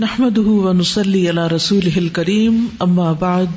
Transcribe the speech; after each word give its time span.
نحمد 0.00 0.38
ونسلی 0.38 1.28
علی 1.28 1.40
رسول 1.52 2.08
کریم 2.08 2.56
اما 2.80 3.12
بعد 3.12 3.52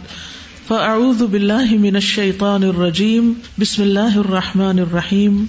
فاعوذ 0.68 1.22
باللہ 1.24 1.74
من 1.80 1.96
الشیطان 1.96 2.64
الرجیم 2.64 3.32
بسم 3.60 3.82
اللہ 3.82 4.16
الرحمن 4.18 4.80
الرحیم 4.80 5.44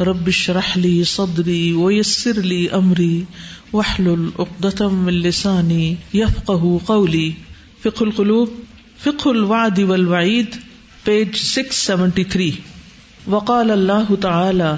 رب 0.00 0.26
اشرح 0.26 0.70
لی 0.76 0.92
صدری 1.04 1.60
ویسر 1.72 2.40
لی 2.42 2.66
امری 2.72 3.24
واحلل 3.72 4.24
عقدۃ 4.38 4.80
من 4.92 5.20
لسانی 5.26 5.94
یفقهوا 6.12 6.78
قولی 6.86 7.28
فقه 7.82 8.02
القلوب، 8.02 8.56
فقه 9.02 9.30
الوعد 9.30 9.78
والوعید 9.88 10.56
پیج 11.04 11.36
673 11.42 12.50
وقال 13.26 13.70
اللہ 13.70 14.14
تعالی 14.20 14.72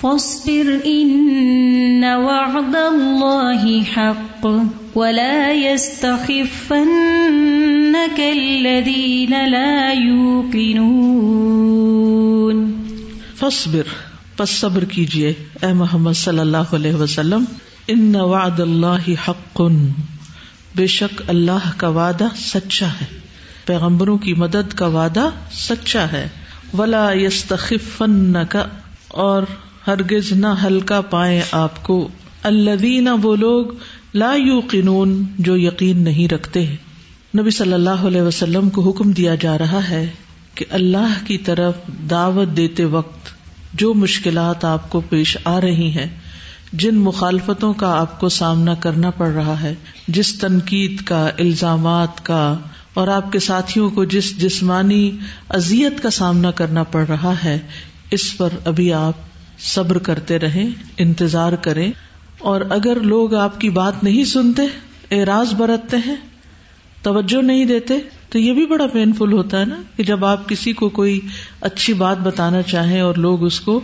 فاصبر 0.00 0.78
ان 0.84 2.04
وعد 2.04 2.74
الله 2.74 3.84
حق 3.94 4.46
ولا 4.94 5.52
يستخفنك 5.52 8.20
الذين 8.20 9.30
لا 9.30 9.92
يوقنون. 9.92 12.72
فاصبر، 13.36 13.82
پس 14.36 14.50
صبر 14.50 14.84
کیجیے، 14.84 15.34
اے 15.62 15.72
محمد 15.72 16.12
صلی 16.12 16.38
اللہ 16.38 16.56
علیہ 16.56 16.94
وسلم 16.94 17.44
ان 17.86 18.16
وعد 18.16 18.60
اللہ 18.60 19.28
حق. 19.28 19.62
بے 20.76 20.86
شک 20.86 21.22
اللہ 21.28 21.70
کا 21.76 21.88
وعدہ 21.88 22.28
سچا 22.36 22.86
ہے، 22.86 23.06
پیغمبروں 23.64 24.18
کی 24.18 24.34
مدد 24.34 24.74
کا 24.74 24.86
وعدہ 24.86 25.30
سچا 25.52 26.06
ہے، 26.12 26.28
ولا 26.78 27.12
يستخفنك 27.12 28.56
اور 29.08 29.42
ہرگز 29.88 30.32
نہ 30.32 30.46
ہلکا 30.64 31.00
پائے 31.00 31.42
آپ 31.52 31.82
کو۔ 31.82 32.08
اللہ 32.42 33.10
وہ 33.22 33.36
لوگ 33.36 33.66
لا 34.14 34.34
یو 34.34 34.60
قنون 34.68 35.24
جو 35.38 35.56
یقین 35.56 35.98
نہیں 35.98 36.32
رکھتے۔ 36.32 36.66
نبی 37.38 37.50
صلی 37.50 37.72
اللہ 37.72 37.90
علیہ 37.90 38.22
وسلم 38.22 38.70
کو 38.70 38.90
حکم 38.90 39.12
دیا 39.12 39.34
جا 39.34 39.58
رہا 39.58 39.88
ہے 39.88 40.10
کہ 40.54 40.64
اللہ 40.70 41.26
کی 41.26 41.38
طرف 41.38 41.74
دعوت 42.10 42.56
دیتے 42.56 42.84
وقت 42.84 43.28
جو 43.74 43.94
مشکلات 43.94 44.64
آپ 44.64 44.90
کو 44.90 45.00
پیش 45.00 45.36
آ 45.44 45.60
رہی 45.60 45.90
ہیں، 45.90 46.06
جن 46.72 46.94
مخالفتوں 46.94 47.72
کا 47.72 48.00
آپ 48.00 48.20
کو 48.20 48.28
سامنا 48.28 48.74
کرنا 48.74 49.10
پڑ 49.10 49.28
رہا 49.28 49.60
ہے، 49.62 49.74
جس 50.08 50.38
تنقید 50.38 51.02
کا، 51.02 51.30
الزامات 51.38 52.24
کا، 52.26 52.56
اور 52.94 53.08
آپ 53.08 53.32
کے 53.32 53.38
ساتھیوں 53.38 53.90
کو 53.90 54.04
جس 54.04 54.38
جسمانی 54.38 55.10
ازیت 55.48 56.02
کا 56.02 56.10
سامنا 56.10 56.50
کرنا 56.50 56.82
پڑ 56.82 57.06
رہا 57.08 57.34
ہے، 57.44 57.58
اس 58.10 58.36
پر 58.36 58.48
ابھی 58.64 58.92
آپ 58.92 59.27
صبر 59.58 59.98
کرتے 59.98 60.38
رہیں، 60.38 60.70
انتظار 60.98 61.52
کریں۔ 61.52 61.92
اور 62.38 62.60
اگر 62.70 63.00
لوگ 63.00 63.34
آپ 63.34 63.60
کی 63.60 63.70
بات 63.70 64.04
نہیں 64.04 64.24
سنتے، 64.24 64.62
اعراض 65.10 65.54
برتتے 65.54 65.96
ہیں، 66.06 66.16
توجہ 67.02 67.42
نہیں 67.42 67.64
دیتے، 67.64 67.94
تو 68.28 68.38
یہ 68.38 68.52
بھی 68.52 68.66
بڑا 68.66 68.86
پین 68.86 69.12
فل 69.12 69.32
ہوتا 69.32 69.60
ہے 69.60 69.64
نا 69.64 69.82
کہ 69.96 70.02
جب 70.02 70.24
آپ 70.24 70.48
کسی 70.48 70.72
کو 70.72 70.88
کوئی 70.88 71.20
اچھی 71.60 71.92
بات 71.92 72.18
بتانا 72.18 72.62
چاہیں 72.62 73.00
اور 73.00 73.14
لوگ 73.14 73.44
اس 73.44 73.60
کو 73.60 73.80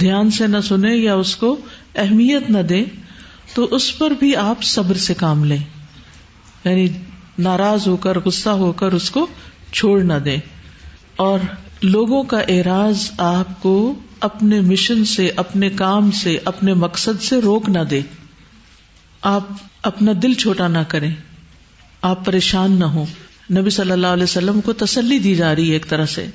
دھیان 0.00 0.30
سے 0.30 0.46
نہ 0.46 0.60
سنیں 0.60 0.96
یا 0.96 1.14
اس 1.14 1.36
کو 1.36 1.56
اہمیت 1.94 2.50
نہ 2.50 2.58
دیں، 2.58 2.84
تو 3.54 3.68
اس 3.70 3.98
پر 3.98 4.10
بھی 4.10 4.36
آپ 4.36 4.62
صبر 4.62 4.94
سے 4.94 5.14
کام 5.14 5.44
لیں۔ 5.44 5.62
یعنی 6.64 6.88
ناراض 7.38 7.88
ہو 7.88 7.96
کر، 7.96 8.18
غصہ 8.18 8.48
ہو 8.48 8.72
کر 8.72 8.92
اس 8.92 9.10
کو 9.10 9.26
چھوڑ 9.72 10.02
نہ 10.02 10.18
دیں۔ 10.24 10.36
اور 11.16 11.38
لوگوں 11.82 12.22
کا 12.22 12.38
اعراض 12.38 13.10
آپ 13.18 13.62
کو 13.62 13.94
اپنے 14.24 14.60
مشن 14.60 15.04
سے، 15.04 15.30
اپنے 15.36 15.70
کام 15.70 16.10
سے، 16.10 16.38
اپنے 16.44 16.74
مقصد 16.74 17.22
سے 17.22 17.40
روک 17.40 17.68
نہ 17.68 17.78
دے۔ 17.78 18.00
آپ 19.22 19.46
اپنا 19.82 20.12
دل 20.22 20.34
چھوٹا 20.34 20.68
نہ 20.68 20.78
کریں۔ 20.88 21.14
آپ 22.02 22.24
پریشان 22.24 22.72
نہ 22.72 22.84
ہو 22.84 23.04
نبی 23.58 23.70
صلی 23.70 23.90
اللہ 23.90 24.06
علیہ 24.06 24.22
وسلم 24.22 24.60
کو 24.60 24.72
تسلی 24.72 25.18
دی 25.18 25.34
جا 25.34 25.54
رہی 25.54 25.68
ہے 25.68 25.72
ایک 25.72 25.88
طرح 25.88 26.06
سے۔ 26.06 26.26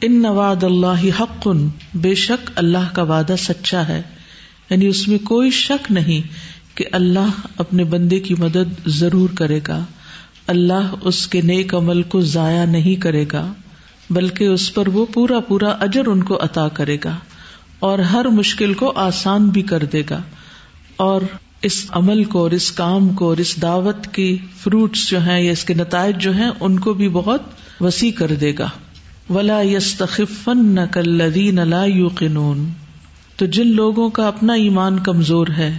ان 0.00 0.22
نواد 0.22 0.64
اللہ 0.64 1.20
حق، 1.20 1.48
بے 1.94 2.14
شک 2.14 2.50
اللہ 2.56 2.94
کا 2.94 3.02
وعدہ 3.02 3.34
سچا 3.38 3.88
ہے۔ 3.88 4.02
یعنی 4.70 4.86
اس 4.86 5.08
میں 5.08 5.18
کوئی 5.18 5.50
شک 5.50 5.92
نہیں 5.92 6.20
کہ 6.76 6.84
اللہ 6.92 7.46
اپنے 7.56 7.84
بندے 7.84 8.20
کی 8.20 8.34
مدد 8.38 8.86
ضرور 8.86 9.28
کرے 9.34 9.60
گا۔ 9.68 9.84
اللہ 10.46 10.94
اس 11.00 11.26
کے 11.26 11.40
نیک 11.40 11.74
عمل 11.74 12.02
کو 12.02 12.20
ضائع 12.20 12.64
نہیں 12.64 13.00
کرے 13.00 13.24
گا۔ 13.32 13.52
بلکہ 14.10 14.44
اس 14.44 14.74
پر 14.74 14.88
وہ 14.88 15.06
پورا 15.14 15.40
پورا 15.40 15.68
اجر 15.68 16.06
ان 16.06 16.22
کو 16.22 16.38
عطا 16.42 16.68
کرے 16.68 16.96
گا 17.04 17.16
اور 17.78 17.98
ہر 17.98 18.24
مشکل 18.24 18.74
کو 18.74 18.92
آسان 18.96 19.48
بھی 19.48 19.62
کر 19.62 19.84
دے 19.84 20.02
گا۔ 20.10 20.22
اور 20.96 21.20
اس 21.62 21.86
عمل 21.90 22.24
کو 22.24 22.38
اور 22.38 22.50
اس 22.50 22.72
کام 22.72 23.08
کو 23.08 23.28
اور 23.28 23.36
اس 23.36 23.62
دعوت 23.62 24.06
کی 24.06 24.38
فروٹس 24.56 25.08
جو 25.08 25.20
ہیں 25.20 25.40
یا 25.40 25.52
اس 25.52 25.64
کے 25.64 25.74
نتائج 25.74 26.16
جو 26.18 26.32
ہیں 26.32 26.50
ان 26.60 26.78
کو 26.78 26.94
بھی 26.94 27.08
بہت 27.08 27.42
وسیع 27.80 28.10
کر 28.10 28.34
دے 28.34 28.52
گا۔ 28.58 28.68
ولا 29.30 29.60
یس 29.62 29.94
تخفن 29.94 30.66
نہ 30.66 30.80
کلین 30.92 31.68
لا 31.68 31.84
یو 31.84 32.08
تو 33.36 33.46
جن 33.46 33.66
لوگوں 33.66 34.10
کا 34.10 34.28
اپنا 34.28 34.52
ایمان 34.52 34.98
کمزور 34.98 35.46
ہے، 35.58 35.78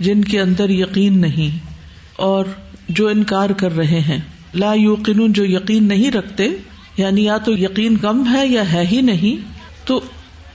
جن 0.00 0.24
کے 0.24 0.40
اندر 0.40 0.70
یقین 0.70 1.18
نہیں، 1.18 1.66
اور 2.16 2.44
جو 2.88 3.08
انکار 3.08 3.50
کر 3.50 3.76
رہے 3.76 4.00
ہیں۔ 4.00 4.18
لا 4.54 4.74
یو 4.74 4.96
جو 5.28 5.44
یقین 5.44 5.84
نہیں 5.84 6.10
رکھتے 6.10 6.48
یعنی 6.96 7.24
یا 7.24 7.38
تو 7.38 7.52
یقین 7.52 7.96
کم 7.96 8.22
ہے 8.32 8.46
یا 8.46 8.72
ہے 8.72 8.86
ہی 8.92 9.00
نہیں، 9.00 9.58
تو 9.86 10.00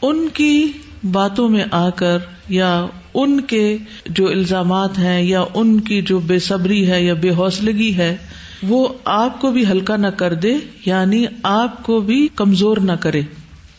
ان 0.01 0.27
کی 0.33 0.71
باتوں 1.11 1.49
میں 1.49 1.63
آ 1.71 1.89
کر 1.89 2.17
یا 2.49 2.85
ان 3.13 3.41
کے 3.41 3.77
جو 4.05 4.27
الزامات 4.27 4.97
ہیں 4.97 5.21
یا 5.21 5.43
ان 5.53 5.79
کی 5.79 6.01
جو 6.01 6.19
بے 6.19 6.39
صبری 6.39 6.91
ہے 6.91 7.03
یا 7.03 7.13
بے 7.13 7.29
حوصلگی 7.29 7.97
ہے، 7.97 8.17
وہ 8.63 8.87
آپ 9.05 9.41
کو 9.41 9.51
بھی 9.51 9.65
ہلکا 9.65 9.95
نہ 9.95 10.07
کر 10.07 10.33
دے 10.33 10.57
یعنی 10.85 11.25
آپ 11.43 11.83
کو 11.83 11.99
بھی 11.99 12.27
کمزور 12.35 12.77
نہ 12.77 12.91
کرے۔ 12.91 13.21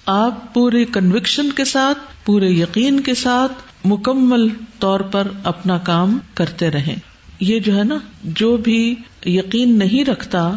آپ 0.07 0.55
پورے 0.55 0.85
کنوکشن 0.85 1.51
کے 1.51 1.65
ساتھ، 1.65 1.99
پورے 2.27 2.49
یقین 2.49 3.01
کے 3.01 3.15
ساتھ 3.15 3.53
مکمل 3.85 4.49
طور 4.79 5.01
پر 5.01 5.29
اپنا 5.45 5.79
کام 5.79 6.19
کرتے 6.35 6.71
رہیں۔ 6.71 6.97
یہ 7.41 7.59
جو 7.59 7.79
ہے 7.79 7.85
نا، 7.85 7.99
جو 8.25 8.57
بھی 8.57 8.95
یقین 9.27 9.79
نہیں 9.79 10.05
رکھتا، 10.05 10.53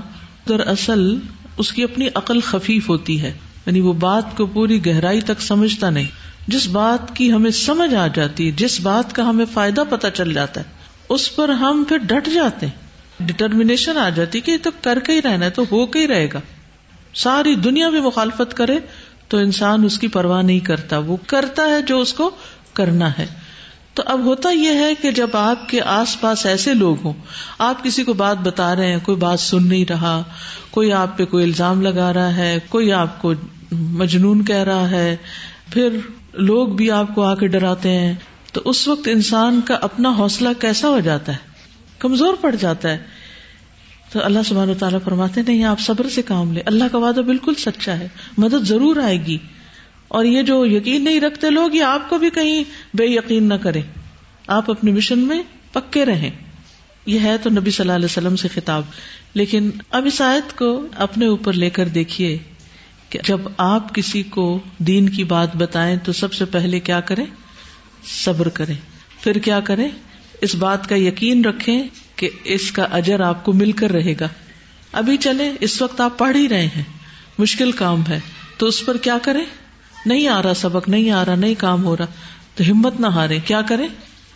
دراصل 0.49 1.15
اس 1.57 1.71
کی 1.73 1.83
اپنی 1.83 2.07
عقل 2.15 2.39
خفیف 2.41 2.89
ہوتی 2.89 3.21
ہے 3.21 3.33
یعنی 3.65 3.79
وہ 3.79 3.93
بات 3.93 4.37
کو 4.37 4.45
پوری 4.45 4.85
گہرائی 4.85 5.21
تک 5.21 5.41
سمجھتا 5.41 5.89
نہیں۔ 5.89 6.07
جس 6.47 6.67
بات 6.67 7.15
کی 7.15 7.31
ہمیں 7.31 7.51
سمجھ 7.51 7.95
آ 7.95 8.07
جاتی 8.07 8.45
ہے 8.45 8.51
جس 8.51 8.79
بات 8.79 9.15
کا 9.15 9.29
ہمیں 9.29 9.45
فائدہ 9.53 9.83
پتا 9.89 10.09
چل 10.09 10.33
جاتا 10.33 10.61
ہے، 10.61 10.65
اس 11.09 11.35
پر 11.35 11.49
ہم 11.49 11.83
پھر 11.87 11.97
ڈٹ 11.97 12.29
جاتے 12.33 12.65
ہیں۔ 12.65 12.91
ڈٹرمنیشن 13.19 13.97
آ 13.97 14.09
جاتی 14.09 14.39
کہ 14.39 14.57
تو 14.63 14.69
کر 14.81 14.99
کے 14.99 15.13
ہی 15.13 15.21
رہنا 15.21 15.45
ہے، 15.45 15.49
تو 15.49 15.63
ہو 15.71 15.85
کے 15.85 15.99
ہی 15.99 16.07
رہے 16.07 16.27
گا۔ 16.33 16.39
ساری 17.13 17.55
دنیا 17.55 17.89
بھی 17.89 18.01
مخالفت 18.01 18.57
کرے 18.57 18.77
تو 19.27 19.37
انسان 19.37 19.85
اس 19.85 19.99
کی 19.99 20.07
پرواہ 20.07 20.41
نہیں 20.41 20.59
کرتا، 20.59 20.97
وہ 20.97 21.17
کرتا 21.27 21.63
ہے 21.63 21.81
جو 21.81 21.99
اس 21.99 22.13
کو 22.13 22.29
کرنا 22.73 23.11
ہے۔ 23.17 23.25
تو 23.93 24.03
اب 24.05 24.25
ہوتا 24.25 24.49
یہ 24.49 24.71
ہے 24.71 24.95
کہ 25.01 25.11
جب 25.11 25.29
آپ 25.33 25.69
کے 25.69 25.81
آس 25.81 26.21
پاس 26.21 26.45
ایسے 26.45 26.73
لوگ 26.73 26.95
ہوں، 27.03 27.13
آپ 27.57 27.83
کسی 27.83 28.03
کو 28.03 28.13
بات 28.13 28.37
بتا 28.37 28.75
رہے 28.75 28.91
ہیں، 28.91 28.99
کوئی 29.03 29.17
بات 29.17 29.39
سن 29.39 29.67
نہیں 29.67 29.85
رہا، 29.89 30.23
کوئی 30.71 30.93
آپ 30.93 31.17
پہ 31.17 31.25
کوئی 31.25 31.43
الزام 31.43 31.81
لگا 31.81 32.13
رہا 32.13 32.35
ہے، 32.35 32.59
کوئی 32.69 32.93
آپ 32.93 33.21
کو 33.21 33.33
مجنون 33.71 34.45
کہہ 34.45 34.55
رہا 34.55 34.91
ہے، 34.91 35.15
پھر 35.69 35.97
لوگ 36.33 36.67
بھی 36.67 36.91
آپ 36.91 37.15
کو 37.15 37.23
آ 37.23 37.35
کے 37.35 37.47
ڈراتے 37.47 37.89
ہیں۔ 37.89 38.13
تو 38.53 38.61
اس 38.65 38.87
وقت 38.87 39.07
انسان 39.11 39.61
کا 39.65 39.75
اپنا 39.81 40.09
حوصلہ 40.09 40.49
کیسا 40.59 40.87
ہو 40.87 40.99
جاتا 40.99 41.31
ہے؟ 41.31 41.37
کمزور 41.99 42.33
پڑ 42.41 42.55
جاتا 42.59 42.89
ہے۔ 42.89 42.97
تو 44.11 44.19
اللہ 44.23 44.39
سبحانہ 44.45 44.71
و 44.71 44.75
تعالیٰ 44.79 44.99
فرماتے 45.03 45.41
نہیں، 45.47 45.63
آپ 45.63 45.79
صبر 45.79 46.09
سے 46.09 46.21
کام 46.21 46.53
لے 46.53 46.61
اللہ 46.65 46.83
کا 46.91 46.97
وعدہ 46.97 47.19
بالکل 47.19 47.53
سچا 47.57 47.99
ہے۔ 47.99 48.07
مدد 48.37 48.65
ضرور 48.65 48.95
آئے 48.97 49.25
گی۔ 49.25 49.37
اور 50.11 50.25
یہ 50.25 50.41
جو 50.41 50.65
یقین 50.65 51.03
نہیں 51.03 51.19
رکھتے 51.19 51.49
لوگ، 51.49 51.75
یہ 51.75 51.83
آپ 51.83 52.09
کو 52.09 52.17
بھی 52.17 52.29
کہیں 52.29 52.63
بے 52.93 53.05
یقین 53.05 53.49
نہ 53.49 53.53
کرے 53.53 53.81
آپ 54.47 54.71
اپنے 54.71 54.91
مشن 54.91 55.19
میں 55.19 55.43
پکے 55.71 56.05
رہیں۔ 56.05 56.29
یہ 57.05 57.19
ہے 57.19 57.37
تو 57.37 57.49
نبی 57.49 57.71
صلی 57.71 57.83
اللہ 57.83 57.95
علیہ 57.95 58.05
وسلم 58.05 58.35
سے 58.35 58.47
خطاب۔ 58.47 58.83
لیکن 59.33 59.69
اب 59.89 60.05
اس 60.05 60.21
آیت 60.21 60.57
کو 60.57 60.87
اپنے 60.95 61.25
اوپر 61.25 61.53
لے 61.53 61.69
کر 61.69 61.87
دیکھیے 61.87 62.37
کہ 63.09 63.19
جب 63.25 63.41
آپ 63.57 63.95
کسی 63.95 64.23
کو 64.23 64.59
دین 64.77 65.09
کی 65.09 65.23
بات 65.23 65.55
بتائیں 65.55 65.97
تو 66.03 66.13
سب 66.13 66.33
سے 66.33 66.45
پہلے 66.45 66.79
کیا 66.79 66.99
کریں؟ 66.99 67.25
صبر 68.05 68.49
کریں۔ 68.49 68.75
پھر 69.21 69.37
کیا 69.37 69.59
کریں؟ 69.59 69.89
اس 70.41 70.55
بات 70.55 70.89
کا 70.89 70.95
یقین 70.95 71.45
رکھیں 71.45 71.83
کہ 72.15 72.29
اس 72.43 72.71
کا 72.71 72.83
اجر 72.83 73.19
آپ 73.19 73.45
کو 73.45 73.53
مل 73.53 73.71
کر 73.71 73.91
رہے 73.91 74.13
گا۔ 74.19 74.27
ابھی 74.91 75.17
چلے 75.17 75.51
اس 75.59 75.81
وقت 75.81 76.01
آپ 76.01 76.17
پڑھ 76.17 76.37
ہی 76.37 76.49
رہے 76.49 76.65
ہیں۔ 76.65 76.83
مشکل 77.37 77.71
کام 77.71 78.03
ہے۔ 78.09 78.19
تو 78.57 78.65
اس 78.65 78.85
پر 78.85 78.97
کیا 78.97 79.17
کریں؟ 79.21 79.45
نہیں 80.05 80.27
آ 80.27 80.43
رہا 80.43 80.53
سبق، 80.53 80.89
نہیں 80.89 81.11
آ 81.11 81.25
رہا، 81.25 81.35
نہیں 81.35 81.55
کام 81.57 81.83
ہو 81.83 81.97
رہا۔ 81.97 82.05
تو 82.55 82.63
ہمت 82.71 82.99
نہ 82.99 83.07
ہارے۔ 83.07 83.39
کیا 83.39 83.61
کرے 83.61 83.87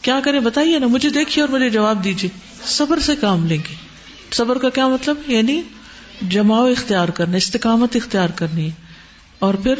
کیا 0.01 0.19
کرے 0.23 0.39
بتائیے 0.39 0.79
نا، 0.79 0.87
مجھے 0.87 1.09
دیکھیے 1.09 1.43
اور 1.43 1.53
مجھے 1.53 1.69
جواب 1.69 2.03
دیجیے۔ 2.03 2.29
صبر 2.65 2.99
سے 2.99 3.15
کام 3.15 3.45
لیں 3.45 3.57
گے۔ 3.57 3.75
صبر 4.31 4.57
کا 4.57 4.69
کیا 4.69 4.87
مطلب؟ 4.87 5.15
یعنی 5.27 5.61
جماؤ 6.29 6.67
اختیار 6.67 7.07
کرنا، 7.07 7.37
استقامت 7.37 7.95
اختیار 7.95 8.29
کرنی۔ 8.29 8.65
ہے 8.65 8.71
اور 9.39 9.53
پھر 9.53 9.73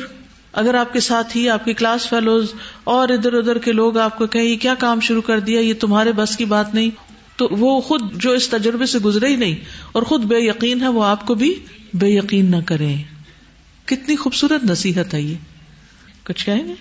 اگر 0.54 0.74
آپ 0.74 0.94
کے 0.94 1.00
ساتھ 1.00 1.38
ہی 1.38 1.50
آپ 1.50 1.66
کی 1.66 1.74
کلاس 1.74 2.10
فیلوز 2.10 2.54
اور 2.84 3.10
ادھر 3.10 3.34
ادھر 3.34 3.58
کے 3.58 3.72
لوگ 3.72 3.98
آپ 3.98 4.18
کو 4.18 4.28
کہیں، 4.28 4.62
کیا 4.62 4.74
کام 4.76 5.00
شروع 5.00 5.22
کر 5.22 5.40
دیا؟ 5.40 5.60
یہ 5.60 5.74
تمہارے 5.80 6.12
بس 6.12 6.38
کی 6.38 6.46
بات 6.46 6.74
نہیں۔ 6.74 6.90
تو 7.36 7.48
وہ 7.52 7.82
خود 7.82 8.02
جو 8.14 8.32
اس 8.32 8.50
تجربے 8.50 8.86
سے 8.86 9.00
گزرے 9.00 9.28
ہی 9.28 9.36
نہیں 9.36 9.56
اور 9.92 10.04
خود 10.04 10.24
بے 10.24 10.40
یقین 10.40 10.82
ہے، 10.82 10.88
وہ 10.88 11.04
آپ 11.04 11.28
کو 11.28 11.36
بھی 11.36 11.54
بے 11.94 12.08
یقین 12.08 12.52
نہ 12.52 12.56
کریں۔ 12.66 13.04
کتنی 13.86 14.16
خوبصورت 14.16 14.64
نصیحت 14.64 15.14
ہے 15.14 15.22
یہ۔ 15.22 15.36
کچھ 16.28 16.46
کہیں 16.46 16.68
گے؟ 16.68 16.74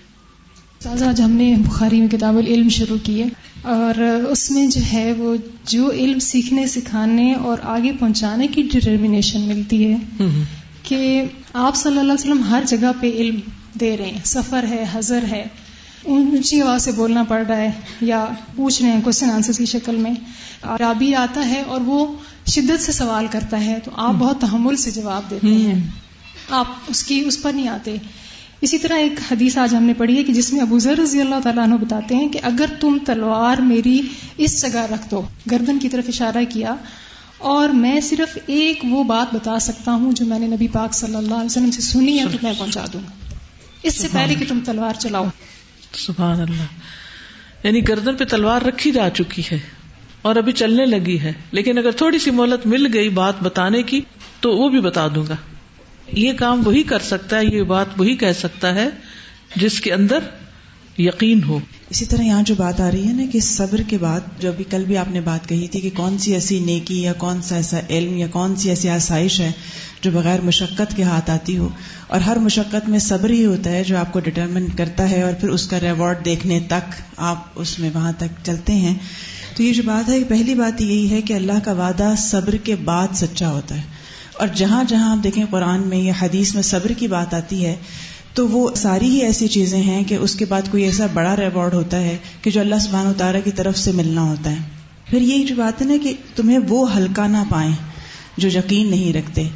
آج 1.09 1.21
ہم 1.21 1.31
نے 1.31 1.55
بخاری 1.65 1.99
میں 1.99 2.07
کتاب 2.07 2.37
العلم 2.37 2.69
شروع 2.69 2.97
کی 3.03 3.23
ہے 3.23 3.27
اور 3.61 3.99
اس 4.29 4.51
میں 4.51 4.67
جو 4.67 4.81
ہے 4.93 5.13
وہ 5.17 5.35
جو 5.65 5.91
علم 5.91 6.19
سیکھنے 6.19 6.67
سکھانے 6.67 7.33
اور 7.33 7.57
آگے 7.63 7.91
پہنچانے 7.99 8.47
کی 8.47 8.69
ڈٹرمنیشن 8.71 9.41
ملتی 9.41 9.93
ہے 9.93 10.25
کہ 10.83 11.23
آپ 11.53 11.75
صلی 11.75 11.91
اللہ 11.91 12.13
علیہ 12.13 12.31
وسلم 12.31 12.43
ہر 12.43 12.63
جگہ 12.67 12.91
پہ 12.99 13.11
علم 13.11 13.39
دے 13.79 13.97
رہے 13.97 14.05
ہیں 14.05 14.19
سفر 14.23 14.65
ہے 14.69 14.85
حضر 14.91 15.23
ہے 15.31 15.43
اونچی 16.03 16.61
آواز 16.61 16.83
سے 16.83 16.91
بولنا 16.91 17.23
پڑ 17.23 17.43
رہا 17.49 17.57
ہے 17.57 17.71
یا 18.01 18.25
پوچھ 18.55 18.81
رہے 18.81 18.91
ہیں 18.91 19.01
کوشچن 19.01 19.29
آنسر 19.29 19.53
کی 19.53 19.65
شکل 19.65 19.95
میں۔ 19.95 20.11
رابی 20.79 21.15
آتا 21.15 21.49
ہے 21.49 21.61
اور 21.61 21.81
وہ 21.81 22.05
شدت 22.47 22.81
سے 22.81 22.91
سوال 22.91 23.27
کرتا 23.31 23.65
ہے 23.65 23.79
تو 23.83 23.91
آپ 23.95 24.13
بہت 24.13 24.41
تحمل 24.41 24.75
سے 24.75 24.91
جواب 24.91 25.29
دیتے 25.29 25.47
ہیں۔ 25.47 25.81
آپ 26.49 26.67
اس 26.87 27.03
کی 27.03 27.23
اس 27.25 27.41
پر 27.41 27.53
نہیں 27.53 27.67
آتے۔ 27.67 27.95
اسی 28.65 28.77
طرح 28.77 28.93
ایک 28.93 29.19
حدیث 29.31 29.57
آج 29.57 29.75
ہم 29.75 29.83
نے 29.83 29.93
پڑھی 29.93 30.17
ہے 30.17 30.23
کہ 30.23 30.33
جس 30.33 30.53
میں 30.53 30.61
ابو 30.61 30.79
ذر 30.79 30.97
رضی 30.97 31.21
اللہ 31.21 31.35
تعالیٰ 31.43 31.63
عنہ 31.63 31.75
بتاتے 31.75 32.15
ہیں 32.15 32.29
کہ 32.29 32.39
اگر 32.43 32.65
تم 32.79 32.97
تلوار 33.05 33.57
میری 33.57 34.01
اس 34.37 34.61
جگہ 34.61 34.79
رکھ 34.79 35.11
دو، 35.11 35.21
گردن 35.51 35.79
کی 35.79 35.89
طرف 35.89 36.03
اشارہ 36.07 36.43
کیا، 36.49 36.75
اور 37.37 37.69
میں 37.69 38.01
صرف 38.01 38.37
ایک 38.45 38.79
وہ 38.89 39.03
بات 39.03 39.35
بتا 39.35 39.59
سکتا 39.59 39.91
ہوں 39.91 40.11
جو 40.11 40.25
میں 40.25 40.39
نے 40.39 40.47
نبی 40.47 40.67
پاک 40.67 40.93
صلی 40.93 41.15
اللہ 41.15 41.33
علیہ 41.33 41.45
وسلم 41.45 41.71
سے 41.71 41.81
سنی 41.81 42.19
ہے 42.19 42.25
تو 42.31 42.37
میں 42.43 42.53
پہنچا 42.57 42.85
دوں 42.93 43.01
گا۔ 43.01 43.35
اس 43.83 43.95
سے 43.95 44.07
پہلے 44.11 44.35
کہ 44.35 44.45
تم 44.47 44.59
تلوار 44.65 44.93
چلاؤ۔ 44.99 45.25
سبحان 45.93 46.41
اللہ۔ 46.41 46.63
یعنی 47.63 47.87
گردن 47.87 48.15
پہ 48.15 48.23
تلوار 48.23 48.61
رکھی 48.61 48.91
جا 48.91 49.09
چکی 49.09 49.41
ہے 49.51 49.59
اور 50.21 50.35
ابھی 50.35 50.51
چلنے 50.51 50.85
لگی 50.85 51.19
ہے، 51.19 51.33
لیکن 51.51 51.77
اگر 51.77 51.91
تھوڑی 51.91 52.19
سی 52.19 52.31
مہلت 52.31 52.67
مل 52.67 52.93
گئی 52.93 53.09
بات 53.09 53.43
بتانے 53.43 53.83
کی 53.83 54.01
تو 54.39 54.57
وہ 54.57 54.69
بھی 54.69 54.79
بتا 54.79 55.07
دوں 55.15 55.23
گا۔ 55.29 55.35
یہ 56.11 56.33
کام 56.33 56.67
وہی 56.67 56.83
کر 56.83 56.99
سکتا 56.99 57.39
ہے، 57.39 57.45
یہ 57.45 57.63
بات 57.63 57.85
وہی 57.97 58.15
کہہ 58.15 58.31
سکتا 58.39 58.75
ہے 58.75 58.89
جس 59.55 59.81
کے 59.81 59.93
اندر 59.93 60.19
یقین 60.97 61.43
ہو۔ 61.43 61.59
اسی 61.89 62.05
طرح 62.05 62.21
یہاں 62.21 62.43
جو 62.43 62.55
بات 62.57 62.81
آ 62.81 62.91
رہی 62.91 63.07
ہے 63.07 63.13
نا 63.13 63.23
کہ 63.31 63.39
صبر 63.39 63.81
کے 63.81 63.97
بعد، 63.97 64.19
جو 64.39 64.49
ابھی 64.49 64.63
کل 64.63 64.83
بھی 64.83 64.97
آپ 64.97 65.07
نے 65.07 65.21
بات 65.21 65.49
کہی 65.49 65.67
تھی 65.67 65.81
کہ 65.81 65.89
کون 65.95 66.17
سی 66.17 66.33
ایسی 66.33 66.59
نیکی 66.59 67.01
یا 67.01 67.13
کون 67.13 67.41
سا 67.41 67.55
ایسا 67.55 67.79
علم 67.89 68.17
یا 68.17 68.27
کون 68.27 68.55
سی 68.55 68.69
ایسی 68.69 68.89
آسائش 68.89 69.39
ہے 69.39 69.51
جو 70.01 70.11
بغیر 70.11 70.41
مشقت 70.41 70.95
کے 70.95 71.03
ہاتھ 71.03 71.29
آتی 71.29 71.57
ہو۔ 71.57 71.69
اور 72.07 72.19
ہر 72.19 72.35
مشقت 72.35 72.89
میں 72.89 72.99
صبر 72.99 73.29
ہی 73.29 73.45
ہوتا 73.45 73.69
ہے 73.69 73.83
جو 73.83 73.97
آپ 73.97 74.13
کو 74.13 74.19
ڈٹرمن 74.19 74.67
کرتا 74.77 75.09
ہے 75.09 75.21
اور 75.21 75.33
پھر 75.33 75.49
اس 75.49 75.67
کا 75.67 75.79
ریوارڈ 75.79 76.25
دیکھنے 76.25 76.59
تک 76.59 77.01
آپ 77.17 77.43
اس 77.55 77.79
میں 77.79 77.89
وہاں 77.93 78.11
تک 78.17 78.45
چلتے 78.45 78.73
ہیں۔ 78.73 78.95
تو 79.55 79.63
یہ 79.63 79.73
جو 79.73 79.83
بات 79.85 80.09
ہے، 80.09 80.23
پہلی 80.23 80.55
بات 80.55 80.81
یہی 80.81 81.09
ہے 81.09 81.21
کہ 81.21 81.33
اللہ 81.33 81.59
کا 81.63 81.71
وعدہ 81.71 82.13
صبر 82.17 82.55
کے 82.55 82.75
بعد 82.75 83.07
سچا 83.13 83.51
ہوتا 83.51 83.75
ہے۔ 83.75 83.94
اور 84.37 84.47
جہاں 84.55 84.83
جہاں 84.83 85.17
آپ 85.17 85.23
دیکھیں 85.23 85.45
قرآن 85.49 85.87
میں 85.87 85.97
یا 85.97 86.13
حدیث 86.21 86.53
میں 86.55 86.61
صبر 86.61 86.89
کی 86.89 87.07
بات 87.07 87.33
آتی 87.33 87.65
ہے 87.65 87.75
تو 88.33 88.47
وہ 88.47 88.75
ساری 88.75 89.09
ہی 89.09 89.17
ایسی 89.17 89.47
چیزیں 89.47 89.81
ہیں 89.81 90.03
کہ 90.03 90.15
اس 90.15 90.35
کے 90.35 90.45
بعد 90.45 90.61
کوئی 90.71 90.83
ایسا 90.83 91.05
بڑا 91.13 91.35
ریوارڈ 91.35 91.73
ہوتا 91.73 92.01
ہے 92.01 92.17
کہ 92.41 92.51
جو 92.51 92.59
اللہ 92.61 92.75
سبحانہ 92.81 93.09
تعالیٰ 93.17 93.41
کی 93.43 93.51
طرف 93.51 93.77
سے 93.77 93.91
ملنا 93.91 94.21
ہوتا 94.21 94.51
ہے۔ 94.51 94.55
پھر 95.09 95.21
یہی 95.21 95.43
جو 95.45 95.55
بات 95.55 95.81
ہے 95.81 95.87
نا 95.87 95.93
کہ 96.03 96.13
تمہیں 96.35 96.59
وہ 96.69 96.97
ہلکا 96.97 97.27
نہ 97.27 97.37
پائیں 97.49 97.71
جو 98.37 98.47
یقین 98.47 98.89
نہیں 98.89 99.13
رکھتے۔ 99.13 99.47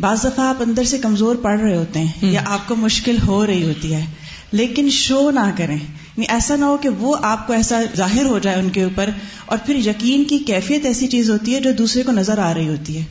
بعض 0.00 0.24
دفعہ 0.24 0.48
آپ 0.48 0.56
اندر 0.60 0.84
سے 0.84 0.98
کمزور 0.98 1.36
پڑ 1.36 1.60
رہے 1.60 1.76
ہوتے 1.76 2.00
ہیں 2.00 2.12
یا 2.20 2.42
آپ 2.46 2.68
کو 2.68 2.76
مشکل 2.76 3.16
ہو 3.26 3.46
رہی 3.46 3.64
ہوتی 3.64 3.94
ہے 3.94 4.04
لیکن 4.52 4.88
شو 4.90 5.30
نہ 5.30 5.50
کریں۔ 5.56 5.76
یعنی 5.76 6.24
ایسا 6.28 6.56
نہ 6.56 6.64
ہو 6.64 6.76
کہ 6.76 6.88
وہ 6.88 7.16
آپ 7.22 7.46
کو 7.46 7.52
ایسا 7.52 7.80
ظاہر 7.96 8.24
ہو 8.24 8.38
جائے 8.38 8.56
ان 8.56 8.70
کے 8.70 8.82
اوپر 8.82 9.10
اور 9.46 9.58
پھر 9.66 9.76
یقین 9.76 10.24
کی 10.24 10.38
کیفیت 10.38 10.86
ایسی 10.86 11.06
چیز 11.06 11.30
ہوتی 11.30 11.54
ہے 11.54 11.60
جو 11.60 11.72
دوسرے 11.72 12.02
کو 12.02 12.12
نظر 12.12 12.38
آ 12.38 12.54
رہی 12.54 12.68
ہوتی 12.68 12.98
ہے۔ 12.98 13.04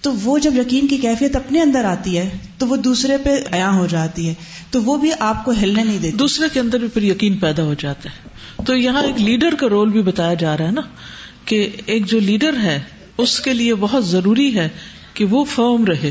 تو 0.00 0.12
وہ 0.14 0.38
جب 0.38 0.54
یقین 0.56 0.86
کی 0.86 0.96
کیفیت 0.96 1.36
اپنے 1.36 1.60
اندر 1.60 1.84
آتی 1.84 2.18
ہے، 2.18 2.30
تو 2.58 2.66
وہ 2.66 2.76
دوسرے 2.76 3.16
پہ 3.18 3.38
عیاں 3.52 3.72
ہو 3.72 3.86
جاتی 3.86 4.28
ہے۔ 4.28 4.34
تو 4.70 4.82
وہ 4.82 4.96
بھی 4.96 5.10
آپ 5.20 5.44
کو 5.44 5.50
ہلنے 5.50 5.84
نہیں 5.84 5.98
دیتی۔ 5.98 6.16
دوسرے 6.16 6.46
کے 6.52 6.60
اندر 6.60 6.78
بھی 6.78 6.88
پھر 6.88 7.02
یقین 7.02 7.36
پیدا 7.36 7.62
ہو 7.62 7.74
جاتا 7.78 8.10
ہے۔ 8.10 8.28
تو 8.64 8.76
یہاں 8.76 9.02
ایک 9.02 9.20
لیڈر 9.20 9.54
کا 9.54 9.68
رول 9.68 9.90
بھی 9.90 10.02
بتایا 10.02 10.34
جا 10.34 10.56
رہا 10.56 10.66
ہے 10.66 10.70
نا، 10.70 10.80
کہ 11.44 11.68
ایک 11.86 12.06
جو 12.06 12.20
لیڈر 12.20 12.56
ہے، 12.62 12.80
اس 13.18 13.40
کے 13.40 13.52
لیے 13.52 13.74
بہت 13.74 14.06
ضروری 14.06 14.54
ہے 14.54 14.68
کہ 15.14 15.24
وہ 15.24 15.44
فرم 15.44 15.84
رہے۔ 15.84 16.10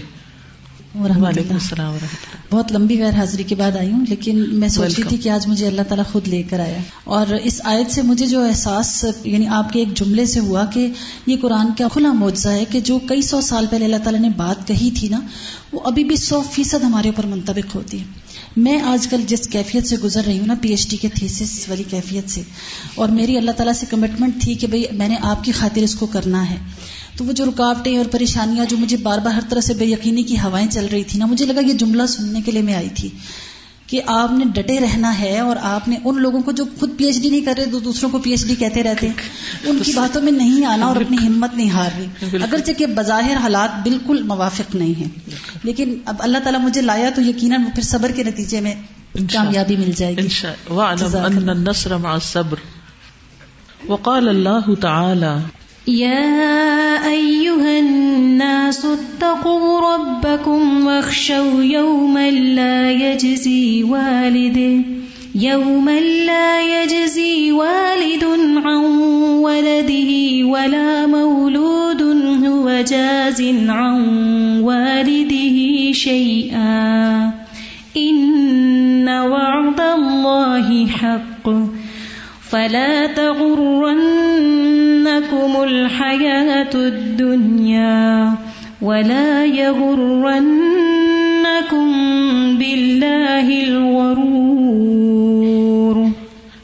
وعلیکم 0.95 1.53
السلام 1.53 1.97
بہت 2.51 2.71
لمبی 2.71 3.01
غیر 3.01 3.13
حاضری 3.13 3.43
کے 3.43 3.55
بعد 3.55 3.75
آئی 3.75 3.91
ہوں 3.91 4.05
لیکن 4.09 4.43
میں 4.51 4.69
سوچ 4.69 4.99
رہی 4.99 5.07
تھی 5.07 5.17
کہ 5.17 5.29
آج 5.29 5.47
مجھے 5.47 5.67
اللہ 5.67 5.81
تعالیٰ 5.81 6.05
خود 6.11 6.27
لے 6.27 6.43
کر 6.43 6.59
آیا۔ 6.59 6.77
اور 7.03 7.27
اس 7.43 7.61
آیت 7.63 7.91
سے 7.91 8.01
مجھے 8.01 8.27
جو 8.27 8.43
احساس 8.43 9.05
یعنی 9.23 9.47
آپ 9.47 9.73
کے 9.73 9.79
ایک 9.79 9.93
جملے 9.93 10.25
سے 10.25 10.39
ہوا 10.39 10.65
کہ 10.65 10.87
یہ 11.25 11.35
قرآن 11.41 11.67
کا 11.77 11.87
کھلا 11.93 12.11
معجزہ 12.11 12.49
ہے 12.49 12.65
کہ 12.65 12.79
جو 12.79 12.99
کئی 12.99 13.21
سو 13.21 13.41
سال 13.41 13.65
پہلے 13.69 13.85
اللہ 13.85 13.97
تعالیٰ 14.03 14.21
نے 14.21 14.29
بات 14.37 14.67
کہی 14.67 14.91
تھی 14.99 15.07
نا 15.07 15.19
وہ 15.71 15.79
ابھی 15.83 16.03
بھی 16.03 16.15
سو 16.15 16.41
فیصد 16.51 16.83
ہمارے 16.83 17.07
اوپر 17.07 17.25
منتبک 17.25 17.75
ہوتی 17.75 17.99
ہے۔ 17.99 18.03
میں 18.57 18.81
آج 18.81 19.07
کل 19.07 19.21
جس 19.27 19.47
کیفیت 19.47 19.87
سے 19.87 19.95
گزر 20.03 20.21
رہی 20.25 20.39
ہوں 20.39 20.47
نا 20.47 20.55
پی 20.61 20.69
ایچ 20.69 20.89
ڈی 20.89 20.97
کے 20.97 21.07
تھیسس 21.13 21.69
والی 21.69 21.83
کیفیت 21.89 22.29
سے 22.29 22.41
اور 22.95 23.07
میری 23.09 23.37
اللہ 23.37 23.51
تعالیٰ 23.51 23.73
سے 23.73 23.85
کمٹمنٹ 23.89 24.41
تھی 24.41 24.53
کہ 24.53 24.67
بھائی 24.67 24.83
میں 24.91 25.07
نے 25.07 25.15
آپ 25.21 25.43
کی 25.43 25.51
خاطر 25.51 25.81
اس 25.81 25.95
کو 25.95 26.05
کرنا 26.05 26.49
ہے۔ 26.49 26.55
تو 27.19 27.25
وہ 27.25 27.31
جو 27.31 27.45
رکاوٹیں 27.45 27.97
اور 27.97 28.05
پریشانیاں 28.05 28.65
جو 28.65 28.77
مجھے 28.77 28.97
بار 28.97 29.17
بار 29.17 29.33
ہر 29.33 29.41
طرح 29.49 29.59
سے 29.59 29.73
بے 29.73 29.85
یقینی 29.85 30.23
کی 30.23 30.39
ہوائیں 30.39 30.67
چل 30.67 30.85
رہی 30.91 31.03
تھی 31.03 31.19
نا 31.19 31.25
مجھے 31.25 31.45
لگا 31.45 31.59
یہ 31.59 31.73
جملہ 31.73 32.05
سننے 32.05 32.41
کے 32.41 32.51
لیے 32.51 32.61
میں 32.61 32.73
آئی 32.73 32.89
تھی 32.89 33.09
کہ 33.87 34.01
آپ 34.07 34.31
نے 34.31 34.45
ڈٹے 34.45 34.79
رہنا 34.79 35.19
ہے 35.19 35.39
اور 35.39 35.55
آپ 35.61 35.87
نے 35.87 35.97
ان 36.05 36.21
لوگوں 36.21 36.41
کو 36.41 36.51
جو 36.51 36.65
خود 36.79 36.89
پی 36.97 37.05
ایچ 37.05 37.21
ڈی 37.21 37.29
نہیں 37.29 37.41
کر 37.41 37.53
رہے 37.57 37.65
تو 37.65 37.79
دوسروں 37.79 38.09
کو 38.09 38.17
پی 38.17 38.31
ایچ 38.31 38.45
ڈی 38.45 38.55
کہتے 38.55 38.83
رہتے 38.83 39.07
ہیں 39.07 39.13
ان 39.63 39.79
کی 39.83 39.91
باتوں 39.91 40.21
میں 40.21 40.31
نہیں 40.31 40.65
آنا 40.65 40.85
اور 40.85 40.95
اپنی 40.95 41.17
ہمت 41.27 41.53
نہیں 41.53 41.69
ہار 41.69 41.89
رہی 41.97 42.37
اگرچہ 42.43 42.71
کہ 42.71 42.85
بظاہر 42.85 43.37
حالات 43.37 43.83
بالکل 43.83 44.23
موافق 44.23 44.75
نہیں 44.75 44.99
ہیں 44.99 45.09
لیکن 45.63 45.95
اب 46.05 46.15
اللہ 46.19 46.37
تعالیٰ 46.37 46.61
مجھے 46.61 46.81
لایا 46.81 47.09
تو 47.15 47.21
یقیناً 47.21 47.63
پھر 47.75 47.83
صبر 47.83 48.11
کے 48.11 48.23
نتیجے 48.23 48.59
میں 48.59 48.75
کامیابی 49.33 49.75
مل 49.75 49.91
جائے 49.95 50.15
گی۔ 50.17 50.27
وقال 53.87 54.29
اللہ 54.29 54.73
تعالی 54.81 55.58
يا 55.89 57.09
أيها 57.11 57.79
الناس 57.79 58.85
اتقوا 58.85 59.95
ربكم 59.95 60.85
واخشوا 60.87 61.63
يوما 61.63 62.31
لا 62.31 62.91
يجزي 62.91 63.83
والد 63.83 64.83
يوما 65.35 65.99
لا 65.99 66.83
يجزي 66.83 67.51
والد 67.51 68.23
عن 68.65 68.85
ولده 69.41 70.11
ولا 70.47 71.05
مولود 71.05 72.01
هو 72.45 72.83
جاز 72.87 73.41
عن 73.67 74.01
والده 74.61 75.91
شيئا. 75.91 77.31
إن 77.97 79.09
وعد 79.09 79.79
الله 79.79 80.87
حق. 80.87 81.49
فلا 82.49 83.05
تغرن 83.07 84.58
تغرنكم 85.31 85.61
الحياة 85.61 86.69
الدنيا 86.73 88.37
ولا 88.81 89.43
يغرنكم 89.43 90.25
بالله 92.59 93.63
الغرور. 93.63 95.95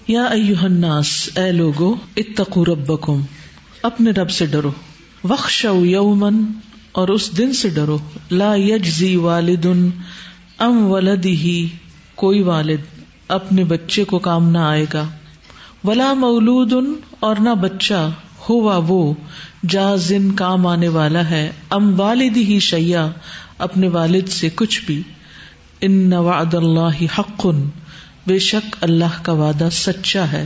یا 0.08 0.24
ایوہ 0.24 0.64
الناس، 0.64 1.30
اے 1.36 1.52
لوگو، 1.52 1.96
اتقوا 2.18 2.64
ربکم، 2.68 3.22
اپنے 3.84 4.12
رب 4.12 4.30
سے 4.30 4.46
ڈرو 4.46 4.72
وخشو 5.30 5.86
یومن 5.86 6.46
اور 6.92 7.08
اس 7.08 7.38
دن 7.38 7.54
سے 7.54 7.70
ڈرو، 7.70 7.98
لا 8.32 8.56
یجزی 8.56 9.16
والد 9.16 9.66
ام 10.60 10.92
ولدی 10.92 11.68
کوئی 12.16 12.42
والد 12.42 12.82
اپنے 13.28 13.64
بچے 13.64 14.04
کو 14.04 14.20
کام 14.20 14.50
نہ 14.50 14.58
آئے 14.58 14.86
گا، 14.94 15.06
ولا 15.84 16.14
مولود 16.14 16.74
اور 17.20 17.36
نہ 17.36 17.50
بچہ 17.50 18.10
ہوا 18.50 18.80
وہ 18.88 19.14
جازن 19.70 20.32
کام 20.32 20.68
آنے 20.68 20.88
والا 20.88 21.30
ہے، 21.30 21.52
ام 21.70 22.00
والد 22.00 22.38
ہی 22.38 22.60
شیا 22.60 23.08
اپنے 23.58 23.88
والد 23.88 24.28
سے 24.28 24.50
کچھ 24.56 24.86
بھی۔ 24.86 25.02
ان 25.82 26.14
وعد 26.14 26.54
اللہ 26.54 27.04
حق، 27.20 27.48
بے 28.28 28.40
شک 28.40 28.76
اللہ 28.82 29.18
کا 29.22 29.32
وعدہ 29.32 29.68
سچا 29.72 30.32
ہے۔ 30.32 30.46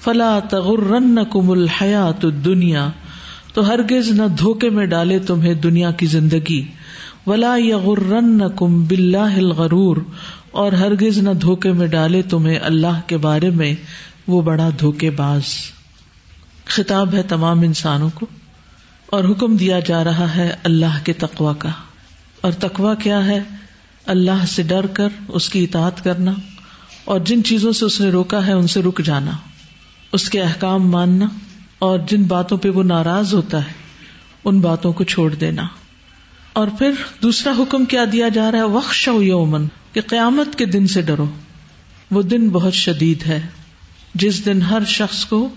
فلا 0.00 0.38
تغرنکم 0.50 1.50
الحیات 1.50 2.24
الدنیا، 2.24 2.88
تو 3.54 3.68
ہرگز 3.68 4.10
نہ 4.10 4.22
دھوکے 4.38 4.70
میں 4.70 4.86
ڈالے 4.86 5.18
تمہیں 5.18 5.54
دنیا 5.54 5.90
کی 5.90 6.06
زندگی۔ 6.06 6.62
ولا 7.26 7.56
یغرنکم 7.58 8.84
باللہ 8.84 9.36
الغرور، 9.36 9.96
اور 10.50 10.72
ہرگز 10.72 11.18
نہ 11.18 11.30
دھوکے 11.30 11.72
میں 11.72 11.86
ڈالے 11.86 12.22
تمہیں 12.22 12.58
اللہ 12.62 13.00
کے 13.06 13.16
بارے 13.16 13.50
میں 13.50 13.74
وہ 14.26 14.42
بڑا 14.42 14.68
دھوکے 14.80 15.10
باز۔ 15.10 15.42
خطاب 16.66 17.14
ہے 17.14 17.22
تمام 17.22 17.60
انسانوں 17.60 18.10
کو 18.14 18.26
اور 19.06 19.24
حکم 19.24 19.56
دیا 19.56 19.80
جا 19.80 20.04
رہا 20.04 20.36
ہے 20.36 20.56
اللہ 20.64 21.04
کے 21.04 21.12
تقوا 21.12 21.52
کا۔ 21.52 21.68
اور 22.40 22.52
تقوا 22.52 22.94
کیا 22.94 23.26
ہے؟ 23.26 23.40
اللہ 24.06 24.46
سے 24.48 24.62
ڈر 24.62 24.86
کر، 24.86 25.08
اس 25.28 25.48
کی 25.48 25.64
اطاعت 25.64 26.04
کرنا۔ 26.04 26.32
اور 27.04 27.20
جن 27.20 27.44
چیزوں 27.44 27.72
سے 27.72 27.84
اس 27.84 28.00
نے 28.00 28.08
روکا 28.08 28.46
ہے، 28.46 28.52
ان 28.52 28.66
سے 28.66 28.82
رک 28.82 29.02
جانا۔ 29.04 29.30
اس 30.12 30.30
کے 30.30 30.42
احکام 30.42 30.90
ماننا۔ 30.90 31.26
اور 31.78 31.98
جن 32.08 32.22
باتوں 32.22 32.58
پہ 32.58 32.70
وہ 32.70 32.82
ناراض 32.82 33.34
ہوتا 33.34 33.66
ہے، 33.66 33.72
ان 34.44 34.60
باتوں 34.60 34.92
کو 34.92 35.04
چھوڑ 35.04 35.34
دینا۔ 35.34 35.66
اور 36.52 36.68
پھر 36.78 36.90
دوسرا 37.22 37.52
حکم 37.58 37.84
کیا 37.84 38.04
دیا 38.12 38.28
جا 38.28 38.52
رہا 38.52 38.58
ہے؟ 38.58 38.64
وقش 38.64 39.08
یومن 39.20 39.66
کہ 39.92 40.00
قیامت 40.00 40.58
کے 40.58 40.64
دن 40.64 40.86
سے 40.86 41.02
ڈرو۔ 41.02 41.26
وہ 42.10 42.22
دن 42.22 42.48
بہت 42.48 42.74
شدید 42.74 43.22
ہے۔ 43.26 43.40
جس 44.14 44.46
دن 44.46 44.62
ہر 44.62 44.84
شخص 44.86 45.24
کو 45.24 45.48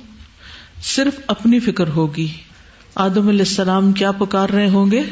صرف 0.83 1.19
اپنی 1.27 1.59
فکر 1.59 1.87
ہوگی۔ 1.87 2.27
آدم 2.95 3.27
علیہ 3.27 3.45
السلام 3.49 3.91
کیا 3.91 4.11
پکار 4.11 4.49
رہے 4.49 4.69
ہوں 4.69 4.91
گے؟ 4.91 5.03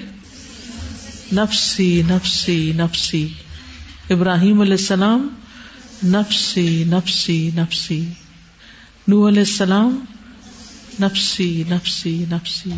نفسی 1.33 2.01
نفسی 2.09 2.73
نفسی۔ 2.75 3.27
ابراہیم 4.09 4.61
علیہ 4.61 4.73
السلام، 4.73 5.27
نفسی 6.03 6.83
نفسی 6.83 7.49
نفسی۔ 7.55 8.05
نو 9.07 9.27
علیہ 9.27 9.39
السلام، 9.39 10.05
نفسی 10.99 11.63
نفسی 11.69 12.25
نفسی۔ 12.31 12.71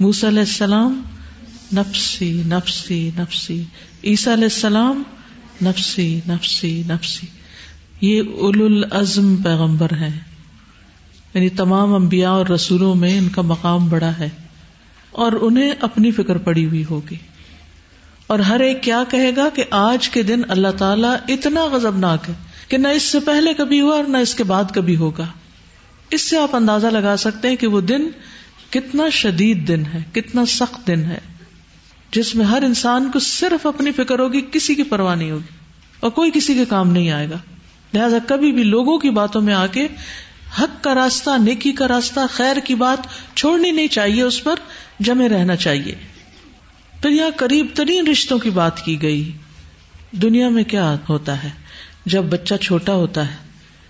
موس 0.00 0.24
علیہ 0.24 0.40
السلام، 0.40 1.02
نفسی 1.72 2.42
نفسی 2.46 3.10
نفسی۔ 3.18 3.64
عیسیٰ 4.04 4.32
علیہ 4.32 4.44
السلام، 4.44 5.02
نفسی 5.62 6.20
نفسی 6.28 6.82
نفسی۔ 6.86 7.26
یہ 8.00 8.22
اول 8.38 8.62
العزم 8.62 9.36
پیغمبر 9.36 9.92
ہے 10.00 10.29
یعنی 11.34 11.48
تمام 11.48 11.94
انبیاء 11.94 12.30
اور 12.30 12.46
رسولوں 12.46 12.94
میں 12.94 13.18
ان 13.18 13.28
کا 13.28 13.42
مقام 13.42 13.88
بڑا 13.88 14.10
ہے 14.18 14.28
اور 15.10 15.32
انہیں 15.32 15.70
اپنی 15.80 16.10
فکر 16.10 16.38
پڑی 16.38 16.66
ہوئی 16.66 16.84
ہوگی۔ 16.90 17.16
اور 18.26 18.38
ہر 18.38 18.60
ایک 18.60 18.82
کیا 18.82 19.04
کہے 19.08 19.36
گا 19.36 19.48
کہ 19.54 19.64
آج 19.70 20.08
کے 20.08 20.22
دن 20.22 20.40
اللہ 20.48 20.68
تعالیٰ 20.68 21.16
اتنا 21.28 21.64
غزبناک 21.64 22.28
ہے 22.28 22.34
کہ 22.68 22.76
نہ 22.76 22.88
اس 22.88 23.02
سے 23.02 23.20
پہلے 23.20 23.54
کبھی 23.54 23.80
ہوا 23.80 23.96
اور 23.96 24.04
نہ 24.04 24.16
اس 24.16 24.34
کے 24.34 24.44
بعد 24.44 24.64
کبھی 24.74 24.96
ہوگا۔ 24.96 25.26
اس 26.10 26.22
سے 26.22 26.38
آپ 26.38 26.56
اندازہ 26.56 26.86
لگا 26.86 27.16
سکتے 27.16 27.48
ہیں 27.48 27.56
کہ 27.56 27.66
وہ 27.66 27.80
دن 27.80 28.08
کتنا 28.70 29.08
شدید 29.08 29.68
دن 29.68 29.82
ہے، 29.94 30.02
کتنا 30.12 30.46
سخت 30.46 30.86
دن 30.86 31.04
ہے، 31.04 31.18
جس 32.12 32.34
میں 32.34 32.44
ہر 32.44 32.62
انسان 32.62 33.10
کو 33.12 33.18
صرف 33.18 33.66
اپنی 33.66 33.92
فکر 33.92 34.18
ہوگی، 34.18 34.40
کسی 34.52 34.74
کی 34.74 34.82
پرواہ 34.82 35.14
نہیں 35.14 35.30
ہوگی 35.30 35.54
اور 36.00 36.10
کوئی 36.10 36.30
کسی 36.34 36.54
کے 36.54 36.64
کام 36.64 36.92
نہیں 36.92 37.10
آئے 37.10 37.30
گا۔ 37.30 37.38
لہذا 37.94 38.18
کبھی 38.26 38.52
بھی 38.52 38.62
لوگوں 38.62 38.98
کی 38.98 39.10
باتوں 39.10 39.42
میں 39.42 39.54
آ 39.54 39.66
کے 39.66 39.88
حق 40.58 40.84
کا 40.84 40.94
راستہ، 40.94 41.30
نیکی 41.42 41.72
کا 41.72 41.88
راستہ، 41.88 42.20
خیر 42.30 42.56
کی 42.56 42.74
بات 42.74 42.98
چھوڑنی 43.36 43.70
نہیں 43.70 43.88
چاہیے، 43.88 44.22
اس 44.22 44.44
پر 44.44 44.54
جمے 45.00 45.28
رہنا 45.28 45.56
چاہیے۔ 45.56 45.94
پھر 47.02 47.10
یہاں 47.10 47.30
قریب 47.36 47.66
ترین 47.74 48.06
رشتوں 48.06 48.38
کی 48.38 48.50
بات 48.50 48.84
کی 48.84 49.02
گئی۔ 49.02 49.32
دنیا 50.12 50.48
میں 50.48 50.64
کیا 50.64 50.96
ہوتا 51.08 51.42
ہے؟ 51.42 51.48
جب 52.06 52.22
بچہ 52.22 52.54
چھوٹا 52.54 52.94
ہوتا 52.94 53.30
ہے، 53.30 53.36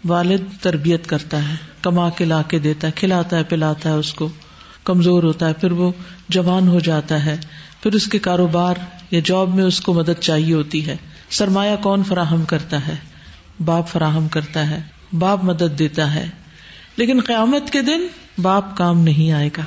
والد 0.05 0.63
تربیت 0.63 1.07
کرتا 1.07 1.49
ہے، 1.49 1.55
کما 1.83 2.11
کے 2.11 2.25
لا 2.25 2.43
کے 2.43 2.59
دیتا 2.59 2.87
ہے، 2.87 2.93
کھلاتا 2.93 3.39
ہے، 3.39 3.45
پلاتا 3.45 3.89
ہے 3.89 3.95
اس 3.95 4.15
کو، 4.15 4.29
کمزور 4.85 5.23
ہوتا 5.23 5.49
ہے، 5.49 5.53
پھر 5.53 5.73
وہ 5.73 5.93
جوان 6.29 6.69
ہو 6.69 6.81
جاتا 6.81 7.25
ہے، 7.25 7.37
پھر 7.83 7.93
اس 7.93 8.07
کے 8.07 8.19
کاروبار 8.19 8.75
یا 9.11 9.21
جاب 9.25 9.55
میں 9.55 9.65
اس 9.65 9.81
کو 9.81 9.93
مدد 9.93 10.21
چاہیے 10.21 10.55
ہوتی 10.55 10.87
ہے۔ 10.87 10.97
سرمایہ 11.31 11.77
کون 11.77 12.03
فراہم 12.05 12.45
کرتا 12.45 12.89
ہے؟ 12.89 12.95
باپ 13.65 13.89
فراہم 13.89 14.29
کرتا 14.29 14.71
ہے، 14.71 14.83
باپ 15.13 15.45
مدد 15.45 15.79
دیتا 15.79 16.15
ہے۔ 16.15 16.29
لیکن 17.01 17.21
قیامت 17.27 17.71
کے 17.71 17.83
دن 17.83 18.07
باپ 18.43 18.77
کام 18.77 19.01
نہیں 19.01 19.33
آئے 19.33 19.51
گا۔ 19.57 19.63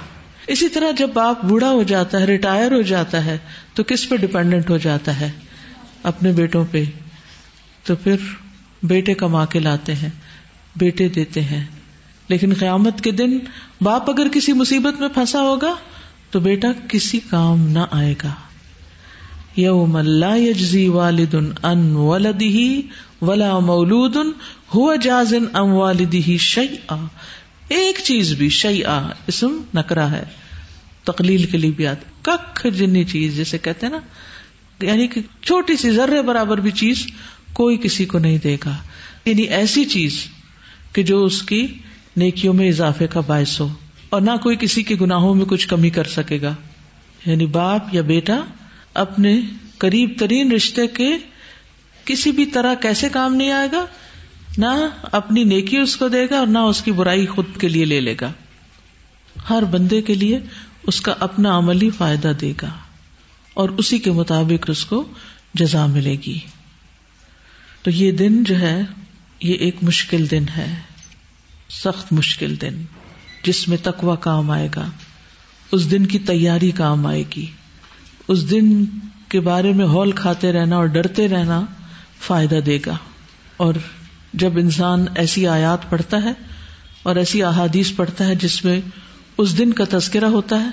اسی 0.47 0.69
طرح 0.69 0.91
جب 0.97 1.09
باپ 1.13 1.45
بوڑھا 1.45 1.69
ہو 1.69 1.83
جاتا 1.83 2.19
ہے، 2.19 2.25
ریٹائر 2.25 2.71
ہو 2.71 2.81
جاتا 2.81 3.25
ہے، 3.25 3.37
تو 3.73 3.83
کس 3.83 4.09
پہ 4.09 4.15
ڈپینڈنٹ 4.15 4.69
ہو 4.69 4.77
جاتا 4.77 5.19
ہے؟ 5.19 5.31
اپنے 6.03 6.31
بیٹوں 6.31 6.65
پہ۔ 6.71 6.83
تو 7.83 7.95
پھر 7.95 8.15
بیٹے 8.83 9.13
کما 9.13 9.45
کے 9.45 9.59
لاتے 9.59 9.95
ہیں، 9.95 10.09
بیٹے 10.75 11.09
دیتے 11.09 11.41
ہیں۔ 11.41 11.65
لیکن 12.27 12.53
قیامت 12.59 13.01
کے 13.01 13.11
دن 13.11 13.39
باپ 13.81 14.09
اگر 14.09 14.27
کسی 14.27 14.53
مصیبت 14.53 14.99
میں 14.99 15.09
پھنسا 15.09 15.41
ہوگا، 15.41 15.75
تو 16.31 16.39
بیٹا 16.39 16.67
کسی 16.87 17.19
کام 17.29 17.67
نہ 17.67 17.79
آئے 17.91 18.15
گا۔ 18.23 18.33
یوم 19.55 19.95
اللہ 19.95 20.37
یجزی 20.37 20.87
والد 20.87 21.35
ان 21.63 21.95
ولدی 21.95 22.81
ولا 23.21 23.59
مولود 23.59 24.17
ہوا 24.73 24.95
جازن 24.95 25.45
ام 25.53 25.73
والدی 25.73 26.37
شعی 26.37 26.93
ایک 27.67 27.99
چیز 28.03 28.33
بھی 28.33 28.49
شعی 28.49 28.81
اسم 29.27 29.61
نکرا 29.73 30.11
ہے، 30.11 30.23
تقلیل 31.03 31.45
کے 31.45 31.57
لیے 31.57 31.71
بھی 31.71 31.87
آتا 31.87 32.35
کخ 32.35 32.65
جنی 32.77 33.03
چیز 33.03 33.37
جسے 33.37 33.57
کہتے 33.57 33.87
نا 33.87 33.97
یعنی 34.81 35.07
کہ 35.07 35.21
چھوٹی 35.41 35.77
سی 35.77 35.91
ذرے 35.91 36.21
برابر 36.21 36.57
بھی 36.57 36.71
چیز 36.71 37.07
کوئی 37.53 37.77
کسی 37.77 38.05
کو 38.05 38.19
نہیں 38.19 38.37
دے 38.37 38.57
گا۔ 38.65 38.77
یعنی 39.25 39.41
ایسی 39.41 39.85
چیز 39.85 40.25
کہ 40.93 41.03
جو 41.03 41.23
اس 41.23 41.41
کی 41.41 41.67
نیکیوں 42.17 42.53
میں 42.53 42.69
اضافے 42.69 43.07
کا 43.07 43.19
باعث 43.19 43.59
ہو 43.59 43.73
اور 44.09 44.21
نہ 44.21 44.31
کوئی 44.43 44.57
کسی 44.59 44.83
کے 44.83 44.95
گناہوں 45.01 45.35
میں 45.35 45.45
کچھ 45.45 45.67
کمی 45.67 45.89
کر 45.89 46.03
سکے 46.03 46.41
گا۔ 46.41 46.55
یعنی 47.25 47.45
باپ 47.45 47.81
یا 47.91 48.01
بیٹا 48.01 48.41
اپنے 48.93 49.41
قریب 49.77 50.13
ترین 50.19 50.51
رشتے 50.51 50.87
کے 50.87 51.17
کسی 52.05 52.31
بھی 52.31 52.45
طرح 52.45 52.73
کیسے 52.73 53.09
کام 53.09 53.35
نہیں 53.35 53.51
آئے 53.51 53.67
گا؟ 53.71 53.85
نہ 54.57 54.65
اپنی 55.01 55.43
نیکی 55.43 55.77
اس 55.77 55.97
کو 55.97 56.07
دے 56.07 56.25
گا 56.29 56.39
اور 56.39 56.47
نہ 56.47 56.57
اس 56.57 56.81
کی 56.81 56.91
برائی 56.91 57.25
خود 57.25 57.45
کے 57.59 57.67
لیے 57.67 57.85
لے 57.85 58.01
لے 58.01 58.15
گا۔ 58.21 58.31
ہر 59.49 59.63
بندے 59.63 60.01
کے 60.01 60.13
لیے 60.13 60.39
اس 60.83 61.01
کا 61.01 61.13
اپنا 61.19 61.57
عملی 61.57 61.89
فائدہ 61.89 62.31
دے 62.41 62.53
گا 62.61 62.69
اور 63.53 63.69
اسی 63.69 63.97
کے 63.97 64.11
مطابق 64.11 64.69
اس 64.69 64.85
کو 64.85 65.05
جزا 65.53 65.85
ملے 65.85 66.15
گی۔ 66.27 66.39
تو 67.83 67.91
یہ 67.91 68.11
دن 68.11 68.43
جو 68.43 68.59
ہے، 68.59 68.81
یہ 69.39 69.53
ایک 69.53 69.75
مشکل 69.81 70.31
دن 70.31 70.45
ہے۔ 70.57 70.75
سخت 71.69 72.13
مشکل 72.13 72.61
دن، 72.61 72.83
جس 73.43 73.67
میں 73.67 73.77
تکوا 73.83 74.15
کام 74.15 74.51
آئے 74.51 74.69
گا۔ 74.75 74.89
اس 75.71 75.91
دن 75.91 76.05
کی 76.05 76.19
تیاری 76.19 76.71
کام 76.71 77.05
آئے 77.05 77.23
گی۔ 77.35 77.45
اس 78.27 78.49
دن 78.49 78.85
کے 79.29 79.39
بارے 79.39 79.73
میں 79.73 79.85
ہال 79.85 80.11
کھاتے 80.11 80.51
رہنا 80.51 80.75
اور 80.75 80.85
ڈرتے 80.85 81.27
رہنا 81.27 81.61
فائدہ 82.19 82.59
دے 82.65 82.79
گا۔ 82.85 82.97
اور 83.57 83.73
جب 84.33 84.57
انسان 84.57 85.05
ایسی 85.15 85.47
آیات 85.47 85.89
پڑھتا 85.89 86.23
ہے 86.23 86.33
اور 87.03 87.15
ایسی 87.15 87.43
احادیث 87.43 87.95
پڑھتا 87.95 88.25
ہے 88.25 88.35
جس 88.35 88.65
میں 88.65 88.81
اس 89.37 89.57
دن 89.57 89.73
کا 89.73 89.83
تذکرہ 89.89 90.25
ہوتا 90.25 90.63
ہے، 90.63 90.69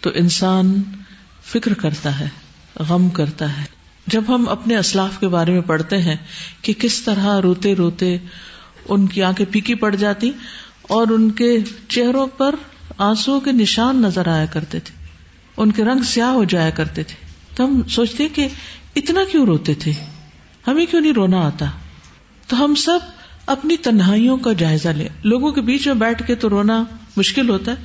تو 0.00 0.10
انسان 0.14 0.82
فکر 1.44 1.74
کرتا 1.74 2.20
ہے، 2.20 2.28
غم 2.88 3.08
کرتا 3.08 3.56
ہے۔ 3.56 3.64
جب 4.06 4.22
ہم 4.28 4.48
اپنے 4.48 4.76
اسلاف 4.76 5.20
کے 5.20 5.28
بارے 5.28 5.52
میں 5.52 5.60
پڑھتے 5.60 5.98
ہیں 5.98 6.16
کہ 6.62 6.72
کس 6.78 7.02
طرح 7.02 7.40
روتے 7.40 7.74
روتے 7.74 8.16
ان 8.88 9.06
کی 9.06 9.22
آنکھیں 9.22 9.46
پیکی 9.52 9.74
پڑ 9.74 9.94
جاتی 9.94 10.30
اور 10.82 11.08
ان 11.08 11.30
کے 11.30 11.58
چہروں 11.88 12.26
پر 12.26 12.54
آنسو 12.98 13.40
کے 13.40 13.52
نشان 13.52 14.02
نظر 14.02 14.28
آیا 14.28 14.46
کرتے 14.46 14.80
تھے، 14.80 15.06
ان 15.56 15.72
کے 15.72 15.84
رنگ 15.84 16.02
سیاہ 16.02 16.28
ہو 16.28 16.44
جایا 16.44 16.70
کرتے 16.70 17.02
تھے، 17.02 17.26
تو 17.54 17.64
ہم 17.64 17.82
سوچتے 17.88 18.28
کہ 18.28 18.48
اتنا 18.96 19.20
کیوں 19.32 19.46
روتے 19.46 19.74
تھے؟ 19.74 19.92
ہمیں 20.66 20.86
کیوں 20.86 21.00
نہیں 21.00 21.12
رونا 21.12 21.40
آتا؟ 21.40 21.66
تو 22.48 22.64
ہم 22.64 22.74
سب 22.74 22.98
اپنی 23.46 23.76
تنہائیوں 23.76 24.36
کا 24.36 24.52
جائزہ 24.52 24.88
لیں۔ 24.88 25.08
لوگوں 25.24 25.52
کے 25.52 25.60
بیچ 25.60 25.86
میں 25.86 25.94
بیٹھ 25.94 26.26
کے 26.26 26.34
تو 26.34 26.50
رونا 26.50 26.84
مشکل 27.16 27.48
ہوتا 27.48 27.72
ہے۔ 27.72 27.76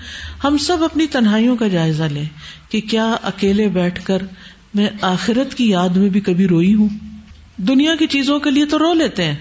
ہم 0.44 0.58
سب 0.58 0.84
اپنی 0.84 1.08
تنہائیوں 1.08 1.56
کا 1.56 1.68
جائزہ 1.68 2.04
لیں 2.04 2.26
کہ 2.70 2.82
کیا 2.82 3.16
اکیلے 3.24 3.70
بیٹھ 3.70 4.06
کر 4.06 4.18
میں 4.74 4.88
آخرت 5.02 5.56
کی 5.56 5.70
یاد 5.70 5.90
میں 5.90 6.10
بھی 6.10 6.20
کبھی 6.20 6.48
روئی 6.48 6.74
ہوں؟ 6.74 6.90
دنیا 7.58 7.96
کی 7.96 8.08
چیزوں 8.08 8.40
کے 8.40 8.52
لیے 8.52 8.66
تو 8.66 8.80
رو 8.80 8.94
لیتے 8.94 9.24
ہیں۔ 9.24 9.36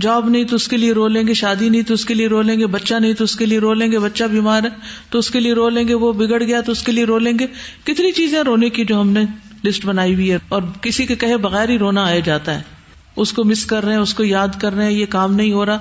جاب 0.00 0.28
نہیں 0.28 0.44
تو 0.44 0.56
اس 0.56 0.68
کے 0.68 0.76
لیے 0.76 0.92
رو 0.92 1.08
لیں 1.08 1.26
گے، 1.26 1.34
شادی 1.34 1.68
نہیں 1.68 1.82
تو 1.82 1.94
اس 1.94 2.04
کے 2.04 2.14
لیے 2.14 2.26
رو 2.26 2.42
لیں 2.42 2.58
گے، 2.58 2.66
بچہ 2.66 2.94
نہیں 2.94 3.12
تو 3.12 3.24
اس 3.24 3.36
کے 3.36 3.46
لیے 3.46 3.58
رو 3.58 3.74
لیں 3.74 3.92
گے، 3.92 3.98
بچہ 3.98 4.24
بیمار 4.24 4.64
ہے 4.64 4.68
تو 5.10 5.18
اس 5.18 5.30
کے 5.30 5.40
لیے 5.40 5.52
رو 5.52 5.68
لیں 5.68 5.88
گے، 5.88 5.94
وہ 5.94 6.12
بگڑ 6.12 6.42
گیا 6.42 6.60
تو 6.60 6.72
اس 6.72 6.82
کے 6.82 6.92
لیے 6.92 7.04
رو 7.04 7.18
لیں 7.18 7.38
گے۔ 7.38 7.46
کتنی 7.84 8.12
چیزیں 8.12 8.42
رونے 8.42 8.70
کی 8.70 8.84
جو 8.84 9.00
ہم 9.00 9.10
نے 9.10 9.20
لسٹ 9.64 9.86
بنائی 9.86 10.14
ہوئی 10.14 10.32
ہے 10.32 10.38
اور 10.48 10.62
کسی 10.80 11.06
کے 11.06 11.16
کہے 11.16 11.36
بغیر 11.36 11.68
ہی 11.68 11.78
رونا 11.78 12.04
آیا 12.04 12.18
جاتا 12.18 12.54
ہے۔ 12.54 12.79
اس 13.16 13.32
کو 13.32 13.44
مس 13.44 13.66
کر 13.66 13.84
رہے 13.84 13.92
ہیں، 13.92 14.00
اس 14.00 14.14
کو 14.14 14.24
یاد 14.24 14.48
کر 14.60 14.72
رہے 14.72 14.84
ہیں، 14.84 14.92
یہ 14.92 15.06
کام 15.06 15.34
نہیں 15.34 15.52
ہو 15.52 15.66
رہا۔ 15.66 15.78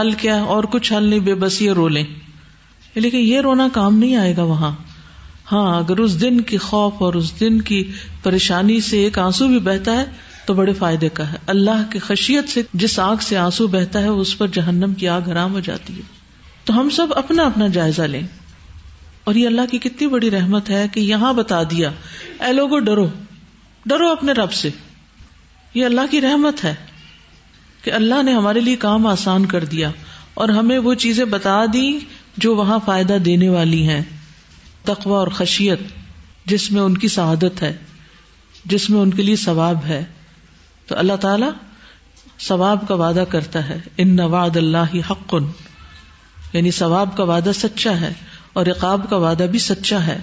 حل 0.00 0.10
کیا 0.10 0.34
ہے؟ 0.34 0.40
اور 0.40 0.64
کچھ 0.64 0.92
حل 0.92 1.04
نہیں، 1.04 1.20
بے 1.20 1.34
بس 1.34 1.62
یہ 1.62 1.70
رو 1.70 1.88
لیں 1.88 2.04
لیکن 2.94 3.18
یہ 3.18 3.40
رونا 3.40 3.68
کام 3.72 3.98
نہیں 3.98 4.16
آئے 4.16 4.36
گا 4.36 4.42
وہاں۔ 4.42 4.76
ہاں 5.52 5.78
اگر 5.78 5.98
اس 5.98 6.20
دن 6.20 6.40
کی 6.40 6.58
خوف 6.58 6.92
اور 6.98 7.14
اس 7.14 7.40
دن 7.40 7.60
کی 7.60 7.92
پریشانی 8.22 8.80
سے 8.80 8.98
ایک 8.98 9.18
آنسو 9.18 9.48
بھی 9.48 9.58
بہتا 9.58 9.92
ہے، 9.92 10.04
تو 10.46 10.54
بڑے 10.54 10.72
فائدے 10.72 11.08
کا 11.08 11.32
ہے۔ 11.32 11.36
اللہ 11.46 11.92
کی 11.92 11.98
خشیت 11.98 12.48
سے 12.48 12.62
جس 12.74 12.98
آگ 12.98 13.16
سے 13.20 13.36
آنسو 13.36 13.66
بہتا 13.66 14.00
ہے، 14.00 14.08
اس 14.08 14.38
پر 14.38 14.46
جہنم 14.46 14.94
کی 14.94 15.08
آگ 15.08 15.20
حرام 15.20 15.52
ہو 15.52 15.60
جاتی 15.60 15.96
ہے۔ 15.96 16.02
تو 16.64 16.80
ہم 16.80 16.90
سب 16.90 17.06
اپنا 17.16 17.42
اپنا 17.42 17.66
جائزہ 17.66 18.02
لیں۔ 18.02 18.22
اور 19.24 19.34
یہ 19.34 19.46
اللہ 19.46 19.60
کی 19.70 19.78
کتنی 19.78 20.08
بڑی 20.08 20.30
رحمت 20.30 20.70
ہے 20.70 20.86
کہ 20.92 21.00
یہاں 21.00 21.32
بتا 21.32 21.62
دیا، 21.62 21.90
اے 22.40 22.52
لوگو 22.52 22.78
ڈرو۔ 22.78 23.08
ڈرو 23.86 24.08
اپنے 24.08 24.32
رب 24.32 24.52
سے۔ 24.52 24.70
یہ 25.74 25.84
اللہ 25.84 26.00
کی 26.10 26.20
رحمت 26.20 26.64
ہے 26.64 26.74
کہ 27.82 27.92
اللہ 27.92 28.22
نے 28.22 28.32
ہمارے 28.32 28.60
لیے 28.60 28.76
کام 28.76 29.06
آسان 29.06 29.46
کر 29.46 29.64
دیا 29.64 29.90
اور 30.34 30.48
ہمیں 30.48 30.78
وہ 30.78 30.94
چیزیں 30.94 31.24
بتا 31.24 31.64
دی 31.72 31.98
جو 32.36 32.56
وہاں 32.56 32.78
فائدہ 32.84 33.12
دینے 33.12 33.48
والی 33.48 33.88
ہیں۔ 33.88 34.02
تقوا 34.84 35.18
اور 35.18 35.28
خشیت، 35.28 35.78
جس 36.44 36.72
میں 36.72 36.82
ان 36.82 36.98
کی 36.98 37.08
سعادت 37.08 37.62
ہے، 37.62 37.76
جس 38.64 38.90
میں 38.90 39.00
ان 39.00 39.10
کے 39.10 39.22
لیے 39.22 39.36
ثواب 39.36 39.84
ہے۔ 39.84 40.04
تو 40.86 40.98
اللہ 40.98 41.16
تعالی 41.16 41.46
ثواب 42.40 42.88
کا 42.88 42.94
وعدہ 42.94 43.24
کرتا 43.28 43.68
ہے۔ 43.68 43.80
ان 43.96 44.16
نواد 44.16 44.56
اللہ 44.56 45.10
حق 45.10 45.34
یعنی 46.52 46.70
ثواب 46.70 47.16
کا 47.16 47.24
وعدہ 47.24 47.50
سچا 47.54 48.00
ہے 48.00 48.12
اور 48.52 48.66
عقاب 48.66 49.10
کا 49.10 49.16
وعدہ 49.16 49.46
بھی 49.50 49.58
سچا 49.58 50.06
ہے۔ 50.06 50.18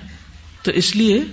تو 0.63 0.72
اس 0.72 0.96
لیے 0.96 1.24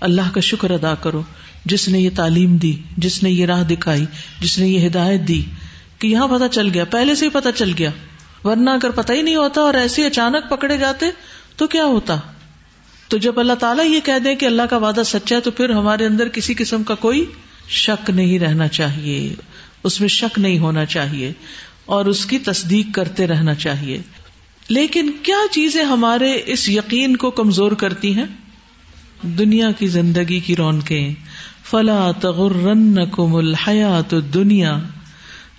اللہ 0.00 0.34
کا 0.34 0.40
شکر 0.40 0.70
ادا 0.70 0.94
کرو۔ 0.94 1.22
جس 1.64 1.88
نے 1.88 2.00
یہ 2.00 2.10
تعلیم 2.16 2.56
دی، 2.56 2.76
جس 2.96 3.22
نے 3.22 3.30
یہ 3.30 3.46
راہ 3.46 3.62
دکھائی، 3.62 4.06
جس 4.40 4.58
نے 4.58 4.68
یہ 4.68 4.86
ہدایت 4.86 5.20
دی، 5.28 5.42
کہ 5.98 6.06
یہاں 6.06 6.28
پتا 6.28 6.48
چل 6.48 6.68
گیا، 6.74 6.84
پہلے 6.84 7.14
سے 7.14 7.24
ہی 7.24 7.30
پتا 7.30 7.52
چل 7.52 7.72
گیا۔ 7.78 7.90
ورنہ 8.44 8.70
اگر 8.70 8.90
پتہ 8.90 9.12
ہی 9.12 9.22
نہیں 9.22 9.36
ہوتا 9.36 9.60
اور 9.60 9.74
ایسے 9.74 10.06
اچانک 10.06 10.50
پکڑے 10.50 10.76
جاتے، 10.76 11.06
تو 11.56 11.66
کیا 11.66 11.84
ہوتا؟ 11.84 12.16
تو 13.08 13.18
جب 13.18 13.40
اللہ 13.40 13.52
تعالیٰ 13.52 13.86
یہ 13.86 14.00
کہہ 14.04 14.18
دے 14.24 14.34
کہ 14.34 14.46
اللہ 14.46 14.62
کا 14.62 14.76
وعدہ 14.76 15.02
سچا 15.06 15.36
ہے، 15.36 15.40
تو 15.40 15.50
پھر 15.50 15.70
ہمارے 15.70 16.06
اندر 16.06 16.28
کسی 16.28 16.54
قسم 16.54 16.82
کا 16.82 16.94
کوئی 16.94 17.24
شک 17.68 18.10
نہیں 18.10 18.38
رہنا 18.38 18.68
چاہیے۔ 18.68 19.34
اس 19.84 20.00
میں 20.00 20.08
شک 20.08 20.38
نہیں 20.38 20.58
ہونا 20.58 20.84
چاہیے 20.84 21.32
اور 21.84 22.06
اس 22.06 22.26
کی 22.26 22.38
تصدیق 22.38 22.86
کرتے 22.94 23.26
رہنا 23.26 23.54
چاہیے۔ 23.54 23.98
لیکن 24.68 25.10
کیا 25.22 25.36
چیزیں 25.50 25.84
ہمارے 25.84 26.38
اس 26.46 26.68
یقین 26.68 27.16
کو 27.16 27.30
کمزور 27.30 27.72
کرتی 27.72 28.14
ہیں؟ 28.14 28.24
دنیا 29.22 29.70
کی 29.70 29.86
زندگی 29.86 30.40
کی 30.40 30.56
رونقیں 30.56 31.14
فلا 31.70 32.10
تغرنکم 32.20 33.34
الحیات 33.34 34.14
الدنیا۔ 34.14 34.78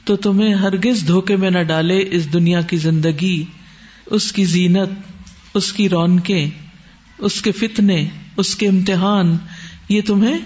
تو 0.06 0.16
تمہیں 0.16 0.54
ہرگز 0.54 1.08
دھوکے 1.08 1.36
میں 1.36 1.50
نہ 1.50 1.60
ڈالے 1.60 2.08
اس 2.12 2.34
دنیا 2.34 2.62
کی 2.62 2.78
زندگی، 2.78 3.44
اس 4.06 4.32
کی 4.32 4.46
زینت، 4.46 4.90
اس 5.54 5.74
کی 5.74 5.90
رونقیں، 5.90 6.50
اس 7.18 7.42
کے 7.42 7.52
فتنے، 7.52 8.08
اس 8.38 8.56
کے 8.56 8.68
امتحان، 8.68 9.38
یہ 9.90 10.02
تمہیں 10.06 10.38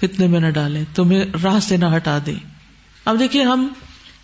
فتنے 0.00 0.26
میں 0.26 0.40
نہ 0.40 0.50
ڈالے، 0.50 0.84
تمہیں 0.94 1.24
راہ 1.44 1.60
سے 1.60 1.76
نہ 1.76 1.84
ہٹا 1.96 2.18
دے۔ 2.26 2.34
اب 3.04 3.18
دیکھیے 3.18 3.42
ہم 3.42 3.68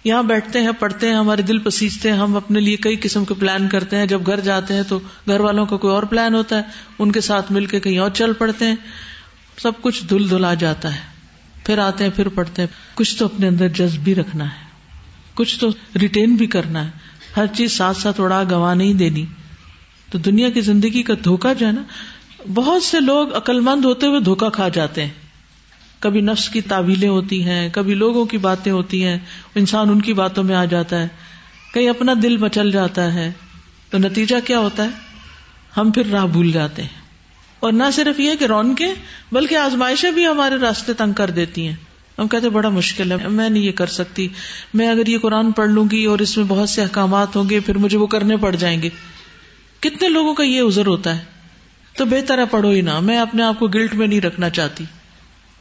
یہاں 0.04 0.22
بیٹھتے 0.22 0.60
ہیں، 0.60 0.70
پڑھتے 0.78 1.08
ہیں، 1.08 1.16
ہمارے 1.16 1.42
دل 1.42 1.58
پسیجتے 1.58 2.10
ہیں، 2.10 2.18
ہم 2.18 2.36
اپنے 2.36 2.60
لیے 2.60 2.76
کئی 2.76 2.96
قسم 2.96 3.24
کے 3.24 3.34
پلان 3.34 3.68
کرتے 3.68 3.96
ہیں۔ 3.96 4.06
جب 4.06 4.20
گھر 4.26 4.40
جاتے 4.40 4.74
ہیں 4.74 4.82
تو 4.88 4.98
گھر 5.28 5.40
والوں 5.40 5.66
کا 5.66 5.76
کوئی 5.76 5.94
اور 5.94 6.02
پلان 6.02 6.34
ہوتا 6.34 6.56
ہے، 6.56 6.62
ان 6.98 7.12
کے 7.12 7.20
ساتھ 7.20 7.52
مل 7.52 7.66
کے 7.66 7.80
کہیں 7.80 7.98
اور 7.98 8.10
چل 8.10 8.32
پڑتے 8.32 8.64
ہیں۔ 8.64 8.76
سب 9.58 9.72
کچھ 9.80 10.04
دھل 10.04 10.30
دھل 10.30 10.44
آ 10.44 10.54
جاتا 10.54 10.94
ہے۔ 10.94 11.00
پھر 11.64 11.78
آتے 11.78 12.04
ہیں، 12.04 12.10
پھر 12.10 12.28
پڑھتے 12.28 12.62
ہیں۔ 12.62 12.68
کچھ 12.94 13.16
تو 13.16 13.24
اپنے 13.24 13.48
اندر 13.48 13.68
جذب 13.68 14.00
بھی 14.00 14.14
رکھنا 14.14 14.44
ہے۔ 14.44 14.66
کچھ 15.34 15.60
تو 15.60 15.68
ریٹین 16.00 16.34
بھی 16.34 16.46
کرنا 16.46 16.84
ہے۔ 16.84 16.90
ہر 17.36 17.46
چیز 17.46 17.72
ساتھ 17.72 17.96
ساتھ 17.96 18.20
اڑا 18.20 18.42
گوا 18.50 18.74
نہیں 18.74 18.94
دینی۔ 18.94 19.24
تو 20.10 20.18
دنیا 20.18 20.50
کی 20.50 20.60
زندگی 20.60 21.02
کا 21.02 21.14
دھوکا 21.24 21.52
جو 21.52 21.66
ہے 21.66 21.72
نا، 21.72 21.82
بہت 22.54 22.82
سے 22.82 23.00
لوگ 23.00 23.36
عقلمند 23.36 23.84
ہوتے 23.84 24.06
ہوئے 24.06 24.20
دھوکا 24.20 24.48
کھا 24.48 24.68
جاتے 24.68 25.04
ہیں۔ 25.04 25.12
کبھی 25.98 26.20
نفس 26.20 26.48
کی 26.48 26.60
تعویلیں 26.60 27.08
ہوتی 27.08 27.44
ہیں، 27.44 27.68
کبھی 27.72 27.94
لوگوں 27.94 28.24
کی 28.24 28.38
باتیں 28.38 28.72
ہوتی 28.72 29.04
ہیں۔ 29.04 29.18
انسان 29.54 29.88
ان 29.88 30.02
کی 30.02 30.12
باتوں 30.12 30.44
میں 30.44 30.56
آ 30.56 30.64
جاتا 30.64 31.02
ہے۔ 31.02 31.08
کہیں 31.74 31.88
اپنا 31.88 32.12
دل 32.22 32.36
مچل 32.36 32.70
جاتا 32.70 33.14
ہے۔ 33.14 33.32
تو 33.90 33.98
نتیجہ 33.98 34.36
کیا 34.44 34.58
ہوتا 34.58 34.84
ہے؟ 34.84 34.88
ہم 35.76 35.90
پھر 35.90 36.06
راہ 36.06 36.26
بھول 36.26 36.52
جاتے 36.52 36.82
ہیں۔ 36.82 37.05
اور 37.66 37.74
نہ 37.74 37.90
صرف 37.92 38.20
یہ 38.20 38.34
کہ 38.34 38.44
رونقیں، 38.44 38.94
بلکہ 39.32 39.54
آزمائشیں 39.54 40.10
بھی 40.10 40.26
ہمارے 40.26 40.54
راستے 40.54 40.92
تنگ 40.92 41.12
کر 41.12 41.30
دیتی 41.30 41.66
ہیں۔ 41.66 41.74
ہم 42.18 42.28
کہتے 42.28 42.48
بڑا 42.48 42.68
مشکل 42.68 43.12
ہے، 43.12 43.28
میں 43.28 43.48
نہیں 43.48 43.62
یہ 43.62 43.72
کر 43.72 43.86
سکتی۔ 43.86 44.28
میں 44.74 44.88
اگر 44.88 45.06
یہ 45.06 45.18
قرآن 45.18 45.52
پڑھ 45.52 45.70
لوں 45.70 45.84
گی 45.90 46.04
اور 46.04 46.18
اس 46.18 46.36
میں 46.36 46.44
بہت 46.48 46.68
سے 46.68 46.82
احکامات 46.82 47.36
ہوں 47.36 47.50
گے، 47.50 47.60
پھر 47.60 47.78
مجھے 47.78 47.98
وہ 47.98 48.06
کرنے 48.06 48.36
پڑ 48.36 48.56
جائیں 48.56 48.82
گے۔ 48.82 48.88
کتنے 49.80 50.08
لوگوں 50.08 50.34
کا 50.34 50.42
یہ 50.42 50.60
ازر 50.60 50.86
ہوتا 50.86 51.18
ہے؟ 51.18 51.24
تو 51.96 52.04
بہتر 52.04 52.38
ہے 52.38 52.44
پڑھو 52.50 52.70
ہی 52.70 52.80
نہ، 52.80 53.00
میں 53.00 53.18
اپنے 53.18 53.42
آپ 53.42 53.58
کو 53.58 53.66
گلٹ 53.66 53.94
میں 53.94 54.06
نہیں 54.06 54.20
رکھنا 54.20 54.50
چاہتی۔ 54.50 54.84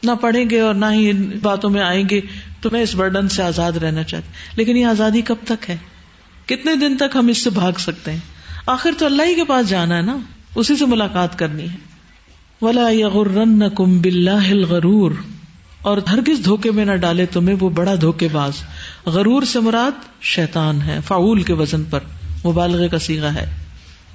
نہ 0.04 0.12
پڑھیں 0.22 0.50
گے 0.50 0.60
اور 0.60 0.74
نہ 0.74 0.86
ہی 0.92 1.10
ان 1.10 1.32
باتوں 1.42 1.70
میں 1.70 1.82
آئیں 1.82 2.04
گے، 2.10 2.22
تو 2.62 2.70
میں 2.72 2.82
اس 2.82 2.96
برڈن 2.96 3.30
سے 3.30 3.44
آزاد 3.44 3.72
رہنا 3.72 4.04
چاہتی۔ 4.04 4.28
لیکن 4.56 4.78
یہ 4.78 4.86
آزادی 4.86 5.22
کب 5.22 5.36
تک 5.46 5.70
ہے؟ 5.70 5.78
کتنے 6.46 6.76
دن 6.76 6.98
تک 6.98 7.16
ہم 7.16 7.28
اس 7.28 7.38
سے 7.38 7.50
بھاگ 7.50 7.72
سکتے 7.78 8.12
ہیں؟ 8.12 8.20
آخر 8.66 8.92
تو 8.98 9.06
اللہ 9.06 9.24
ہی 9.24 9.36
کے 9.36 9.44
پاس 9.44 9.70
جانا 9.70 9.98
ہے 9.98 10.02
نا، 10.02 10.18
اسی 10.56 10.76
سے 10.76 10.86
ملاقات 10.86 11.40
کرنی 11.40 11.70
ہے۔ 11.70 11.95
ولا 12.62 12.90
یغرن 12.90 13.64
کم 13.76 13.98
بلّہ 13.98 14.66
غرور 14.70 15.12
اور 15.82 15.98
ہرگز 15.98 16.46
دھوکے 16.46 16.72
میں 16.72 16.86
نہ 16.86 16.96
ڈالے 16.96 17.26
تمہیں 17.26 17.56
وہ 17.60 17.70
بڑا 17.70 17.96
دھوکے 18.02 18.28
باز۔ 18.32 18.54
غرور 19.06 19.44
سے 19.44 19.60
مراد 19.60 20.22
شیطان 20.22 20.82
ہے 20.82 21.00
فاول 21.08 21.44
کے 21.44 21.54
وزن 21.54 21.84
پر۔ 21.84 22.00
مبالغے 22.46 22.90
کا 22.90 23.00
سیگا 23.00 23.34
ہے۔ 23.34 23.54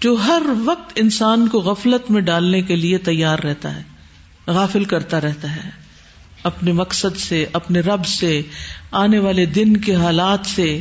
جو 0.01 0.15
ہر 0.15 0.43
وقت 0.65 0.93
انسان 0.97 1.49
کو 1.49 1.59
غفلت 1.59 2.11
میں 2.11 2.21
ڈالنے 2.21 2.63
کے 2.63 2.77
لیے 2.77 2.99
تیار 2.99 3.39
رہتا 3.39 3.77
ہے، 3.77 3.83
غافل 4.47 4.85
کرتا 4.85 5.21
رہتا 5.21 5.57
ہے۔ 5.57 5.71
اپنے 6.43 6.73
مقصد 6.73 7.17
سے، 7.17 7.47
اپنے 7.53 7.81
رب 7.81 8.07
سے، 8.07 8.43
آنے 8.91 9.19
والے 9.19 9.47
دن 9.47 9.77
کے 9.77 9.95
حالات 9.95 10.47
سے۔ 10.47 10.81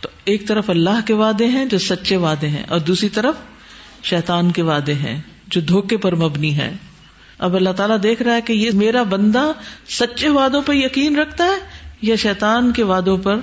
تو 0.00 0.08
ایک 0.24 0.48
طرف 0.48 0.70
اللہ 0.70 1.06
کے 1.06 1.14
وعدے 1.14 1.46
ہیں 1.46 1.64
جو 1.64 1.78
سچے 1.78 2.16
وعدے 2.16 2.48
ہیں 2.48 2.62
اور 2.68 2.78
دوسری 2.78 3.08
طرف 3.08 3.34
شیطان 4.02 4.50
کے 4.50 4.62
وعدے 4.62 4.94
ہیں۔ 4.94 5.20
جو 5.46 5.60
دھوکے 5.60 5.96
پر 5.96 6.14
مبنی 6.14 6.56
ہے۔ 6.56 6.72
اب 7.38 7.54
اللہ 7.54 7.70
تعالیٰ 7.70 7.96
دیکھ 8.02 8.22
رہا 8.22 8.34
ہے 8.34 8.40
کہ 8.40 8.52
یہ 8.52 8.70
میرا 8.74 9.02
بندہ 9.02 9.52
سچے 9.88 10.28
وعدوں 10.28 10.62
پر 10.62 10.74
یقین 10.74 11.16
رکھتا 11.16 11.44
ہے 11.44 11.84
یا 12.02 12.16
شیطان 12.16 12.72
کے 12.72 12.82
وعدوں 12.82 13.18
پر 13.18 13.36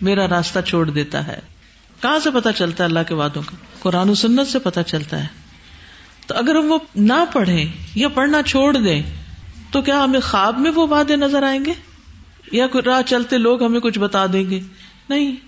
میرا 0.00 0.28
راستہ 0.28 0.58
چھوڑ 0.60 0.90
دیتا 0.90 1.26
ہے۔ 1.26 1.38
کہاں 2.02 2.18
سے 2.18 2.30
پتا 2.34 2.52
چلتا 2.52 2.84
ہے 2.84 2.88
اللہ 2.88 2.98
کے 3.08 3.14
وعدوں 3.14 3.42
کا؟ 3.46 3.56
قرآن 3.80 4.08
و 4.08 4.14
سنت 4.14 4.48
سے 4.48 4.58
پتا 4.58 4.82
چلتا 4.82 5.22
ہے۔ 5.22 5.26
تو 6.26 6.34
اگر 6.34 6.54
ہم 6.54 6.72
وہ 6.72 6.78
نہ 6.94 7.24
پڑھیں 7.32 7.64
یا 7.94 8.08
پڑھنا 8.08 8.42
چھوڑ 8.42 8.76
دیں، 8.76 9.02
تو 9.70 9.82
کیا 9.82 10.04
ہمیں 10.04 10.20
خواب 10.20 10.58
میں 10.58 10.70
وہ 10.70 10.86
وعدے 10.86 11.16
نظر 11.16 11.42
آئیں 11.42 11.64
گے؟ 11.64 11.72
یا 12.52 12.66
راہ 12.86 13.02
چلتے 13.06 13.38
لوگ 13.38 13.64
ہمیں 13.64 13.80
کچھ 13.80 13.98
بتا 13.98 14.26
دیں 14.32 14.50
گے؟ 14.50 14.60
نہیں۔ 15.08 15.45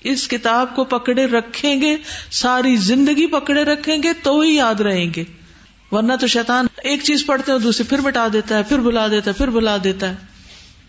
اس 0.00 0.28
کتاب 0.28 0.76
کو 0.76 0.84
پکڑے 0.84 1.26
رکھیں 1.26 1.80
گے، 1.80 1.96
ساری 2.30 2.76
زندگی 2.76 3.26
پکڑے 3.26 3.64
رکھیں 3.64 4.02
گے، 4.02 4.12
تو 4.22 4.40
ہی 4.40 4.54
یاد 4.54 4.80
رہیں 4.80 5.06
گے۔ 5.16 5.24
ورنہ 5.92 6.12
تو 6.20 6.26
شیطان 6.26 6.66
ایک 6.82 7.02
چیز 7.02 7.26
پڑھتے 7.26 7.52
ہیں، 7.52 7.58
دوسری 7.58 7.84
پھر 7.88 7.98
مٹا 7.98 8.28
دیتا 8.32 8.58
ہے، 8.58 8.62
پھر 8.62 8.78
بلا 8.78 9.08
دیتا 9.08 9.30
ہے، 9.30 9.36
پھر 9.36 9.50
بلا 9.50 9.76
دیتا 9.84 10.08
ہے۔ 10.08 10.14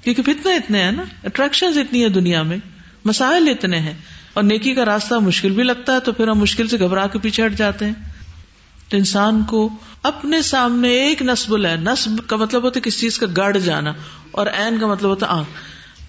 کیونکہ 0.04 0.24
فتنے 0.24 0.56
اتنے 0.56 0.84
ہیں 0.84 0.92
نا 0.92 1.04
اٹریکشن 1.24 1.66
اتنی 1.66 2.04
ہے 2.04 2.10
دنیا 2.10 2.42
میں، 2.42 2.58
مسائل 3.06 3.48
اتنے 3.48 3.80
ہیں۔ 3.80 3.94
اور 4.34 4.44
نیکی 4.44 4.74
کا 4.74 4.86
راستہ 4.86 5.16
مشکل 5.16 5.52
بھی 5.52 5.64
لگتا 5.64 5.96
ہے 5.96 6.00
تو 6.00 6.12
پھر 6.12 6.28
ہم 6.28 6.40
مشکل 6.40 6.68
سے 6.68 6.80
گھبرا 6.80 7.08
کے 7.08 7.20
پیچھے 7.20 7.46
ہٹ 7.46 7.54
جاتے 7.54 7.86
ہیں۔ 7.86 7.94
تو 8.90 8.98
انسان 8.98 9.44
کو 9.44 9.70
اپنے 10.04 10.42
سامنے 10.42 10.90
ایک 10.90 11.22
نصب 11.22 11.66
ہے 11.66 11.76
نصب 11.76 12.28
کا 12.28 12.36
مطلب 12.36 12.64
ہوتا 12.64 12.78
ہے 12.78 12.90
کسی 12.90 13.00
چیز 13.00 13.20
کا 13.20 13.26
گڑ 13.38 13.58
جانا، 13.58 13.94
اور 14.32 14.48
این 14.48 14.80
کا 14.80 14.88
مطلب 14.88 15.10
ہوتا 15.10 15.26
ہے 15.26 15.32
آنکھ۔ 15.32 15.50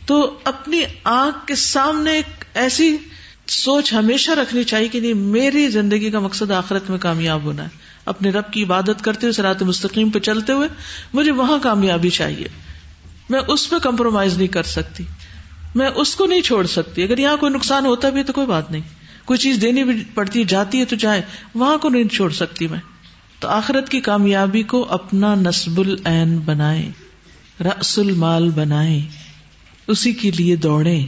تو 0.08 0.38
اپنی 0.44 0.80
آنکھ 1.04 1.46
کے 1.46 1.54
سامنے 1.54 2.12
ایک 2.12 2.44
ایسی 2.54 2.96
سوچ 3.46 3.92
ہمیشہ 3.92 4.30
رکھنی 4.30 4.64
چاہیے 4.64 4.88
کہ 4.88 5.00
نہیں، 5.00 5.14
میری 5.14 5.68
زندگی 5.68 6.10
کا 6.10 6.20
مقصد 6.20 6.50
آخرت 6.50 6.90
میں 6.90 6.98
کامیاب 6.98 7.42
ہونا 7.42 7.62
ہے۔ 7.62 7.68
اپنے 8.06 8.30
رب 8.30 8.52
کی 8.52 8.64
عبادت 8.64 9.02
کرتے 9.02 9.18
ہوئے 9.22 9.32
سرات 9.32 9.62
مستقیم 9.62 10.10
پہ 10.10 10.18
چلتے 10.18 10.52
ہوئے، 10.52 10.68
مجھے 11.12 11.32
وہاں 11.32 11.58
کامیابی 11.62 12.10
چاہیے۔ 12.10 12.48
میں 13.30 13.40
اس 13.48 13.70
پہ 13.70 13.78
کمپرومائز 13.78 14.36
نہیں 14.36 14.48
کر 14.48 14.62
سکتی۔ 14.62 15.04
میں 15.74 15.90
اس 15.94 16.16
کو 16.16 16.26
نہیں 16.26 16.40
چھوڑ 16.40 16.66
سکتی۔ 16.66 17.02
اگر 17.02 17.18
یہاں 17.18 17.36
کوئی 17.36 17.52
نقصان 17.52 17.86
ہوتا 17.86 18.08
بھی 18.08 18.22
تو 18.22 18.32
کوئی 18.32 18.46
بات 18.46 18.70
نہیں۔ 18.70 18.82
کوئی 19.24 19.38
چیز 19.38 19.58
دینی 19.60 19.84
بھی 19.84 20.04
پڑتی 20.14 20.38
ہے 20.38 20.44
جاتی 20.44 20.80
ہے 20.80 20.84
تو 20.84 20.96
چاہے 20.96 21.22
وہاں 21.54 21.78
کو 21.78 21.88
نہیں 21.88 22.04
چھوڑ 22.04 22.30
سکتی 22.30 22.66
میں۔ 22.66 22.78
تو 23.40 23.48
آخرت 23.48 23.88
کی 23.88 24.00
کامیابی 24.00 24.62
کو 24.62 24.86
اپنا 24.90 25.34
نصب 25.34 25.80
العین 25.80 26.38
بنائے 26.38 26.90
رس 27.60 27.98
المال 27.98 28.50
بنائے 28.50 29.00
اسی 29.88 30.12
کے 30.12 30.30
لیے 30.30 30.56
دوڑے 30.56 31.00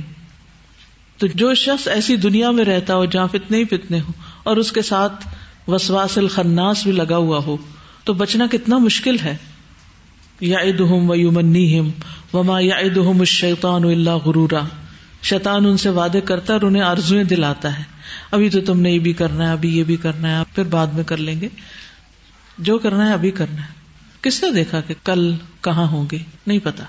تو 1.19 1.27
جو 1.27 1.55
شخص 1.55 1.89
ایسی 1.89 2.17
دنیا 2.17 2.51
میں 2.51 2.65
رہتا 2.65 2.95
ہو 2.95 3.05
جہاں 3.05 3.27
فتنے 3.27 3.59
ہی 3.59 3.65
فتنے 3.65 4.01
ہو 4.01 4.13
اور 4.43 4.57
اس 4.57 4.73
کے 4.73 4.83
ساتھ 4.83 5.29
وسواس 5.69 6.19
الخناس 6.19 6.83
بھی 6.83 6.93
لگا 6.93 7.17
ہوا 7.17 7.39
ہو، 7.39 7.57
تو 8.05 8.13
بچنا 8.13 8.47
کتنا 8.51 8.79
مشکل 8.79 9.17
ہے۔ 9.19 9.37
یا 10.41 10.59
ادہم 10.59 11.11
و 11.11 11.15
یومنی 11.15 11.79
ہم 11.79 11.91
وما 12.33 12.61
یا 12.61 12.75
ادہم 12.77 13.21
الشیطان 13.21 13.85
اللہ 13.85 14.11
غرورا۔ 14.11 14.61
شیطان 15.23 15.67
ان 15.67 15.77
سے 15.77 15.89
وعدے 15.89 16.21
کرتا 16.21 16.53
ہے 16.53 16.59
اور 16.59 16.67
انہیں 16.67 16.83
آرزویں 16.83 17.25
دلاتا 17.25 17.79
ہے۔ 17.79 17.85
ابھی 18.31 18.51
تو 18.51 18.61
تم 18.61 18.81
نے 18.81 18.91
یہ 18.91 18.99
بھی 18.99 19.13
کرنا 19.13 19.47
ہے، 19.47 19.53
ابھی 19.53 19.79
یہ 19.79 19.85
بھی 19.85 19.97
کرنا 19.97 20.39
ہے، 20.39 20.45
پھر 20.55 20.65
بعد 20.65 20.87
میں 20.87 21.05
کر 21.05 21.17
لیں 21.17 21.41
گے۔ 21.41 21.49
جو 22.59 22.79
کرنا 22.79 23.09
ہے، 23.09 23.13
ابھی 23.13 23.31
کرنا 23.31 23.63
ہے۔ 23.63 23.73
کس 24.23 24.45
نے 24.45 24.51
دیکھا 24.51 24.81
کہ 24.81 24.95
کل 25.05 25.35
کہاں 25.61 25.87
ہوں 25.87 26.05
گے؟ 26.13 26.19
نہیں 26.47 26.59
پتا۔ 26.63 26.85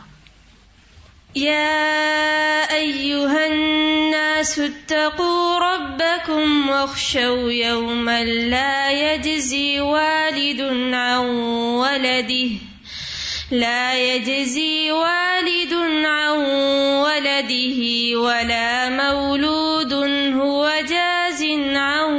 يا 1.36 2.76
أيها 2.76 3.48
الناس 3.48 4.60
اتقوا 4.60 5.60
ربكم 5.60 6.70
واخشوا 6.70 7.52
يوما 7.52 8.24
لا 8.24 8.92
يجزي 8.92 9.80
والد 9.82 10.62
عن 10.94 11.26
ولده 11.80 12.50
لا 13.52 14.14
يجزي 14.14 14.92
والد 14.92 15.74
عن 16.06 16.38
ولده 17.00 17.80
ولا 18.20 18.90
مولود 18.90 19.94
هو 20.34 20.72
جاز 20.90 21.44
عن 21.76 22.14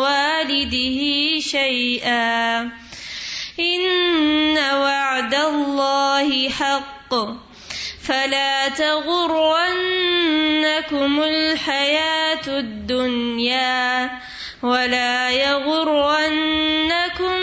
والده 0.00 1.00
شيئا 1.40 2.60
إن 3.60 4.58
وعد 4.58 5.34
الله 5.34 6.48
حق 6.48 7.14
فلا 8.08 8.68
تغرنكم 8.76 11.22
الحياة 11.22 12.46
الدنيا 12.46 14.08
ولا 14.62 15.30
يغرنكم 15.30 17.36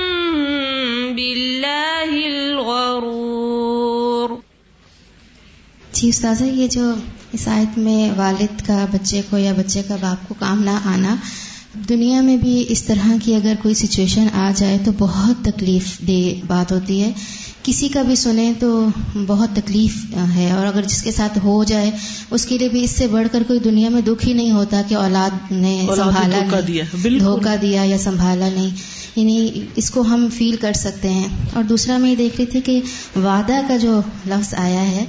بالله 1.16 2.26
الغرور۔ 2.26 4.30
جی 5.92 6.10
استاذہ، 6.10 6.44
یہ 6.44 6.68
جو 6.68 6.94
اس 7.34 7.48
آیت 7.48 7.78
میں 7.78 8.20
والد 8.20 8.68
کا 8.68 8.86
بچے 8.92 9.22
کو 9.30 9.38
یا 9.38 9.54
بچے 9.58 9.82
کا 9.88 9.96
باپ 10.02 10.28
کو 10.28 10.36
کام 10.40 10.64
نہ 10.64 10.70
آنا 10.70 11.16
دنیا 11.90 12.22
میں 12.22 12.38
بھی 12.38 12.66
اس 12.70 12.84
طرح 12.84 13.08
کی 13.24 13.36
اگر 13.36 13.54
کوئی 13.62 13.74
سچویشن 13.74 14.28
آ 14.34 14.52
جائے 14.56 14.78
تو 14.86 14.92
بہت 14.98 15.46
تکلیف 15.46 16.00
دہ 16.08 16.46
بات 16.48 16.72
ہوتی 16.72 17.02
ہے۔ 17.02 17.12
کسی 17.64 17.88
کا 17.88 18.02
بھی 18.02 18.16
سنیں 18.16 18.54
تو 18.60 18.88
بہت 19.28 19.50
تکلیف 19.56 20.06
ہے 20.36 20.52
اور 20.52 20.66
اگر 20.66 20.82
جس 20.82 21.04
کے 21.04 21.12
ساتھ 21.12 21.38
ہو 21.44 21.64
جائے 21.64 21.92
اس 22.32 22.46
کے 22.46 22.58
لیے 22.58 22.70
بھی 22.70 22.84
اس 22.84 22.92
سے 22.92 23.08
بڑھ 23.08 23.28
کر 23.32 23.44
کوئی 23.48 23.60
دنیا 23.60 23.90
میں 23.90 24.02
دکھ 24.02 24.28
ہی 24.28 24.34
نہیں 24.34 24.52
ہوتا 24.52 24.82
کہ 24.88 24.96
اولاد 24.96 25.52
نے 25.52 25.88
سنبھالا 25.96 26.38
نہیں 26.40 27.20
دھوکہ 27.20 27.56
دیا 27.62 27.82
یا 27.86 27.98
سنبھالا 27.98 28.50
نہیں۔ 28.54 28.70
یعنی 29.16 29.50
اس 29.76 29.92
کو 29.92 30.02
ہم 30.02 30.28
فیل 30.38 30.56
کر 30.56 30.74
سکتے 30.74 31.10
ہیں۔ 31.10 31.28
اور 31.54 31.64
دوسرا 31.64 31.98
میں 31.98 32.12
یہ 32.12 32.16
دیکھ 32.16 32.36
رہی 32.38 32.46
تھی 32.46 32.62
کہ 32.62 32.82
وعدہ 33.16 33.60
کا 33.68 33.78
جو 33.78 34.02
لفظ 34.28 34.54
آیا 34.58 34.92
ہے 34.92 35.06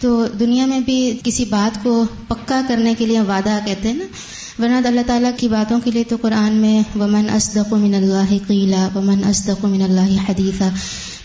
تو 0.00 0.26
دنیا 0.40 0.66
میں 0.66 0.80
بھی 0.80 1.18
کسی 1.24 1.44
بات 1.44 1.84
کو 1.84 2.04
پکا 2.28 2.60
کرنے 2.68 2.94
کے 2.98 3.06
لیے 3.06 3.20
وعدہ 3.20 3.58
کہتے 3.66 3.88
ہیں 3.88 3.96
نا۔ 3.96 4.04
ورنہ 4.58 4.74
اللہ 4.74 5.00
تعالیٰ 5.06 5.30
کی 5.36 5.48
باتوں 5.48 5.80
کے 5.84 5.90
لیے 5.90 6.04
تو 6.04 6.16
قرآن 6.20 6.52
میں 6.52 6.98
ومن 6.98 7.30
اسدق 7.34 7.72
من 7.72 7.94
اللہ 7.94 8.32
قیلا 8.48 8.88
ومن 8.94 9.24
اسدق 9.28 9.64
من 9.64 9.82
اللہ 9.82 10.30
حدیثہ 10.30 10.64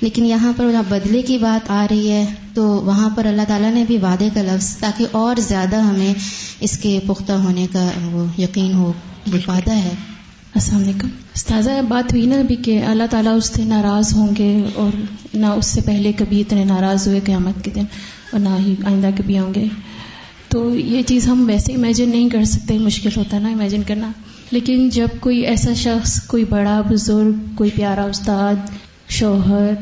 لیکن 0.01 0.25
یہاں 0.25 0.53
پر 0.57 0.65
بدلے 0.87 1.21
کی 1.21 1.37
بات 1.37 1.71
آ 1.71 1.85
رہی 1.91 2.11
ہے 2.11 2.25
تو 2.53 2.63
وہاں 2.63 3.09
پر 3.09 3.25
اللہ 3.25 3.41
تعالیٰ 3.47 3.73
نے 3.73 3.83
بھی 3.87 3.97
وعدے 3.97 4.29
کا 4.33 4.41
لفظ 4.41 4.75
تاکہ 4.75 5.05
اور 5.11 5.35
زیادہ 5.47 5.75
ہمیں 5.75 6.13
اس 6.59 6.77
کے 6.77 6.99
پختہ 7.07 7.31
ہونے 7.31 7.67
کا 7.71 7.89
وہ 8.11 8.41
یقین 8.41 8.73
ہو 8.73 8.93
وعدہ 9.47 9.71
ہے۔ 9.71 9.93
السلام 10.55 10.81
علیکم۔ 10.81 11.07
استاذہ 11.35 11.69
بات 11.87 12.13
ہوئی 12.13 12.25
نا 12.25 12.35
ابھی 12.35 12.55
کہ 12.55 12.83
اللہ 12.83 13.03
تعالیٰ 13.09 13.35
اس 13.37 13.51
سے 13.55 13.63
ناراض 13.63 14.13
ہوں 14.13 14.27
گے 14.37 14.61
اور 14.75 14.89
نہ 15.33 15.45
اس 15.45 15.65
سے 15.65 15.81
پہلے 15.81 16.11
کبھی 16.11 16.41
اتنے 16.41 16.63
ناراض 16.63 17.07
ہوئے 17.07 17.19
قیامت 17.25 17.63
کے 17.63 17.71
دن 17.75 17.83
اور 18.31 18.39
نہ 18.39 18.49
ہی 18.59 18.75
آئندہ 18.85 19.09
کبھی 19.17 19.39
ہوں 19.39 19.53
گے۔ 19.53 19.65
تو 20.49 20.75
یہ 20.75 21.01
چیز 21.01 21.27
ہم 21.27 21.43
ویسے 21.47 21.73
امیجن 21.73 22.09
نہیں 22.09 22.29
کر 22.29 22.43
سکتے، 22.43 22.77
مشکل 22.77 23.09
ہوتا 23.17 23.39
نا 23.39 23.49
امیجن 23.49 23.83
کرنا۔ 23.87 24.11
لیکن 24.51 24.89
جب 24.89 25.07
کوئی 25.19 25.39
ایسا 25.39 25.73
شخص، 25.73 26.21
کوئی 26.27 26.45
بڑا 26.45 26.81
بزرگ، 26.89 27.31
کوئی 27.55 27.69
پیارا 27.75 28.03
استاد، 28.03 28.55
شوہر، 29.09 29.73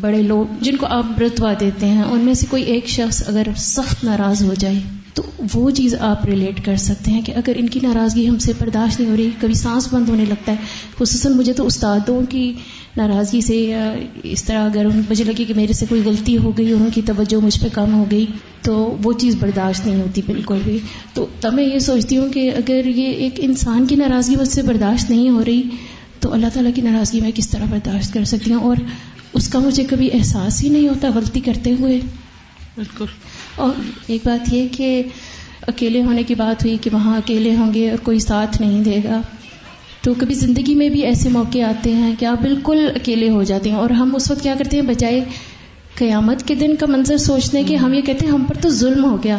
بڑے 0.00 0.22
لوگ 0.22 0.54
جن 0.60 0.76
کو 0.76 0.86
آپ 0.86 1.22
رتوا 1.22 1.52
دیتے 1.60 1.86
ہیں، 1.86 2.02
ان 2.02 2.20
میں 2.20 2.34
سے 2.34 2.46
کوئی 2.50 2.62
ایک 2.62 2.88
شخص 2.88 3.28
اگر 3.28 3.46
سخت 3.56 4.04
ناراض 4.04 4.42
ہو 4.42 4.54
جائے، 4.54 4.78
تو 5.14 5.22
وہ 5.54 5.70
چیز 5.70 5.94
آپ 5.94 6.24
ریلیٹ 6.24 6.64
کر 6.64 6.76
سکتے 6.76 7.10
ہیں 7.10 7.22
کہ 7.22 7.32
اگر 7.36 7.52
ان 7.56 7.68
کی 7.68 7.80
ناراضگی 7.82 8.28
ہم 8.28 8.38
سے 8.38 8.52
برداشت 8.58 9.00
نہیں 9.00 9.10
ہو 9.10 9.16
رہی، 9.16 9.30
کبھی 9.40 9.54
سانس 9.54 9.94
بند 9.94 10.08
ہونے 10.08 10.24
لگتا 10.24 10.52
ہے، 10.52 10.56
خصوصاً 10.98 11.32
مجھے 11.32 11.52
تو 11.52 11.66
استادوں 11.66 12.20
کی 12.28 12.52
ناراضگی 12.98 13.40
سے 13.40 13.56
یا 13.56 13.94
اس 14.22 14.44
طرح 14.44 14.64
اگر 14.64 14.86
مجھے 14.86 15.24
لگے 15.24 15.44
کہ 15.44 15.54
میرے 15.54 15.72
سے 15.72 15.86
کوئی 15.88 16.00
غلطی 16.04 16.38
ہو 16.38 16.58
گئی 16.58 16.72
اور 16.72 16.80
ان 16.80 16.88
کی 16.94 17.02
توجہ 17.02 17.44
مجھ 17.44 17.60
پہ 17.60 17.66
کم 17.72 17.94
ہو 17.94 18.04
گئی 18.10 18.26
تو 18.62 18.96
وہ 19.04 19.12
چیز 19.12 19.36
برداشت 19.40 19.86
نہیں 19.86 20.00
ہوتی 20.00 20.22
بالکل 20.26 20.58
بھی۔ 20.64 20.78
تو 21.14 21.26
تب 21.40 21.52
میں 21.54 21.64
یہ 21.64 21.78
سوچتی 21.78 22.16
ہوں 22.16 22.28
کہ 22.28 22.50
اگر 22.56 22.86
یہ 22.86 23.06
ایک 23.06 23.34
انسان 23.38 23.86
کی 23.86 23.96
ناراضگی 23.96 24.36
مجھ 24.36 24.48
سے 24.48 24.62
برداشت 24.62 25.10
نہیں 25.10 25.30
ہو 25.30 25.44
رہی 25.44 25.62
تو 26.20 26.32
اللہ 26.32 26.46
تعالیٰ 26.54 26.72
کی 26.74 26.82
ناراضگی 26.82 27.20
میں 27.20 27.30
کس 27.34 27.48
طرح 27.48 27.64
برداشت 27.70 28.12
کر 28.14 28.24
سکتی 28.24 28.52
ہوں؟ 28.52 28.60
اور 28.60 28.76
اس 29.32 29.48
کا 29.48 29.58
مجھے 29.58 29.84
کبھی 29.84 30.08
احساس 30.12 30.64
ہی 30.64 30.68
نہیں 30.68 30.88
ہوتا 30.88 31.08
غلطی 31.14 31.40
کرتے 31.40 31.74
ہوئے۔ 31.80 32.00
بالکل۔ 32.76 33.04
اور 33.56 33.72
ایک 34.06 34.20
بات 34.24 34.52
یہ 34.52 34.68
کہ 34.76 35.02
اکیلے 35.66 36.02
ہونے 36.02 36.22
کی 36.22 36.34
بات 36.34 36.64
ہوئی 36.64 36.76
کہ 36.80 36.90
وہاں 36.92 37.16
اکیلے 37.16 37.56
ہوں 37.56 37.74
گے 37.74 37.90
اور 37.90 37.98
کوئی 37.98 38.18
ساتھ 38.18 38.62
نہیں 38.62 38.84
دے 38.84 38.96
گا۔ 39.04 39.20
تو 40.02 40.14
کبھی 40.14 40.34
زندگی 40.34 40.74
میں 40.74 40.88
بھی 40.88 41.00
ایسے 41.02 41.28
موقع 41.28 41.58
آتے 41.58 41.94
ہیں 41.94 42.14
کہ 42.18 42.24
آپ 42.24 42.42
بالکل 42.42 42.88
اکیلے 42.94 43.30
ہو 43.30 43.42
جاتے 43.42 43.70
ہیں 43.70 43.76
اور 43.76 43.90
ہم 43.90 44.14
اس 44.14 44.30
وقت 44.30 44.42
کیا 44.42 44.54
کرتے 44.58 44.76
ہیں 44.76 44.84
بجائے 44.84 45.20
قیامت 45.94 46.42
کے 46.48 46.54
دن 46.54 46.76
کا 46.76 46.86
منظر 46.86 47.16
سوچنے 47.16 47.62
کے 47.62 47.76
ہم 47.76 47.92
یہ 47.92 48.00
کہتے 48.00 48.26
ہیں 48.26 48.32
ہم 48.32 48.44
پر 48.44 48.54
تو 48.54 48.68
ظلم 48.68 49.04
ہو 49.04 49.16
گیا۔ 49.24 49.38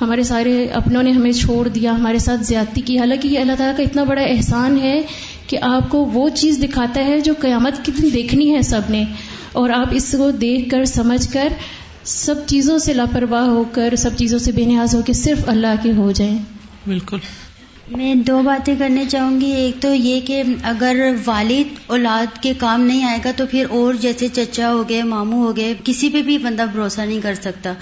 ہمارے 0.00 0.22
سارے 0.22 0.66
اپنوں 0.66 1.02
نے 1.02 1.10
ہمیں 1.10 1.32
چھوڑ 1.32 1.68
دیا، 1.68 1.92
ہمارے 1.92 2.18
ساتھ 2.18 2.42
زیادتی 2.42 2.80
کی۔ 2.80 2.98
حالانکہ 2.98 3.28
یہ 3.28 3.38
اللہ 3.38 3.52
تعالیٰ 3.58 3.76
کا 3.76 3.82
اتنا 3.82 4.04
بڑا 4.04 4.22
احسان 4.22 4.78
ہے 4.80 5.02
کہ 5.46 5.58
آپ 5.62 5.90
کو 5.90 6.04
وہ 6.04 6.28
چیز 6.28 6.62
دکھاتا 6.62 7.04
ہے 7.04 7.20
جو 7.20 7.32
قیامت 7.40 7.84
کی 7.84 7.92
دن 7.92 8.08
دیکھنی 8.12 8.54
ہے 8.54 8.62
سب 8.62 8.80
نے۔ 8.88 9.04
اور 9.52 9.70
آپ 9.70 9.86
اس 9.90 10.14
کو 10.18 10.30
دیکھ 10.30 10.70
کر، 10.70 10.84
سمجھ 10.84 11.28
کر، 11.32 11.48
سب 12.04 12.34
چیزوں 12.46 12.78
سے 12.78 12.92
لاپرواہ 12.92 13.42
ہو 13.42 13.64
کر، 13.72 13.94
سب 13.98 14.10
چیزوں 14.16 14.38
سے 14.38 14.52
بے 14.52 14.64
نیاز 14.64 14.94
ہو 14.94 15.02
کے 15.02 15.12
صرف 15.12 15.38
اللہ 15.46 15.74
کے 15.82 15.92
ہو 15.92 16.12
جائیں۔ 16.12 16.38
بالکل۔ 16.86 17.18
میں 17.96 18.14
دو 18.14 18.42
باتیں 18.42 18.74
کرنے 18.78 19.04
چاہوں 19.08 19.40
گی۔ 19.40 19.52
ایک 19.52 19.82
تو 19.82 19.94
یہ 19.94 20.20
کہ 20.20 20.42
اگر 20.62 20.96
والد 21.26 21.74
اولاد 21.86 22.42
کے 22.42 22.52
کام 22.58 22.80
نہیں 22.80 23.04
آئے 23.04 23.18
گا 23.24 23.30
تو 23.36 23.46
پھر 23.46 23.66
اور 23.70 23.94
جیسے 23.94 24.28
چچا 24.28 24.72
ہو 24.72 24.88
گئے 24.88 25.02
ماموں 25.02 25.42
ہو 25.42 25.56
گئے 25.56 25.74
کسی 25.84 26.08
پہ 26.08 26.22
بھی 26.22 26.38
بندہ 26.38 26.64
بھروسہ 26.72 27.00
نہیں 27.00 27.20
کر 27.20 27.34
سکتا۔ 27.34 27.72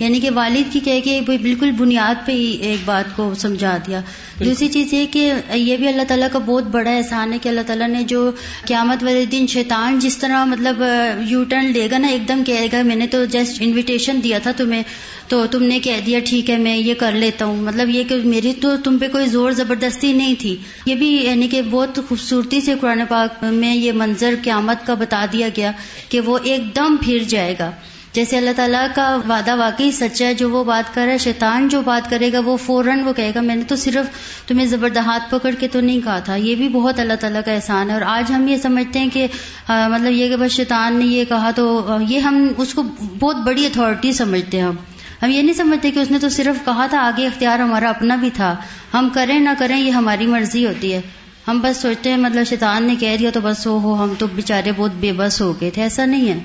یعنی 0.00 0.20
کہ 0.20 0.30
والد 0.34 0.72
کی 0.72 0.80
کہہ 0.80 1.00
کے 1.04 1.20
بالکل 1.26 1.70
بنیاد 1.70 2.26
پہ 2.26 2.32
ہی 2.32 2.56
ایک 2.60 2.78
بات 2.84 3.16
کو 3.16 3.34
سمجھا 3.38 3.76
دیا۔ 3.86 4.00
دوسری 4.44 4.68
چیز 4.68 4.92
یہ 4.92 5.06
کہ 5.10 5.32
یہ 5.54 5.76
بھی 5.76 5.88
اللہ 5.88 6.02
تعالیٰ 6.08 6.28
کا 6.32 6.38
بہت 6.38 6.64
بڑا 6.64 6.90
احسان 6.90 7.32
ہے 7.32 7.38
کہ 7.38 7.48
اللہ 7.48 7.60
تعالیٰ 7.66 7.88
نے 7.88 8.02
جو 8.02 8.30
قیامت 8.66 9.04
والے 9.04 9.24
دن 9.24 9.46
شیطان 9.48 9.98
جس 9.98 10.18
طرح 10.18 10.44
مطلب 10.44 10.82
یو 11.28 11.44
ٹرن 11.44 11.64
لے 11.64 11.88
گا 11.90 11.98
نا 11.98 12.08
ایک 12.08 12.28
دم 12.28 12.42
کہے 12.46 12.66
گا 12.72 12.82
میں 12.82 12.96
نے 12.96 13.06
تو 13.06 13.24
جسٹ 13.24 13.56
انویٹیشن 13.60 14.20
دیا 14.24 14.38
تھا 14.38 14.52
تمہیں۔ 14.52 14.82
تو 15.28 15.46
تم 15.46 15.62
نے 15.62 15.78
کہہ 15.78 16.00
دیا، 16.06 16.18
ٹھیک 16.24 16.50
ہے، 16.50 16.58
میں 16.58 16.76
یہ 16.76 16.94
کر 16.94 17.12
لیتا 17.12 17.44
ہوں. 17.44 17.56
مطلب 17.56 17.88
یہ 17.88 18.04
کہ 18.08 18.16
میری 18.24 18.52
تو 18.52 18.76
تم 18.84 18.98
پہ 18.98 19.08
کوئی 19.08 19.26
زور 19.26 19.52
زبردستی 19.52 20.12
نہیں 20.12 20.34
تھی۔ 20.38 20.56
یہ 20.86 20.94
بھی 20.94 21.24
یعنی 21.26 21.48
کہ 21.48 21.62
بہت 21.62 21.98
خوبصورتی 22.08 22.60
سے 22.60 22.74
قرآن 22.80 23.00
پاک 23.08 23.44
میں 23.44 23.74
یہ 23.74 23.92
منظر 23.92 24.34
قیامت 24.42 24.86
کا 24.86 24.94
بتا 24.94 25.26
دیا 25.32 25.48
گیا 25.56 25.72
کہ 26.08 26.20
وہ 26.20 26.38
ایک 26.42 26.76
دم 26.76 26.96
پھر 26.96 27.18
جائے 27.28 27.54
گا۔ 27.58 27.70
جیسے 28.12 28.36
اللہ 28.36 28.50
تعالیٰ 28.56 28.86
کا 28.94 29.18
وعدہ 29.28 29.56
واقعی 29.56 29.90
سچا 29.90 30.26
ہے، 30.26 30.34
جو 30.34 30.50
وہ 30.50 30.64
بات 30.64 30.94
کر 30.94 31.02
رہا 31.04 31.12
ہے، 31.12 31.18
شیطان 31.18 31.68
جو 31.68 31.80
بات 31.80 32.10
کرے 32.10 32.32
گا، 32.32 32.40
وہ 32.44 32.56
فوراً 32.56 33.00
وہ 33.00 33.12
کہے 33.12 33.32
گا، 33.34 33.40
میں 33.40 33.56
نے 33.56 33.62
تو 33.62 33.76
صرف 33.76 34.06
تمہیں 34.48 34.66
زبردہات 34.66 35.30
پکڑ 35.30 35.50
کے 35.58 35.68
تو 35.68 35.80
نہیں 35.80 36.00
کہا 36.00 36.18
تھا۔ 36.18 36.36
یہ 36.36 36.54
بھی 36.54 36.68
بہت 36.68 37.00
اللہ 37.00 37.14
تعالیٰ 37.20 37.40
کا 37.44 37.52
احسان 37.52 37.88
ہے۔ 37.88 37.94
اور 37.94 38.02
آج 38.02 38.32
ہم 38.32 38.48
یہ 38.48 38.56
سمجھتے 38.56 38.98
ہیں 38.98 39.08
کہ 39.12 39.26
مطلب 39.68 40.12
یہ 40.12 40.28
کہ 40.28 40.36
بس 40.36 40.52
شیطان 40.52 40.96
نے 40.96 41.04
یہ 41.04 41.24
کہا 41.28 41.50
تو 41.50 41.86
یہ 42.08 42.18
ہم 42.18 42.48
اس 42.56 42.74
کو 42.74 42.82
بہت 43.18 43.36
بڑی 43.36 43.66
اتھارٹی 43.66 44.12
سمجھتے 44.12 44.56
ہیں 44.56 44.64
ہم۔ 44.64 44.74
ہم 45.22 45.30
یہ 45.30 45.42
نہیں 45.42 45.54
سمجھتے 45.54 45.90
کہ 45.90 45.98
اس 45.98 46.10
نے 46.10 46.18
تو 46.18 46.28
صرف 46.28 46.64
کہا 46.64 46.86
تھا 46.86 47.00
آگے 47.00 47.26
اختیار 47.26 47.58
ہمارا 47.58 47.88
اپنا 47.88 48.16
بھی 48.16 48.30
تھا۔ 48.34 48.56
ہم 48.94 49.08
کریں 49.14 49.38
نہ 49.40 49.50
کریں 49.58 49.78
یہ 49.80 49.90
ہماری 49.90 50.26
مرضی 50.26 50.66
ہوتی 50.66 50.92
ہے۔ 50.94 51.00
ہم 51.48 51.60
بس 51.60 51.76
سوچتے 51.76 52.10
ہیں 52.10 52.16
مطلب 52.16 52.44
شیطان 52.44 52.84
نے 52.84 52.94
کہہ 53.00 53.16
دیا 53.18 53.30
تو 53.30 53.40
بس 53.40 53.66
ہو 53.66 53.78
ہو 53.78 54.04
ہم 54.04 54.14
تو 54.18 54.26
بےچارے 54.34 54.72
بہت 54.76 54.90
بے 55.00 55.12
بس 55.12 55.40
ہو 55.40 55.52
گئے 55.60 55.70
تھے۔ 55.70 55.82
ایسا 55.82 56.04
نہیں 56.04 56.28
ہے۔ 56.28 56.38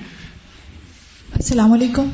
السلام 1.36 1.74
علیکم۔ 1.74 2.10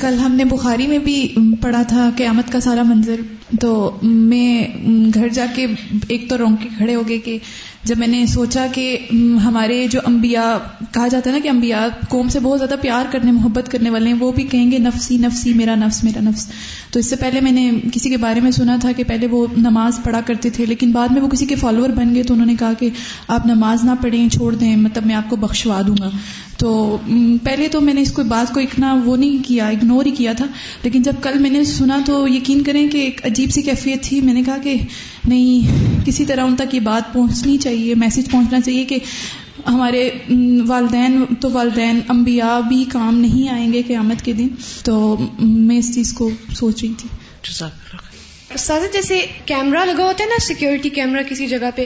کل 0.00 0.18
ہم 0.18 0.34
نے 0.34 0.44
بخاری 0.44 0.86
میں 0.86 0.98
بھی 0.98 1.34
پڑھا 1.60 1.82
تھا 1.82 2.10
قیامت 2.16 2.52
کا 2.52 2.60
سارا 2.60 2.82
منظر۔ 2.82 3.20
تو 3.60 3.98
میں 4.02 4.66
گھر 5.14 5.28
جا 5.28 5.46
کے 5.54 5.66
ایک 6.08 6.28
تو 6.28 6.38
رونگ 6.38 6.56
کے 6.56 6.68
کھڑے 6.78 6.94
ہو 6.94 7.08
گئے 7.08 7.18
کہ 7.18 7.38
جب 7.84 7.98
میں 7.98 8.06
نے 8.06 8.26
سوچا 8.26 8.66
کہ 8.72 8.98
ہمارے 9.44 9.86
جو 9.90 10.00
انبیاء، 10.06 10.84
کہا 10.92 11.08
جاتا 11.08 11.30
ہے 11.30 11.34
نا 11.34 11.40
کہ 11.42 11.48
انبیاء 11.48 11.86
قوم 12.08 12.28
سے 12.28 12.40
بہت 12.40 12.58
زیادہ 12.58 12.74
پیار 12.80 13.04
کرنے، 13.12 13.32
محبت 13.32 13.70
کرنے 13.72 13.90
والے 13.90 14.06
ہیں، 14.06 14.16
وہ 14.20 14.32
بھی 14.32 14.42
کہیں 14.42 14.70
گے 14.70 14.78
نفسی 14.78 15.16
نفسی، 15.16 15.52
میرا 15.54 15.74
نفس 15.74 16.04
میرا 16.04 16.20
نفس۔ 16.20 16.46
تو 16.90 16.98
اس 16.98 17.10
سے 17.10 17.16
پہلے 17.16 17.40
میں 17.40 17.52
نے 17.52 17.70
کسی 17.92 18.10
کے 18.10 18.16
بارے 18.16 18.40
میں 18.40 18.50
سنا 18.50 18.76
تھا 18.80 18.92
کہ 18.92 19.04
پہلے 19.04 19.26
وہ 19.26 19.46
نماز 19.56 20.00
پڑھا 20.04 20.20
کرتے 20.20 20.50
تھے، 20.50 20.66
لیکن 20.66 20.90
بعد 20.90 21.08
میں 21.08 21.22
وہ 21.22 21.28
کسی 21.28 21.46
کے 21.46 21.54
فالوور 21.54 21.88
بن 21.88 22.14
گئے 22.14 22.22
تو 22.22 22.34
انہوں 22.34 22.46
نے 22.46 22.54
کہا 22.58 22.72
کہ 22.72 22.88
آپ 23.28 23.46
نماز 23.46 23.84
نہ 23.84 23.90
پڑھیں، 24.02 24.28
چھوڑ 24.28 24.54
دیں 24.54 24.76
مطلب 24.76 25.06
میں 25.06 25.14
آپ 25.14 25.30
کو 25.30 25.36
بخشوا 25.36 25.80
دوں 25.86 25.96
گا۔ 26.00 26.10
تو 26.58 26.98
پہلے 27.42 27.68
تو 27.68 27.80
میں 27.80 27.94
نے 27.94 28.00
اس 28.00 28.12
کو 28.12 28.22
بات 28.22 28.54
کو 28.54 28.60
اتنا 28.60 28.94
وہ 29.04 29.16
نہیں 29.16 29.36
کیا 29.46 29.68
اگنور 29.68 30.06
ہی 30.06 30.10
کیا 30.10 30.32
تھا، 30.32 30.46
لیکن 30.82 31.02
جب 31.02 31.12
کل 31.22 31.38
میں 31.38 31.50
نے 31.50 31.64
سنا 31.64 31.98
تو 32.06 32.28
یقین 32.28 32.62
کریں 32.62 32.88
کہ 32.88 32.98
ایک 32.98 33.20
عجیب 33.38 33.50
سی 33.50 33.62
کیفیت 33.62 34.02
تھی۔ 34.02 34.20
میں 34.20 34.34
نے 34.34 34.42
کہا 34.42 34.58
کہ 34.58 34.74
نہیں 35.28 35.68
کسی 36.06 36.24
طرح 36.24 36.44
ان 36.44 36.56
تک 36.56 36.74
یہ 36.74 36.80
بات 36.80 37.12
پہنچنی 37.12 37.58
چاہیے 37.58 37.94
میسج 37.94 38.30
پہنچنا 38.30 38.60
چاہیے 38.60 38.84
کہ 38.84 38.98
ہمارے 39.66 40.10
والدین 40.66 41.24
تو 41.40 41.50
والدین 41.50 42.00
انبیاء 42.08 42.60
بھی 42.60 42.84
کام 42.92 43.18
نہیں 43.18 43.48
آئیں 43.48 43.72
گے 43.72 43.82
قیامت 43.86 44.22
کے 44.24 44.32
دن۔ 44.32 44.48
تو 44.84 45.16
میں 45.38 45.78
اس 45.78 45.94
چیز 45.94 46.12
کو 46.12 46.30
سوچ 46.54 46.84
رہی 46.84 46.92
تھی۔ 46.98 47.08
استاد 48.54 48.92
جیسے 48.92 49.26
کیمرہ 49.44 49.84
لگا 49.84 50.04
ہوتا 50.04 50.24
ہے 50.24 50.28
نا 50.28 50.40
سیکورٹی 50.40 50.88
کیمرہ 50.88 51.22
کسی 51.22 51.46
جگہ 51.46 51.70
پہ 51.76 51.84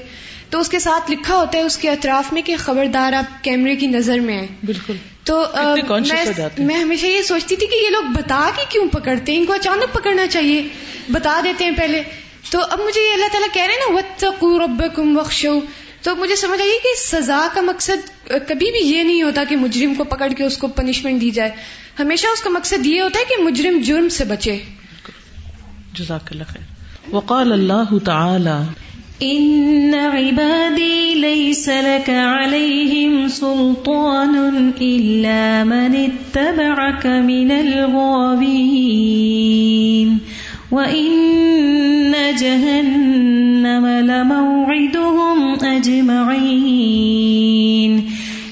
تو 0.50 0.60
اس 0.60 0.68
کے 0.68 0.78
ساتھ 0.78 1.10
لکھا 1.10 1.36
ہوتا 1.36 1.58
ہے 1.58 1.62
اس 1.62 1.76
کے 1.76 1.90
اطراف 1.90 2.32
میں 2.32 2.42
کہ 2.42 2.56
خبردار 2.58 3.12
آپ 3.12 3.44
کیمرے 3.44 3.76
کی 3.76 3.86
نظر 3.86 4.18
میں 4.18 4.38
ہیں۔ 4.38 4.46
بالکل۔ 4.66 4.94
تو 5.24 5.44
میں 6.58 6.76
ہمیشہ 6.76 7.06
یہ 7.06 7.22
سوچتی 7.22 7.56
تھی 7.56 7.66
کہ 7.66 7.84
یہ 7.84 7.90
لوگ 7.90 8.02
بتا 8.02 8.50
کے 8.56 8.62
کیوں 8.68 8.88
پکڑتے 8.88 9.32
ہیں؟ 9.32 9.38
ان 9.38 9.46
کو 9.46 9.52
اچانک 9.52 9.94
پکڑنا 9.94 10.26
چاہیے۔ 10.26 10.68
بتا 11.10 11.40
دیتے 11.44 11.64
ہیں 11.64 11.76
پہلے۔ 11.76 12.02
تو 12.50 12.60
اب 12.70 12.80
مجھے 12.80 13.00
یہ 13.00 13.12
اللہ 13.12 13.28
تعالیٰ 13.32 13.54
کہہ 13.54 13.62
رہے 13.62 13.74
ہیں 13.74 13.80
نا 13.80 13.94
وتقو 13.94 14.58
ربکم 14.58 15.18
وخشو 15.18 15.60
تو 16.02 16.16
مجھے 16.16 16.36
سمجھ 16.36 16.60
آئیے 16.60 16.78
کہ 16.82 16.88
سزا 16.96 17.48
کا 17.54 17.60
مقصد 17.60 18.28
کبھی 18.28 18.72
بھی 18.72 18.96
یہ 18.96 19.02
نہیں 19.02 19.22
ہوتا 19.22 19.44
کہ 19.48 19.56
مجرم 19.56 19.94
کو 19.94 20.04
پکڑ 20.04 20.32
کے 20.36 20.44
اس 20.44 20.58
کو 20.58 20.66
پنشمنٹ 20.68 21.20
دی 21.20 21.30
جائے۔ 21.30 21.50
ہمیشہ 21.98 22.26
اس 22.26 22.42
کا 22.42 22.50
مقصد 22.50 22.86
یہ 22.86 23.02
ہوتا 23.02 23.18
ہے 23.18 23.24
کہ 23.24 23.42
مجرم 23.42 23.80
جرم 23.80 24.08
سے 24.08 24.24
بچے۔ 24.24 24.62
جزاک 25.92 26.28
اللہ 26.30 26.44
خیر۔ 26.48 26.62
وقال 27.14 27.52
اللہ 27.52 27.98
تعالی 28.04 28.72
إن 29.22 29.94
عبادي 29.94 31.14
ليس 31.20 31.68
لك 31.68 32.10
عليهم 32.10 33.28
سلطان 33.28 34.72
إلا 34.80 35.64
من 35.64 36.10
اتبعك 36.10 37.06
من 37.06 37.50
الغابين 37.50 38.82
وإن 40.72 42.12
جهنم 42.40 43.86
لموعدهم 43.86 45.54
أجمعين 45.62 47.12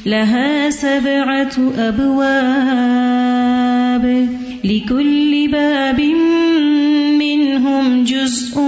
لها 0.06 0.70
سبعة 0.70 1.72
أبواب 1.78 3.10
لكل 4.64 5.48
باب 5.52 6.00
من 6.00 6.49
منهم 7.20 8.04
جزء 8.04 8.60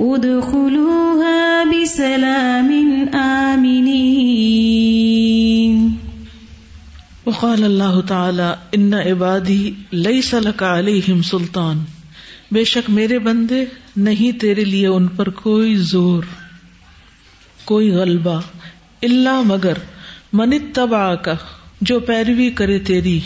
ادخلوها 0.00 1.64
بسلام 1.64 2.70
آمنين. 3.14 4.12
وقال 7.26 7.64
اللہ 7.64 8.00
تعالی 8.06 8.52
ان 8.74 8.94
عبادی 8.94 9.70
ليس 9.92 10.34
لك 10.34 10.62
عليهم 10.62 11.22
سلطان. 11.22 12.01
بے 12.52 12.64
شک 12.64 12.90
میرے 12.90 13.18
بندے 13.18 13.64
نہیں 13.96 14.40
تیرے 14.40 14.64
لیے 14.64 14.86
ان 14.86 15.08
پر 15.08 15.28
کوئی 15.28 15.76
زور، 15.76 16.22
کوئی 17.64 17.90
غلبہ 17.90 18.40
اللہ 19.02 19.42
مگر 19.44 19.72
من 20.32 20.50
تبا 20.74 21.14
کا 21.14 21.34
جو 21.80 22.00
پیروی 22.00 22.50
کرے 22.50 22.78
تیری، 22.78 23.20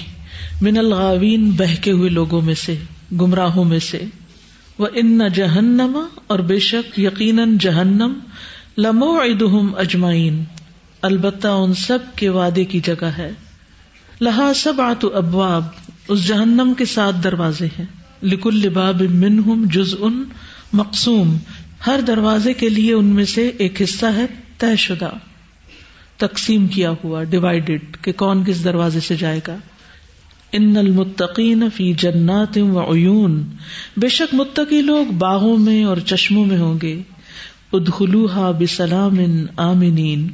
من 0.60 0.78
الغاوین 0.78 1.50
بہکے 1.50 1.90
ہوئے 1.90 2.10
لوگوں 2.10 2.40
میں 2.40 2.54
سے، 2.54 2.74
گمراہوں 3.12 3.64
میں 3.64 3.78
سے۔ 3.78 4.04
وہ 4.78 4.86
ان 4.94 5.20
جہنم، 5.34 6.00
اور 6.26 6.38
بے 6.38 6.58
شک 6.58 6.98
یقیناً 6.98 7.58
جہنم 7.58 8.12
لمو 8.78 9.20
ادہم 9.20 9.74
اجمائین 9.74 10.44
البتہ 11.02 11.48
ان 11.48 11.74
سب 11.74 11.98
کے 12.16 12.28
وعدے 12.28 12.64
کی 12.64 12.80
جگہ 12.80 13.04
ہے۔ 13.04 13.30
لہا 14.20 14.52
سب 14.54 14.80
آتو 14.80 15.08
ابواب، 15.14 15.64
اس 16.08 16.26
جہنم 16.26 16.72
کے 16.78 16.84
ساتھ 16.84 17.16
دروازے 17.24 17.66
ہیں۔ 17.66 18.05
لکل 18.22 18.68
باب 18.68 19.02
منہم 19.02 19.64
جز 19.72 19.94
ان 19.98 20.24
مقصوم 20.72 21.36
ہر 21.86 22.00
دروازے 22.06 22.52
کے 22.52 22.68
لیے 22.68 22.92
ان 22.92 23.04
میں 23.04 23.24
سے 23.24 23.50
ایک 23.58 23.82
حصہ 23.82 24.06
ہے 24.06 24.26
طے 24.58 24.76
شدہ۔ 24.76 25.10
تقسیم 26.16 26.66
کیا 26.66 26.92
ہوا 27.04 27.22
ڈیوائڈیڈ 27.22 27.96
کہ 28.02 28.12
کون 28.12 28.44
کس 28.44 28.64
دروازے 28.64 29.00
سے 29.00 29.16
جائے 29.16 29.40
گا۔ 29.48 29.56
ان 30.52 30.76
المتقین 30.76 31.62
فی 31.74 31.92
جنات 31.92 32.58
و 32.58 32.94
عیون، 32.94 33.42
بے 33.96 34.08
شک 34.08 34.34
متقی 34.34 34.80
لوگ 34.80 35.06
باغوں 35.06 35.58
میں 35.58 35.84
اور 35.84 35.96
چشموں 35.96 36.46
میں 36.46 36.58
ہوں 36.58 36.78
گے۔ 36.82 37.02
ادخلوها 37.72 38.50
بسلام 38.50 39.16
آمنین۔ 39.56 40.28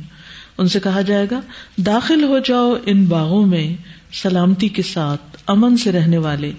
ان 0.58 0.68
سے 0.68 0.80
کہا 0.80 1.00
جائے 1.00 1.26
گا، 1.30 1.40
داخل 1.76 2.24
ہو 2.24 2.38
جاؤ 2.38 2.74
ان 2.86 3.04
باغوں 3.04 3.46
میں 3.46 3.76
سلامتی 4.12 4.68
کے 4.68 4.82
ساتھ، 4.82 5.36
امن 5.46 5.76
سے 5.76 5.92
رہنے 5.92 6.18
والے۔ 6.18 6.52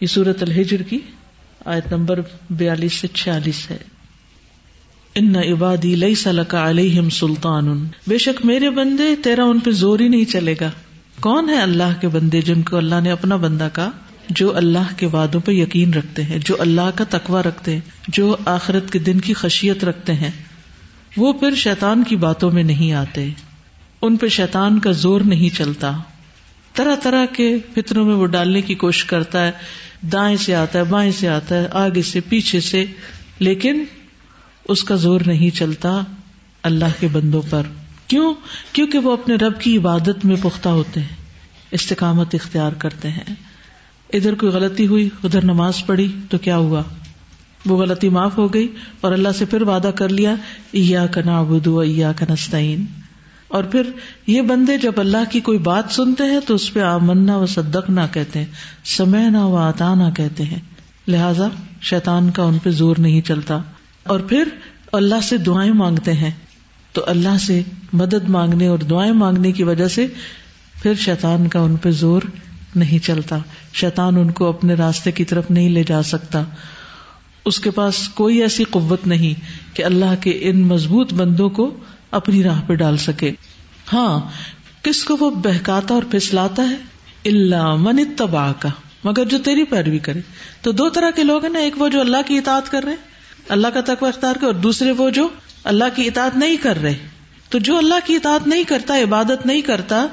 یہ 0.00 0.06
سورت 0.06 0.42
الحجر 0.42 0.82
کی 0.82 0.98
آیت 1.64 1.92
نمبر 1.92 2.20
بیالیس 2.50 2.92
سے 2.92 3.08
چھیالیس 3.08 3.70
ہے۔ 3.70 3.76
ان 5.14 5.36
عبادی 5.36 5.94
لئی 5.94 6.14
سلکا 6.14 6.70
علیہم 6.70 7.10
سلطان۔ 7.10 7.86
بے 8.06 8.18
شک 8.18 8.46
میرے 8.46 8.70
بندے، 8.70 9.16
تیرا 9.24 9.44
ان 9.44 9.58
پہ 9.58 9.70
زور 9.70 9.98
ہی 9.98 10.08
نہیں 10.08 10.24
چلے 10.24 10.54
گا۔ 10.60 10.70
کون 11.20 11.48
ہے 11.48 11.62
اللہ 11.62 12.00
کے 12.00 12.08
بندے 12.08 12.40
جن 12.40 12.62
کو 12.62 12.76
اللہ 12.76 13.00
نے 13.02 13.10
اپنا 13.10 13.36
بندہ 13.36 13.68
کا 13.72 13.90
جو 14.30 14.56
اللہ 14.56 14.92
کے 14.96 15.06
وعدوں 15.06 15.40
پہ 15.40 15.52
یقین 15.52 15.94
رکھتے 15.94 16.22
ہیں، 16.22 16.38
جو 16.44 16.56
اللہ 16.58 16.90
کا 16.94 17.04
تقوا 17.10 17.42
رکھتے 17.42 17.72
ہیں، 17.72 17.80
جو 18.08 18.36
آخرت 18.44 18.92
کے 18.92 18.98
دن 18.98 19.20
کی 19.20 19.34
خشیت 19.34 19.84
رکھتے 19.84 20.12
ہیں۔ 20.12 20.30
وہ 21.16 21.32
پھر 21.32 21.54
شیطان 21.54 22.04
کی 22.04 22.16
باتوں 22.16 22.50
میں 22.50 22.62
نہیں 22.62 22.92
آتے۔ 22.92 23.28
ان 24.02 24.16
پہ 24.16 24.28
شیطان 24.28 24.78
کا 24.78 24.90
زور 24.90 25.20
نہیں 25.20 25.56
چلتا۔ 25.56 25.92
طرح 26.74 26.94
طرح 26.94 27.26
کے 27.26 27.56
فطروں 27.74 28.04
میں 28.04 28.14
وہ 28.14 28.26
ڈالنے 28.26 28.62
کی 28.62 28.74
کوشش 28.74 29.04
کرتا 29.04 29.46
ہے۔ 29.46 29.52
دائیں 30.02 30.36
سے 30.36 30.54
آتا 30.54 30.78
ہے، 30.78 30.84
بائیں 30.84 31.12
سے 31.12 31.28
آتا 31.28 31.54
ہے، 31.54 31.68
آگے 31.70 32.02
سے، 32.02 32.20
پیچھے 32.20 32.60
سے، 32.60 32.84
لیکن 33.38 33.84
اس 34.68 34.84
کا 34.84 34.94
زور 34.94 35.20
نہیں 35.26 35.56
چلتا 35.56 36.00
اللہ 36.62 37.00
کے 37.00 37.08
بندوں 37.12 37.42
پر۔ 37.50 37.62
کیوں؟ 38.06 38.34
کیونکہ 38.72 38.98
وہ 38.98 39.12
اپنے 39.12 39.34
رب 39.34 39.60
کی 39.60 39.76
عبادت 39.76 40.24
میں 40.24 40.36
پختہ 40.42 40.68
ہوتے 40.68 41.00
ہیں، 41.00 41.16
استقامت 41.70 42.34
اختیار 42.34 42.72
کرتے 42.72 43.08
ہیں۔ 43.08 43.34
ادھر 44.12 44.34
کوئی 44.34 44.52
غلطی 44.52 44.86
ہوئی، 44.86 45.08
ادھر 45.24 45.44
نماز 45.44 45.86
پڑھی، 45.86 46.12
تو 46.30 46.38
کیا 46.38 46.56
ہوا؟ 46.56 46.82
وہ 47.66 47.78
غلطی 47.78 48.08
معاف 48.08 48.38
ہو 48.38 48.54
گئی 48.54 48.68
اور 49.00 49.12
اللہ 49.12 49.28
سے 49.38 49.44
پھر 49.44 49.62
وعدہ 49.62 49.90
کر 49.94 50.08
لیا 50.08 50.34
ایا 50.72 51.06
کا 51.06 51.20
نابو 51.24 51.78
ایا 51.78 52.12
کا 52.12 52.26
نستعین 52.30 52.84
اور 53.48 53.64
پھر 53.64 53.82
یہ 54.26 54.42
بندے 54.42 54.78
جب 54.78 54.92
اللہ 54.96 55.30
کی 55.30 55.40
کوئی 55.40 55.58
بات 55.58 55.84
سنتے 55.90 56.24
ہیں 56.24 56.40
تو 56.46 56.54
اس 56.54 56.72
پہ 56.72 56.80
آمنا 56.80 57.36
و 57.36 57.46
صدق 57.46 57.90
نہ 57.90 58.00
کہتے 58.12 58.38
ہیں 58.38 58.46
سمے 58.84 59.30
نہ 59.30 59.38
و 59.38 59.56
آتا 59.56 59.94
نہ 59.94 60.10
کہتے 60.16 60.44
ہیں۔ 60.44 60.58
لہذا 61.08 61.48
شیطان 61.80 62.30
کا 62.30 62.42
ان 62.42 62.58
پہ 62.58 62.70
زور 62.70 62.96
نہیں 62.98 63.20
چلتا۔ 63.20 63.58
اور 64.02 64.20
پھر 64.20 64.44
اللہ 64.92 65.20
سے 65.22 65.36
دعائیں 65.36 65.72
مانگتے 65.72 66.12
ہیں۔ 66.12 66.30
تو 66.92 67.04
اللہ 67.06 67.38
سے 67.38 67.62
مدد 67.92 68.28
مانگنے 68.28 68.66
اور 68.66 68.78
دعائیں 68.78 69.12
مانگنے 69.12 69.52
کی 69.52 69.62
وجہ 69.62 69.88
سے 69.88 70.06
پھر 70.82 70.94
شیطان 70.94 71.48
کا 71.48 71.60
ان 71.60 71.76
پہ 71.76 71.90
زور 71.90 72.22
نہیں 72.76 72.98
چلتا۔ 72.98 73.38
شیطان 73.72 74.16
ان 74.16 74.30
کو 74.30 74.48
اپنے 74.48 74.74
راستے 74.74 75.12
کی 75.12 75.24
طرف 75.24 75.50
نہیں 75.50 75.68
لے 75.68 75.82
جا 75.82 76.02
سکتا۔ 76.02 76.42
اس 77.44 77.60
کے 77.60 77.70
پاس 77.70 78.08
کوئی 78.08 78.42
ایسی 78.42 78.64
قوت 78.64 79.06
نہیں 79.06 79.40
کہ 79.76 79.84
اللہ 79.84 80.14
کے 80.20 80.38
ان 80.42 80.62
مضبوط 80.62 81.14
بندوں 81.14 81.48
کو 81.48 81.74
اپنی 82.10 82.42
راہ 82.42 82.62
پہ 82.66 82.74
ڈال 82.74 82.96
سکے۔ 82.96 83.32
ہاں 83.92 84.20
کس 84.82 85.04
کو 85.04 85.16
وہ 85.20 85.30
بہکاتا 85.30 85.94
اور 85.94 86.02
پھسلاتا 86.02 86.62
ہے؟ 86.70 86.76
اللہ 87.24 87.74
من 87.76 88.04
تباہ 88.16 88.52
کا 88.58 88.68
مگر 89.04 89.24
جو 89.24 89.38
تیری 89.38 89.64
پیروی 89.64 89.98
کرے۔ 89.98 90.20
تو 90.62 90.72
دو 90.72 90.88
طرح 90.88 91.10
کے 91.10 91.22
لوگ 91.22 91.44
ہیں 91.44 91.52
نا، 91.52 91.58
ایک 91.58 91.82
وہ 91.82 91.88
جو 91.88 92.00
اللہ 92.00 92.16
کی 92.26 92.38
اطاعت 92.38 92.70
کر 92.70 92.84
رہے 92.84 92.94
اللہ 93.48 93.68
کا 93.68 93.80
تقوی 93.80 94.08
اختیار 94.08 94.34
کر 94.36 94.46
اور 94.46 94.54
دوسرے 94.54 94.90
وہ 94.90 95.10
جو 95.10 95.28
اللہ 95.64 95.84
کی 95.94 96.06
اطاعت 96.06 96.36
نہیں 96.36 96.56
کر 96.56 96.82
رہے۔ 96.82 96.98
تو 97.48 97.58
جو 97.58 97.78
اللہ 97.78 97.94
کی 98.04 98.16
اطاعت 98.16 98.46
نہیں 98.46 98.64
کرتا، 98.64 98.96
عبادت 98.96 99.46
نہیں 99.46 99.60
کرتا، 99.60 100.06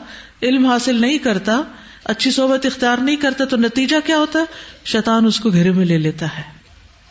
علم 0.44 0.66
حاصل 0.66 1.02
نہیں 1.02 1.18
کرتا، 1.18 1.62
اچھی 2.04 2.32
صحبت 2.32 2.66
اختیار 2.66 2.98
نہیں 2.98 3.16
کرتا، 3.16 3.46
تو 3.46 3.58
نتیجہ 3.58 3.96
کیا 4.06 4.18
ہوتا؟ 4.18 4.40
ہے 4.40 4.46
شیطان 4.86 5.26
اس 5.26 5.40
کو 5.40 5.50
گھیرے 5.50 5.72
میں 5.72 5.86
لے 5.86 5.98
لیتا 5.98 6.26
ہے 6.38 6.44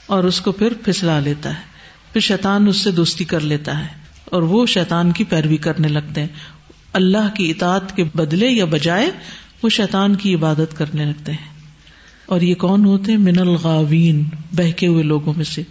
اور 0.06 0.24
اس 0.24 0.40
کو 0.40 0.52
پھر 0.52 0.72
پھسلا 0.74 1.18
لیتا 1.20 1.48
ہے۔ 1.48 1.62
پھر 2.12 2.20
شیطان 2.20 2.68
اس 2.68 2.76
سے 2.76 2.90
دوستی 2.90 3.24
کر 3.24 3.40
لیتا 3.40 3.78
ہے۔ 3.78 4.03
اور 4.24 4.42
وہ 4.42 4.66
شیطان 4.66 5.12
کی 5.12 5.24
پیروی 5.24 5.56
کرنے 5.56 5.88
لگتے 5.88 6.20
ہیں۔ 6.20 6.28
اللہ 6.92 7.34
کی 7.36 7.50
اطاعت 7.50 7.96
کے 7.96 8.04
بدلے 8.14 8.48
یا 8.48 8.64
بجائے 8.64 9.10
وہ 9.62 9.68
شیطان 9.68 10.14
کی 10.14 10.34
عبادت 10.34 10.76
کرنے 10.76 11.04
لگتے 11.04 11.32
ہیں۔ 11.32 11.54
اور 12.26 12.40
یہ 12.40 12.54
کون 12.54 12.84
ہوتے 12.84 13.12
ہیں؟ 13.12 13.18
من 13.18 13.38
الغاوین، 13.38 14.24
بہکے 14.52 14.86
ہوئے 14.86 15.02
لوگوں 15.02 15.32
میں 15.36 15.44
سے۔ 15.44 15.62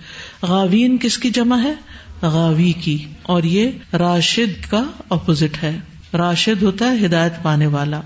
غاوین 0.42 0.98
کس 0.98 1.18
کی 1.18 1.30
جمع 1.30 1.58
ہے؟ 1.64 1.74
غاوی 2.22 2.72
کی۔ 2.72 2.98
اور 3.24 3.44
یہ 3.44 3.72
راشد 3.94 4.72
کا 4.72 4.84
اپوزٹ 5.10 5.64
ہے۔ 5.64 5.80
راشد 6.14 6.64
ہوتا 6.64 6.92
ہے 6.92 7.06
ہدایت 7.06 7.34
پانے 7.42 7.66
والا۔ 7.66 8.02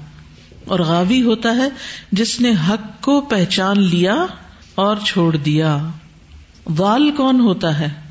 اور 0.65 0.79
غاوی 0.79 1.21
ہوتا 1.21 1.55
ہے 1.55 1.69
جس 2.11 2.41
نے 2.41 2.51
حق 2.69 3.03
کو 3.03 3.21
پہچان 3.21 3.79
لیا 3.79 4.25
اور 4.75 4.95
چھوڑ 5.05 5.35
دیا۔ 5.35 5.77
دال 6.77 7.11
کون 7.17 7.39
ہوتا 7.39 7.79
ہے؟ 7.79 8.06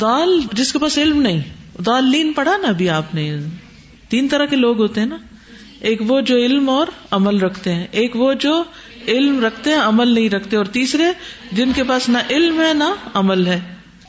دال 0.00 0.40
جس 0.52 0.72
کے 0.72 0.78
پاس 0.78 0.98
علم 0.98 1.20
نہیں، 1.22 1.40
دال 1.82 2.10
لین 2.10 2.32
پڑھا 2.32 2.56
نا 2.56 2.68
ابھی 2.68 2.88
آپ 2.90 3.14
نے۔ 3.14 3.36
تین 4.08 4.28
طرح 4.28 4.46
کے 4.46 4.56
لوگ 4.56 4.80
ہوتے 4.80 5.00
ہیں 5.00 5.08
نا۔ 5.08 5.16
ایک 5.80 6.02
وہ 6.06 6.20
جو 6.20 6.36
علم 6.36 6.68
اور 6.70 6.86
عمل 7.10 7.38
رکھتے 7.38 7.74
ہیں، 7.74 7.86
ایک 7.90 8.16
وہ 8.16 8.32
جو 8.34 8.62
علم 9.08 9.44
رکھتے 9.44 9.70
ہیں، 9.70 9.78
عمل 9.78 10.08
نہیں 10.08 10.28
رکھتے، 10.30 10.56
اور 10.56 10.64
تیسرے 10.64 11.04
جن 11.52 11.72
کے 11.72 11.84
پاس 11.84 12.08
نہ 12.08 12.18
علم 12.30 12.60
ہے 12.60 12.72
نہ 12.74 12.92
عمل 13.14 13.46
ہے۔ 13.46 13.60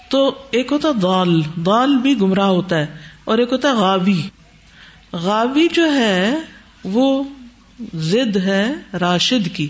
تو 0.09 0.35
ایک 0.51 0.71
ہوتا 0.71 0.89
دال 1.01 1.41
دال 1.65 1.95
بھی 1.97 2.19
گمراہ 2.21 2.47
ہوتا 2.47 2.79
ہے، 2.79 2.85
اور 3.23 3.37
ایک 3.37 3.51
ہوتا 3.51 3.73
غابی 3.73 4.21
غابی 5.13 5.67
جو 5.73 5.93
ہے 5.93 6.39
وہ 6.83 7.23
زد 7.93 8.37
ہے 8.37 8.73
راشد 8.99 9.55
کی۔ 9.55 9.67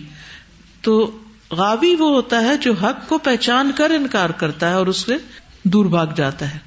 تو 0.82 1.12
غابی 1.52 1.96
وہ 1.96 2.10
ہوتا 2.10 2.42
ہے 2.42 2.58
جو 2.58 2.74
حق 2.74 3.08
کو 3.10 3.18
پہچان 3.18 3.72
کر 3.76 3.90
انکار 3.90 4.30
کرتا 4.30 4.70
ہے 4.70 4.74
اور 4.74 4.88
اس 4.88 4.98
سے 4.98 5.18
دور 5.64 5.86
بھاگ 5.86 6.08
جاتا 6.16 6.54
ہے۔ 6.54 6.60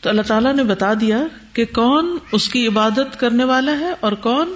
تو 0.00 0.08
اللہ 0.08 0.22
تعالیٰ 0.22 0.54
نے 0.54 0.64
بتا 0.64 0.94
دیا 1.00 1.20
کہ 1.52 1.64
کون 1.64 2.18
اس 2.32 2.48
کی 2.48 2.66
عبادت 2.66 3.20
کرنے 3.20 3.44
والا 3.44 3.72
ہے 3.80 3.92
اور 4.00 4.12
کون 4.12 4.52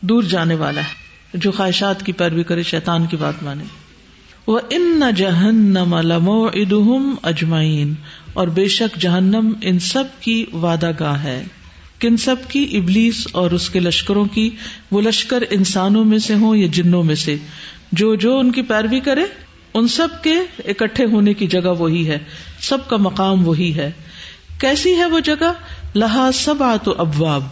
دور 0.00 0.22
جانے 0.22 0.54
والا 0.54 0.80
ہے، 0.80 1.04
جو 1.34 1.52
خواہشات 1.52 2.06
کی 2.06 2.12
پیروی 2.12 2.42
کرے، 2.42 2.62
شیطان 2.62 3.06
کی 3.06 3.16
بات 3.16 3.42
مانے۔ 3.42 3.64
وہ 4.46 4.60
ان 4.70 5.00
نہ 5.00 5.10
جہنم 5.16 5.94
ادہم 5.94 7.14
اجمائین 7.22 7.94
اور 8.32 8.48
بے 8.48 8.68
شک 8.68 9.00
جہنم 9.00 9.52
ان 9.62 9.78
سب 9.78 10.04
کی 10.20 10.44
وعدہ 10.52 10.90
گاہ 11.00 11.24
ہے۔ 11.24 11.44
کن 11.98 12.16
سب 12.16 12.36
کی؟ 12.48 12.80
ابلیس 12.82 13.26
اور 13.32 13.50
اس 13.50 13.70
کے 13.70 13.80
لشکروں 13.80 14.24
کی۔ 14.24 14.50
وہ 14.90 15.00
لشکر 15.00 15.42
انسانوں 15.50 16.04
میں 16.04 16.18
سے 16.18 16.34
ہوں 16.34 16.56
یا 16.56 16.66
جنوں 16.70 17.02
میں 17.02 17.14
سے۔ 17.14 17.36
جو 17.92 18.14
جو 18.14 18.38
ان 18.38 18.52
کی 18.52 18.62
پیروی 18.62 19.00
کرے 19.00 19.24
ان 19.74 19.88
سب 19.88 20.08
کے 20.22 20.34
اکٹھے 20.64 21.04
ہونے 21.04 21.34
کی 21.34 21.46
جگہ 21.46 21.74
وہی 21.78 22.08
ہے، 22.08 22.18
سب 22.60 22.88
کا 22.88 22.96
مقام 22.96 23.48
وہی 23.48 23.74
ہے۔ 23.74 23.92
کیسی 24.60 24.94
ہے 24.94 25.06
وہ 25.06 25.20
جگہ؟ 25.20 25.52
لہا 25.94 26.30
سب 26.34 26.62
آت 26.62 26.88
ابواب، 26.98 27.42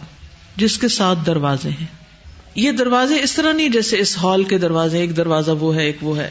جس 0.55 0.77
کے 0.77 0.87
ساتھ 0.87 1.19
دروازے 1.25 1.69
ہیں۔ 1.69 1.85
یہ 2.55 2.71
دروازے 2.71 3.23
اس 3.23 3.33
طرح 3.33 3.53
نہیں 3.53 3.69
جیسے 3.69 3.99
اس 3.99 4.17
ہال 4.17 4.43
کے 4.43 4.57
دروازے، 4.57 4.99
ایک 4.99 5.17
دروازہ 5.17 5.51
وہ 5.51 5.75
ہے، 5.75 5.85
ایک 5.85 5.97
وہ 6.01 6.17
ہے۔ 6.17 6.29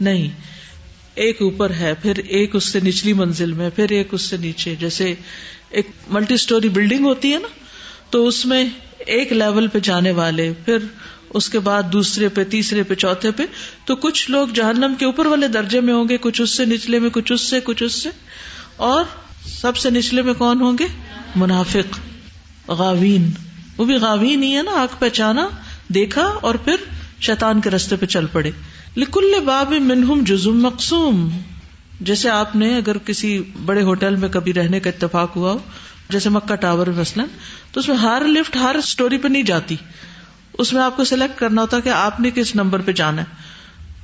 نہیں، 0.00 0.30
ایک 1.14 1.42
اوپر 1.42 1.70
ہے، 1.70 1.94
پھر 2.02 2.16
ایک 2.16 2.56
اس 2.56 2.64
سے 2.64 2.80
نچلی 2.80 3.12
منزل 3.12 3.52
میں، 3.52 3.70
پھر 3.70 3.90
ایک 3.90 4.08
اس 4.12 4.22
سے 4.22 4.36
نیچے۔ 4.36 4.74
جیسے 4.80 5.14
ایک 5.70 5.86
ملٹی 6.10 6.34
اسٹوری 6.34 6.68
بلڈنگ 6.68 7.04
ہوتی 7.04 7.32
ہے 7.32 7.38
نا، 7.38 7.48
تو 8.10 8.26
اس 8.26 8.46
میں 8.46 8.64
ایک 8.98 9.32
لیول 9.32 9.66
پہ 9.66 9.78
جانے 9.78 10.10
والے، 10.10 10.52
پھر 10.64 10.78
اس 11.34 11.48
کے 11.48 11.58
بعد 11.58 11.82
دوسرے 11.92 12.28
پہ، 12.28 12.44
تیسرے 12.44 12.82
پہ، 12.82 12.94
چوتھے 12.94 13.30
پہ، 13.30 13.42
تو 13.84 13.96
کچھ 13.96 14.30
لوگ 14.30 14.48
جہنم 14.48 14.94
کے 14.98 15.04
اوپر 15.04 15.26
والے 15.26 15.48
درجے 15.48 15.80
میں 15.80 15.94
ہوں 15.94 16.08
گے، 16.08 16.16
کچھ 16.20 16.42
اس 16.42 16.56
سے 16.56 16.64
نچلے 16.64 16.98
میں، 16.98 17.10
کچھ 17.10 17.32
اس 17.32 17.40
سے، 17.40 17.60
کچھ 17.64 17.82
اس 17.82 18.02
سے۔ 18.02 18.08
اور 18.76 19.04
سب 19.46 19.76
سے 19.76 19.90
نچلے 19.90 20.22
میں 20.22 20.34
کون 20.34 20.60
ہوں 20.60 20.78
گے؟ 20.78 20.86
منافق، 21.36 21.98
غاوین۔ 22.70 23.30
وہ 23.76 23.84
بھی 23.84 23.94
غاوین 23.94 24.42
ہی 24.42 24.56
ہے 24.56 24.62
نا 24.62 24.70
آگ 24.70 24.86
پہچانا، 24.98 25.48
دیکھا 25.88 26.22
اور 26.22 26.54
پھر 26.54 26.76
شیطان 27.20 27.60
کے 27.60 27.70
رستے 27.70 27.96
پہ 27.96 28.06
چل 28.06 28.26
پڑے۔ 28.26 28.50
لکل 28.96 29.32
باب 29.44 29.72
منہم 29.72 30.24
جزم 30.24 30.62
مقصوم 30.62 31.28
جیسے 32.00 32.30
آپ 32.30 32.56
نے 32.56 32.76
اگر 32.76 32.98
کسی 32.98 33.42
بڑے 33.64 33.82
ہوٹل 33.82 34.16
میں 34.16 34.28
کبھی 34.28 34.54
رہنے 34.54 34.80
کا 34.80 34.90
اتفاق 34.90 35.36
ہوا 35.36 35.52
ہو، 35.52 35.58
جیسے 36.10 36.28
مکہ 36.28 36.54
ٹاور 36.54 36.86
مثلاً، 36.86 37.26
تو 37.72 37.80
اس 37.80 37.88
میں 37.88 37.96
ہر 37.96 38.22
لفٹ، 38.26 38.56
ہر 38.56 38.74
اسٹوری 38.74 39.18
پہ 39.18 39.28
نہیں 39.28 39.42
جاتی۔ 39.42 39.76
اس 40.58 40.72
میں 40.72 40.82
آپ 40.82 40.96
کو 40.96 41.04
سلیکٹ 41.04 41.38
کرنا 41.38 41.62
ہوتا 41.62 41.80
کہ 41.80 41.88
آپ 41.88 42.20
نے 42.20 42.30
کس 42.30 42.54
نمبر 42.54 42.80
پہ 42.80 42.92
جانا 42.92 43.22
ہے۔ 43.22 43.54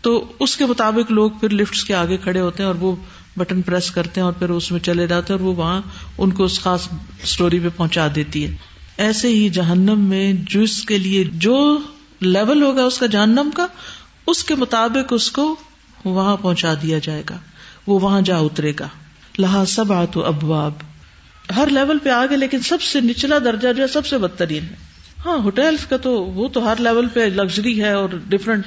تو 0.02 0.32
اس 0.40 0.56
کے 0.56 0.66
مطابق 0.66 1.12
لوگ 1.12 1.30
پھر 1.30 1.50
لفٹ 1.50 1.86
کے 1.86 1.94
آگے 1.94 2.16
کھڑے 2.16 2.40
ہوتے 2.40 2.62
ہیں 2.62 2.68
اور 2.68 2.74
وہ 2.74 2.96
بٹن 3.36 3.62
پریس 3.62 3.90
کرتے 3.90 4.20
ہیں 4.20 4.24
اور 4.24 4.32
پھر 4.32 4.50
اس 4.50 4.72
میں 4.72 4.80
چلے 4.80 5.06
جاتے 5.06 5.32
ہیں 5.32 5.40
اور 5.40 5.48
وہ 5.48 5.54
وہاں 5.54 5.82
ان 6.18 6.30
کو 6.30 6.44
اس 6.44 6.60
خاص 6.60 6.88
اسٹوری 7.22 7.58
پہ 7.58 7.68
پہنچا 7.76 8.06
دیتی 8.14 8.46
ہے۔ 8.46 8.56
ایسے 8.96 9.28
ہی 9.28 9.48
جہنم 9.48 10.00
میں 10.00 10.32
جس 10.32 10.84
کے 10.84 10.98
لیے 10.98 11.24
جو 11.24 11.78
لیول 12.20 12.62
ہوگا 12.62 12.84
اس 12.84 12.98
کا 12.98 13.06
جہنم 13.06 13.50
کا، 13.54 13.66
اس 14.26 14.44
کے 14.44 14.54
مطابق 14.54 15.12
اس 15.16 15.30
کو 15.30 15.56
وہاں 16.04 16.36
پہنچا 16.36 16.74
دیا 16.82 16.98
جائے 17.02 17.22
گا۔ 17.30 17.36
وہ 17.86 18.00
وہاں 18.00 18.20
جا 18.20 18.36
اترے 18.36 18.72
گا۔ 18.80 18.88
لہا 19.38 19.64
سب 19.66 19.92
آ 19.92 20.04
تو 20.04 20.24
ابواب۔ 20.24 20.72
ہر 21.56 21.68
لیول 21.70 21.98
پہ 21.98 22.08
آگے، 22.08 22.36
لیکن 22.36 22.60
سب 22.60 22.82
سے 22.82 23.00
نچلا 23.00 23.38
درجہ 23.38 23.72
جو 23.72 23.82
ہے، 23.82 23.88
سب 23.88 24.06
سے 24.06 24.18
بدترین 24.18 24.62
ہے۔ 24.62 24.89
ہاں 25.24 25.38
ہوٹلس 25.38 25.86
کا 25.86 25.96
تو 25.96 26.24
وہ 26.24 26.48
تو 26.48 26.72
ہر 26.72 26.76
لیول 26.78 27.08
پہ 27.08 27.20
لگژری 27.20 27.82
ہے 27.82 27.92
اور 27.92 28.08
ڈفرنٹ 28.28 28.64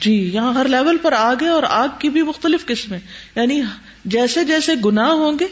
جی 0.00 0.30
یہاں 0.34 0.54
ہر 0.54 0.68
لیول 0.68 0.96
پر 0.98 1.12
آگ 1.12 1.36
ہے 1.42 1.48
اور 1.48 1.62
آگ 1.62 1.88
کی 1.98 2.08
بھی 2.08 2.22
مختلف 2.22 2.66
قسمیں۔ 2.66 2.98
یعنی 3.36 3.62
جیسے 4.04 4.44
جیسے 4.44 4.72
گناہ 4.84 5.08
ہوں 5.08 5.38
گے، 5.40 5.46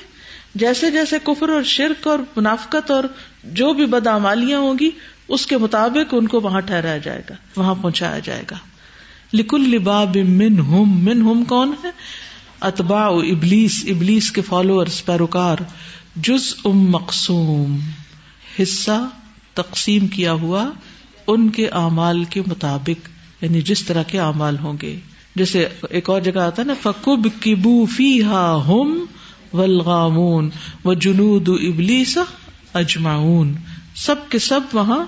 جیسے 0.54 0.90
جیسے 0.90 1.16
کفر 1.24 1.48
اور 1.48 1.62
شرک 1.62 2.06
اور 2.06 2.18
منافقت 2.36 2.90
اور 2.90 3.04
جو 3.44 3.72
بھی 3.72 3.86
بدامالیاں 3.86 4.58
ہوں 4.58 4.74
گی، 4.80 4.90
اس 5.28 5.46
کے 5.46 5.58
مطابق 5.58 6.14
ان 6.14 6.26
کو 6.26 6.40
وہاں 6.40 6.60
ٹھہرایا 6.60 6.98
جائے 6.98 7.22
گا، 7.30 7.34
وہاں 7.56 7.74
پہنچایا 7.74 8.18
جائے 8.18 8.42
گا۔ 8.50 8.56
لکل 9.32 9.70
لباب 9.70 10.16
من 10.16 10.58
ہم 10.58 11.04
من 11.04 11.20
ہم 11.20 11.44
کون 11.44 11.74
ہے؟ 11.84 11.90
اتبا 12.60 13.06
ابلیس 13.06 13.84
ابلیس 13.88 14.30
کے 14.30 14.42
فالوور 14.42 14.86
پیروکار 15.04 15.56
جز 16.16 16.54
ام 16.64 16.90
مقصوم 16.90 17.78
حصہ 18.62 19.08
تقسیم 19.54 20.06
کیا 20.06 20.32
ہوا 20.32 20.70
ان 21.26 21.48
کے 21.50 21.68
اعمال 21.68 22.24
کے 22.24 22.42
مطابق 22.46 23.08
یعنی 23.42 23.60
جس 23.60 23.84
طرح 23.84 24.02
کے 24.02 24.20
اعمال 24.20 24.58
ہوں 24.58 24.78
گے۔ 24.82 24.96
جیسے 25.34 25.68
ایک 25.90 26.10
اور 26.10 26.20
جگہ 26.20 26.40
آتا 26.40 26.62
ہے 26.62 26.66
نا 26.66 26.74
فکب 26.82 27.28
کبو 27.40 27.86
فی 27.86 28.22
ہا 28.22 28.54
ہوم 28.54 29.04
ولغامون 29.52 30.50
و 30.84 30.94
جنود 30.94 31.48
ابلیس 31.48 32.18
اجماؤن 32.74 33.52
سب 33.94 34.14
کے 34.28 34.38
سب 34.38 34.60
وہاں 34.72 35.06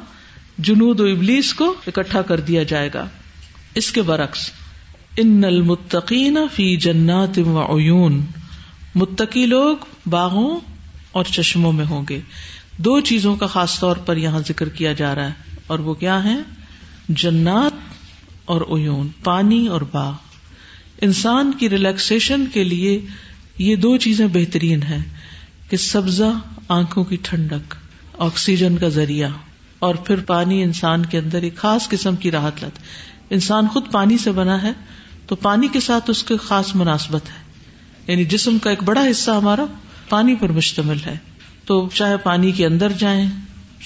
جنود 0.58 1.00
و 1.00 1.04
ابلیس 1.04 1.54
کو 1.54 1.74
اکٹھا 1.86 2.22
کر 2.22 2.40
دیا 2.40 2.62
جائے 2.62 2.90
گا۔ 2.94 3.08
اس 3.74 3.92
کے 3.92 4.02
برعکس 4.02 4.50
ان 5.16 5.44
المتقین 5.44 6.38
فی 6.54 6.76
جنات 6.76 7.38
و 7.38 7.78
عیون 7.78 8.20
متقی 8.94 9.46
لوگ 9.46 9.76
باغوں 10.06 10.60
اور 11.12 11.24
چشموں 11.24 11.72
میں 11.72 11.84
ہوں 11.84 12.02
گے۔ 12.08 12.20
دو 12.78 13.00
چیزوں 13.00 13.36
کا 13.36 13.46
خاص 13.46 13.80
طور 13.80 13.96
پر 13.96 14.16
یہاں 14.16 14.40
ذکر 14.48 14.68
کیا 14.68 14.92
جا 14.92 15.14
رہا 15.14 15.26
ہے 15.26 15.32
اور 15.66 15.78
وہ 15.78 15.94
کیا 15.94 16.24
ہے 16.24 16.36
جنات 17.08 17.72
اور 18.44 18.60
اویون 18.60 19.08
پانی 19.24 19.66
اور 19.66 19.80
باغ۔ 19.80 20.12
انسان 21.00 21.52
کی 21.52 21.70
ریلیکسیشن 21.70 22.44
کے 22.46 22.64
لیے 22.64 23.00
یہ 23.58 23.76
دو 23.76 23.96
چیزیں 23.96 24.26
بہترین 24.32 24.82
ہیں 24.82 25.02
کہ 25.70 25.76
سبزہ 25.76 26.32
آنکھوں 26.68 27.04
کی 27.04 27.16
ٹھنڈک، 27.22 27.74
آکسیجن 28.18 28.76
کا 28.76 28.88
ذریعہ۔ 28.88 29.28
اور 29.78 29.94
پھر 29.94 30.16
پانی 30.16 30.62
انسان 30.62 31.06
کے 31.06 31.18
اندر 31.18 31.42
ایک 31.42 31.56
خاص 31.56 31.88
قسم 31.88 32.16
کی 32.16 32.30
راحت 32.30 32.64
لت۔ 32.64 32.78
انسان 33.30 33.68
خود 33.68 33.92
پانی 33.92 34.18
سے 34.18 34.32
بنا 34.32 34.62
ہے 34.62 34.72
تو 35.26 35.36
پانی 35.36 35.68
کے 35.68 35.80
ساتھ 35.80 36.10
اس 36.10 36.24
کی 36.24 36.34
خاص 36.36 36.74
مناسبت 36.74 37.22
ہے۔ 37.28 37.52
یعنی 38.12 38.24
جسم 38.24 38.58
کا 38.58 38.70
ایک 38.70 38.82
بڑا 38.82 39.04
حصہ 39.10 39.30
ہمارا 39.30 39.64
پانی 40.08 40.34
پر 40.34 40.48
مشتمل 40.48 40.96
ہے۔ 41.06 41.16
تو 41.64 41.88
چاہے 41.94 42.16
پانی 42.16 42.52
کے 42.52 42.66
اندر 42.66 42.92
جائیں، 42.98 43.30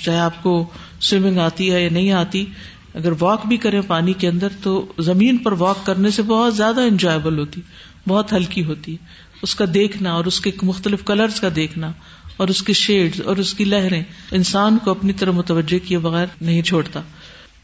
چاہے 0.05 0.19
آپ 0.19 0.43
کو 0.43 0.69
سوئمنگ 1.01 1.39
آتی 1.39 1.73
ہے 1.73 1.85
یا 1.85 1.91
نہیں 1.93 2.13
آتی، 2.13 2.47
اگر 2.95 3.13
واک 3.21 3.47
بھی 3.47 3.57
کریں 3.57 3.81
پانی 3.87 4.13
کے 4.13 4.29
اندر 4.29 4.49
تو 4.63 4.93
زمین 4.99 5.37
پر 5.37 5.53
واک 5.53 5.87
کرنے 5.87 6.11
سے 6.11 6.23
بہت 6.23 6.57
زیادہ 6.57 6.81
انجوائبل 6.81 7.39
ہوتی، 7.39 7.61
بہت 8.09 8.33
ہلکی 8.33 8.65
ہوتی۔ 8.65 8.97
اس 9.43 9.55
کا 9.55 9.65
دیکھنا 9.75 10.13
اور 10.13 10.25
اس 10.25 10.41
کے 10.41 10.51
مختلف 10.63 11.05
کلرز 11.05 11.41
کا 11.41 11.49
دیکھنا 11.57 11.93
اور 12.37 12.49
اس 12.49 12.63
کے 12.63 12.73
شیڈ 12.73 13.21
اور 13.25 13.37
اس 13.37 13.55
کی 13.55 13.65
لہریں، 13.65 14.03
انسان 14.31 14.79
کو 14.79 14.91
اپنی 14.91 15.13
طرح 15.13 15.31
متوجہ 15.31 15.89
کیے 15.89 15.99
بغیر 15.99 16.27
نہیں 16.41 16.63
چھوڑتا۔ 16.63 17.03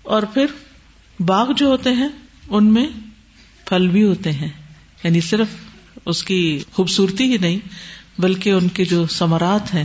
اور 0.02 0.22
پھر 0.22 0.46
باغ 1.20 1.52
جو 1.52 1.66
ہوتے 1.66 1.90
ہیں، 1.90 2.08
ان 2.48 2.66
میں 2.66 2.86
پھل 3.64 3.88
بھی 3.88 4.04
ہوتے 4.04 4.32
ہیں۔ 4.32 4.48
یعنی 5.04 5.20
صرف 5.20 5.46
اس 6.06 6.24
کی 6.24 6.58
خوبصورتی 6.72 7.24
ہی 7.24 7.38
نہیں، 7.38 7.58
بلکہ 8.18 8.50
ان 8.50 8.68
کے 8.68 8.84
جو 8.84 9.06
سمرات 9.06 9.74
ہیں 9.74 9.84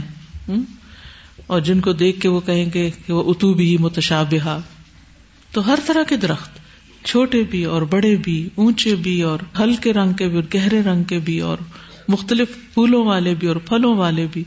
اور 1.48 1.62
جن 1.62 1.80
کو 1.82 1.94
دیکھ 1.94 2.22
کے 2.22 2.28
وہ 2.30 2.40
کہیں 2.40 2.66
گے 2.74 2.92
کہ 3.06 3.14
وہ 3.14 3.24
اتو 3.28 3.54
بھی 3.54 3.78
متشابہ 3.78 4.60
تو 5.52 5.68
ہر 5.68 5.80
طرح 5.86 6.04
کے 6.04 6.18
درخت، 6.18 6.60
چھوٹے 7.06 7.44
بھی 7.50 7.64
اور 7.64 7.82
بڑے 7.82 8.16
بھی، 8.16 8.50
اونچے 8.56 8.96
بھی 8.96 9.22
اور 9.22 9.40
ہلکے 9.60 9.94
رنگ 9.94 10.14
کے 10.14 10.28
بھی 10.28 10.36
اور 10.36 10.44
گہرے 10.54 10.82
رنگ 10.82 11.04
کے 11.04 11.20
بھی 11.20 11.40
اور 11.40 11.58
مختلف 12.08 12.74
پھولوں 12.74 13.06
والے 13.06 13.36
بھی 13.36 13.48
اور 13.48 13.56
پھلوں 13.56 13.96
والے 13.96 14.28
بھی۔ 14.32 14.44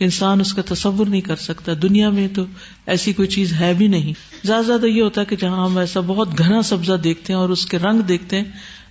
انسان 0.00 0.40
اس 0.40 0.54
کا 0.54 0.62
تصور 0.66 1.06
نہیں 1.06 1.20
کر 1.20 1.36
سکتا۔ 1.36 1.72
دنیا 1.82 2.10
میں 2.10 2.28
تو 2.28 2.44
ایسی 2.86 3.12
کوئی 3.12 3.28
چیز 3.28 3.52
ہے 3.52 3.74
بھی 3.74 3.88
نہیں۔ 3.88 4.12
زیادہ 4.44 4.64
زیادہ 4.66 4.86
یہ 4.86 5.02
ہوتا 5.02 5.20
ہے 5.20 5.26
کہ 5.26 5.36
جہاں 5.36 5.64
ہم 5.64 5.78
ایسا 5.78 6.00
بہت 6.00 6.38
گھنا 6.38 6.62
سبزہ 6.62 6.92
دیکھتے 6.92 7.32
ہیں 7.32 7.40
اور 7.40 7.48
اس 7.48 7.66
کے 7.66 7.78
رنگ 7.78 8.00
دیکھتے 8.00 8.36
ہیں، 8.36 8.44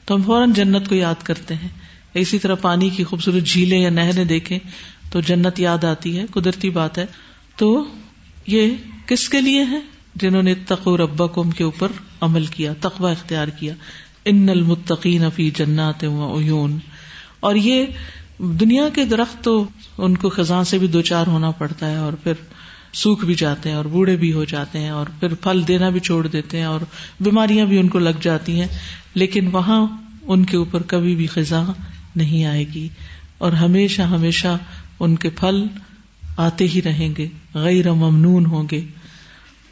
تو 0.06 0.16
ہم 0.16 0.22
فوراً 0.22 0.54
جنت 0.54 0.90
کو 0.90 0.96
یاد 0.96 1.24
کرتے 1.24 1.54
ہیں۔ 1.54 1.70
اسی 2.14 2.40
طرح 2.40 2.56
پانی 2.56 2.90
کی 2.90 3.04
خوبصورت 3.04 3.44
جھیلیں 3.44 3.80
یا 3.80 3.90
نہریں 3.90 4.26
دیکھیں۔ 4.26 4.60
تو 5.12 5.22
جنت 5.22 5.60
یاد 5.60 5.84
آتی 5.84 6.20
ہے، 6.20 6.26
قدرتی 6.32 6.70
بات 6.70 6.98
ہے۔ 6.98 7.06
تو 7.56 7.86
یہ 8.48 8.72
کس 9.06 9.30
کے 9.30 9.42
لیے 9.42 9.64
ہے؟ 9.64 9.80
جنہوں 10.16 10.44
نے 10.44 10.56
تقو 10.56 10.98
ربا 10.98 11.28
کم 11.28 11.52
کے 11.52 11.64
اوپر 11.64 11.92
عمل 12.22 12.46
کیا 12.46 12.74
تقوا 12.82 13.12
اختیار 13.12 13.48
کیا۔ 13.48 13.74
ان 14.26 14.50
المتقین 14.50 15.24
فی 15.36 15.50
جنات 15.50 16.04
و 16.04 16.40
عیون۔ 16.40 16.78
اور 17.40 17.56
یہ 17.56 17.86
دنیا 18.38 18.90
کے 18.90 19.06
درخت 19.06 19.44
تو 19.44 19.66
ان 19.98 20.18
کو 20.18 20.30
خزاں 20.30 20.64
سے 20.64 20.78
بھی 20.78 20.88
دو 20.88 21.02
چار 21.02 21.28
ہونا 21.28 21.52
پڑتا 21.52 21.92
ہے 21.92 21.96
اور 21.96 22.14
پھر 22.14 22.34
سوکھ 22.94 23.26
بھی 23.26 23.34
جاتے 23.34 23.70
ہیں 23.70 23.76
اور 23.76 23.86
بوڑھے 23.86 24.16
بھی 24.16 24.34
ہو 24.34 24.44
جاتے 24.44 24.80
ہیں 24.80 24.90
اور 24.90 25.06
پھر 25.20 25.34
پھل 25.34 25.64
دینا 25.68 25.90
بھی 25.90 26.00
چھوڑ 26.00 26.28
دیتے 26.28 26.58
ہیں 26.58 26.66
اور 26.66 26.80
بیماریاں 27.20 27.66
بھی 27.66 27.78
ان 27.78 27.88
کو 27.88 28.00
لگ 28.00 28.22
جاتی 28.22 28.60
ہیں۔ 28.60 28.68
لیکن 29.14 29.48
وہاں 29.48 29.88
ان 30.24 30.46
کے 30.46 30.58
اوپر 30.58 30.82
کبھی 30.82 31.16
بھی 31.16 31.28
خزاں 31.28 31.74
نہیں 32.16 32.46
آئے 32.46 32.66
گی۔ 32.76 32.90
اور 33.42 33.52
ہمیشہ 33.52 34.02
ہمیشہ 34.02 34.58
ان 35.00 35.16
کے 35.16 35.30
پھل 35.30 35.64
آتے 36.38 36.68
ہی 36.68 36.82
رہیں 36.82 37.10
گے، 37.18 37.28
غیر 37.54 37.92
ممنون 37.92 38.46
ہوں 38.46 38.68
گے۔ 38.72 38.82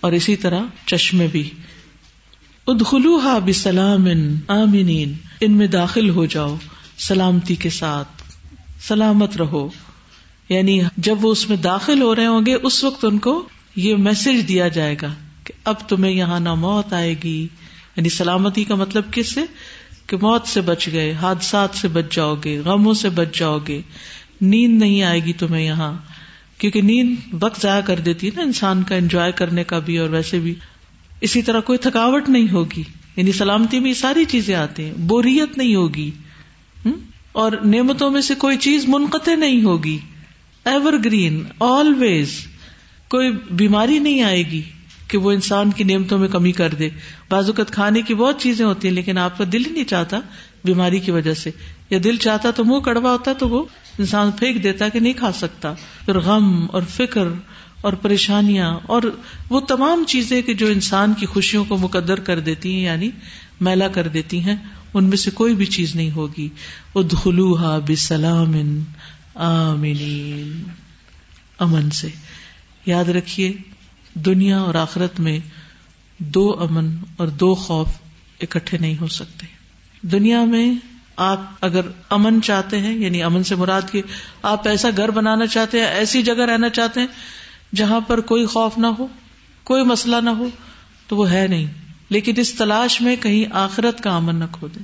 اور 0.02 0.12
اسی 0.12 0.36
طرح 0.36 0.60
چشمے 0.86 1.28
بھی۔ 1.28 1.50
ادخلوہا 2.68 3.40
بسلام 3.40 4.08
آمینین 4.48 5.14
ان 5.42 5.52
میں 5.52 5.68
داخل 5.68 6.10
ہو 6.10 6.26
جاؤ، 6.26 6.56
سلامتی 6.98 7.56
کے 7.56 7.70
ساتھ، 7.70 8.24
سلامت 8.88 9.38
رہو۔ 9.38 9.70
یعنی 10.50 10.82
جب 10.98 11.16
وہ 11.22 11.32
اس 11.32 11.50
میں 11.50 11.58
داخل 11.58 12.02
ہو 12.02 12.16
رہے 12.16 12.26
ہوں 12.26 12.46
گے، 12.46 12.54
اس 12.64 12.84
وقت 12.84 13.06
ان 13.06 13.20
کو 13.20 13.50
یہ 13.76 13.96
میسج 13.96 14.48
دیا 14.48 14.68
جائے 14.68 14.96
گا 15.02 15.14
کہ 15.44 15.54
اب 15.64 15.76
تمہیں 15.88 16.14
یہاں 16.14 16.40
نہ 16.40 16.54
موت 16.54 16.94
آئے 16.94 17.16
گی۔ 17.24 17.48
یعنی 17.96 18.10
سلامتی 18.10 18.64
کا 18.64 18.76
مطلب 18.76 19.04
کس 19.12 19.34
سے؟ 19.34 19.42
کہ 20.10 20.18
موت 20.18 20.48
سے 20.48 20.62
بچ 20.62 20.90
گئے، 20.92 21.12
حادثات 21.12 21.70
سے 21.76 21.88
بچ 21.88 22.06
جاؤ 22.12 22.36
گے، 22.44 22.60
غموں 22.60 22.94
سے 22.94 23.10
بچ 23.10 23.38
جاؤ 23.40 23.60
گے۔ 23.68 23.82
نیند 24.42 24.82
نہیں 24.82 25.04
آئے 25.04 25.20
گی 25.20 25.34
تمہیں 25.34 25.66
یہاں۔ 25.66 25.98
کیونکہ 26.58 26.82
نیند 26.82 27.16
وقت 27.44 27.62
ضائع 27.62 27.82
کر 27.82 28.00
دیتی 28.00 28.28
ہے 28.28 28.32
نا 28.36 28.42
انسان 28.42 28.84
کا 28.84 28.96
انجوائے 28.96 29.32
کرنے 29.32 29.64
کا 29.64 29.80
بھی 29.80 29.98
اور 29.98 30.10
ویسے 30.10 30.40
بھی۔ 30.40 30.54
اسی 31.22 31.42
طرح 31.42 31.60
کوئی 31.60 31.78
تھکاوٹ 31.78 32.30
نہیں 32.30 32.52
ہوگی۔ 32.52 32.84
یعنی 33.16 33.32
سلامتی 33.32 33.80
میں 33.80 33.94
ساری 33.94 34.26
چیزیں 34.26 34.56
آتی 34.56 34.84
ہیں۔ 34.84 34.94
بوریت 34.98 35.58
نہیں 35.58 35.76
ہوگی۔ 35.76 36.12
اور 37.32 37.52
نعمتوں 37.52 38.10
میں 38.10 38.22
سے 38.22 38.36
کوئی 38.36 38.58
چیز 38.58 38.86
منقطع 38.88 39.36
نہیں 39.36 39.64
ہوگی۔ 39.64 39.98
ایور 40.66 40.94
گرین 41.06 41.44
آلویز 41.60 42.48
کوئی 43.10 43.32
بیماری 43.52 44.00
نہیں 44.00 44.22
آئے 44.22 44.42
گی۔ 44.42 44.62
کہ 45.10 45.18
وہ 45.18 45.32
انسان 45.32 45.72
کی 45.72 45.84
نعمتوں 45.84 46.20
میں 46.20 46.28
کمی 46.28 46.52
کر 46.52 46.70
دے۔ 46.70 46.90
بازوقت 47.30 47.72
کھانے 47.72 48.02
کی 48.02 48.14
بہت 48.16 48.42
چیزیں 48.42 48.66
ہوتی 48.66 48.88
ہیں، 48.88 48.96
لیکن 48.96 49.18
آپ 49.18 49.38
کا 49.38 49.44
دل 49.52 49.66
ہی 49.66 49.72
نہیں 49.72 49.84
چاہتا 49.84 50.20
بیماری 50.64 51.00
کی 51.00 51.12
وجہ 51.12 51.34
سے۔ 51.34 51.52
یا 51.90 52.00
دل 52.04 52.18
چاہتا 52.18 52.52
تو 52.52 52.66
منہ 52.66 52.80
کڑوا 52.80 53.12
ہوتا 53.12 53.34
تو 53.34 53.50
وہ 53.50 53.66
انسان 54.00 54.32
پھینک 54.32 54.64
دیتا 54.64 54.90
کہ 54.90 55.00
نہیں 55.00 55.14
کھا 55.14 55.32
سکتا۔ 55.32 55.74
پھر 56.06 56.20
غم 56.20 56.68
اور 56.72 56.82
فکر 56.90 57.24
اور 57.82 57.94
پریشانیاں 57.94 58.80
اور 58.84 59.02
وہ 59.50 59.60
تمام 59.60 60.04
چیزیں 60.08 60.42
کہ 60.42 60.54
جو 60.54 60.68
انسان 60.68 61.14
کی 61.14 61.26
خوشیوں 61.26 61.66
کو 61.66 61.78
مقدر 61.78 62.20
کر 62.20 62.40
دیتی 62.40 62.74
ہیں 62.74 62.82
یعنی 62.82 63.10
میلا 63.62 63.88
کر 63.88 64.08
دیتی 64.08 64.40
ہیں، 64.40 64.56
ان 64.94 65.04
میں 65.04 65.18
سے 65.18 65.32
کوئی 65.32 65.56
بھی 65.56 65.66
چیز 65.66 65.96
نہیں 65.96 66.12
ہوگی۔ 66.12 66.50
ادخلوہا 66.96 67.80
بسلام 67.80 68.84
آمنین۔ 69.36 70.64
امن 71.60 71.90
سے۔ 71.90 72.08
یاد 72.86 73.06
رکھیے 73.06 73.54
دنیا 74.26 74.60
اور 74.60 74.76
آخرت 74.76 75.20
میں 75.20 75.40
دو 76.18 76.58
امن 76.60 76.98
اور 77.18 77.28
دو 77.28 77.56
خوف 77.56 77.88
اکٹھے 78.42 78.78
نہیں 78.78 78.96
ہو 79.02 79.08
سکتے۔ 79.08 79.48
دنیا 80.02 80.46
میں 80.46 80.74
آپ 81.16 81.42
اگر 81.62 81.82
امن 82.10 82.42
چاہتے 82.42 82.80
ہیں 82.80 82.94
یعنی 82.94 83.24
امن 83.24 83.44
سے 83.44 83.56
مراد 83.56 83.82
کی 83.92 84.02
آپ 84.42 84.68
ایسا 84.68 84.90
گھر 84.98 85.12
بنانا 85.12 85.48
چاہتے 85.48 85.80
ہیں، 85.80 85.88
ایسی 85.88 86.24
جگہ 86.24 86.42
رہنا 86.42 86.70
چاہتے 86.70 87.00
ہیں 87.00 87.08
جہاں 87.76 88.00
پر 88.00 88.22
کوئی 88.22 88.46
خوف 88.46 88.78
نہ 88.78 88.88
ہو، 88.88 89.08
کوئی 89.64 89.84
مسئلہ 89.84 90.16
نہ 90.16 90.30
ہو، 90.30 90.50
تو 91.08 91.16
وہ 91.16 91.32
ہے 91.32 91.48
نہیں۔ 91.48 91.66
لیکن 92.10 92.34
اس 92.38 92.54
تلاش 92.54 93.02
میں 93.02 93.16
کہیں 93.16 93.46
آخرت 93.52 94.04
کا 94.04 94.16
امن 94.16 94.36
نہ 94.36 94.44
کھو 94.52 94.68
دیں 94.68 94.84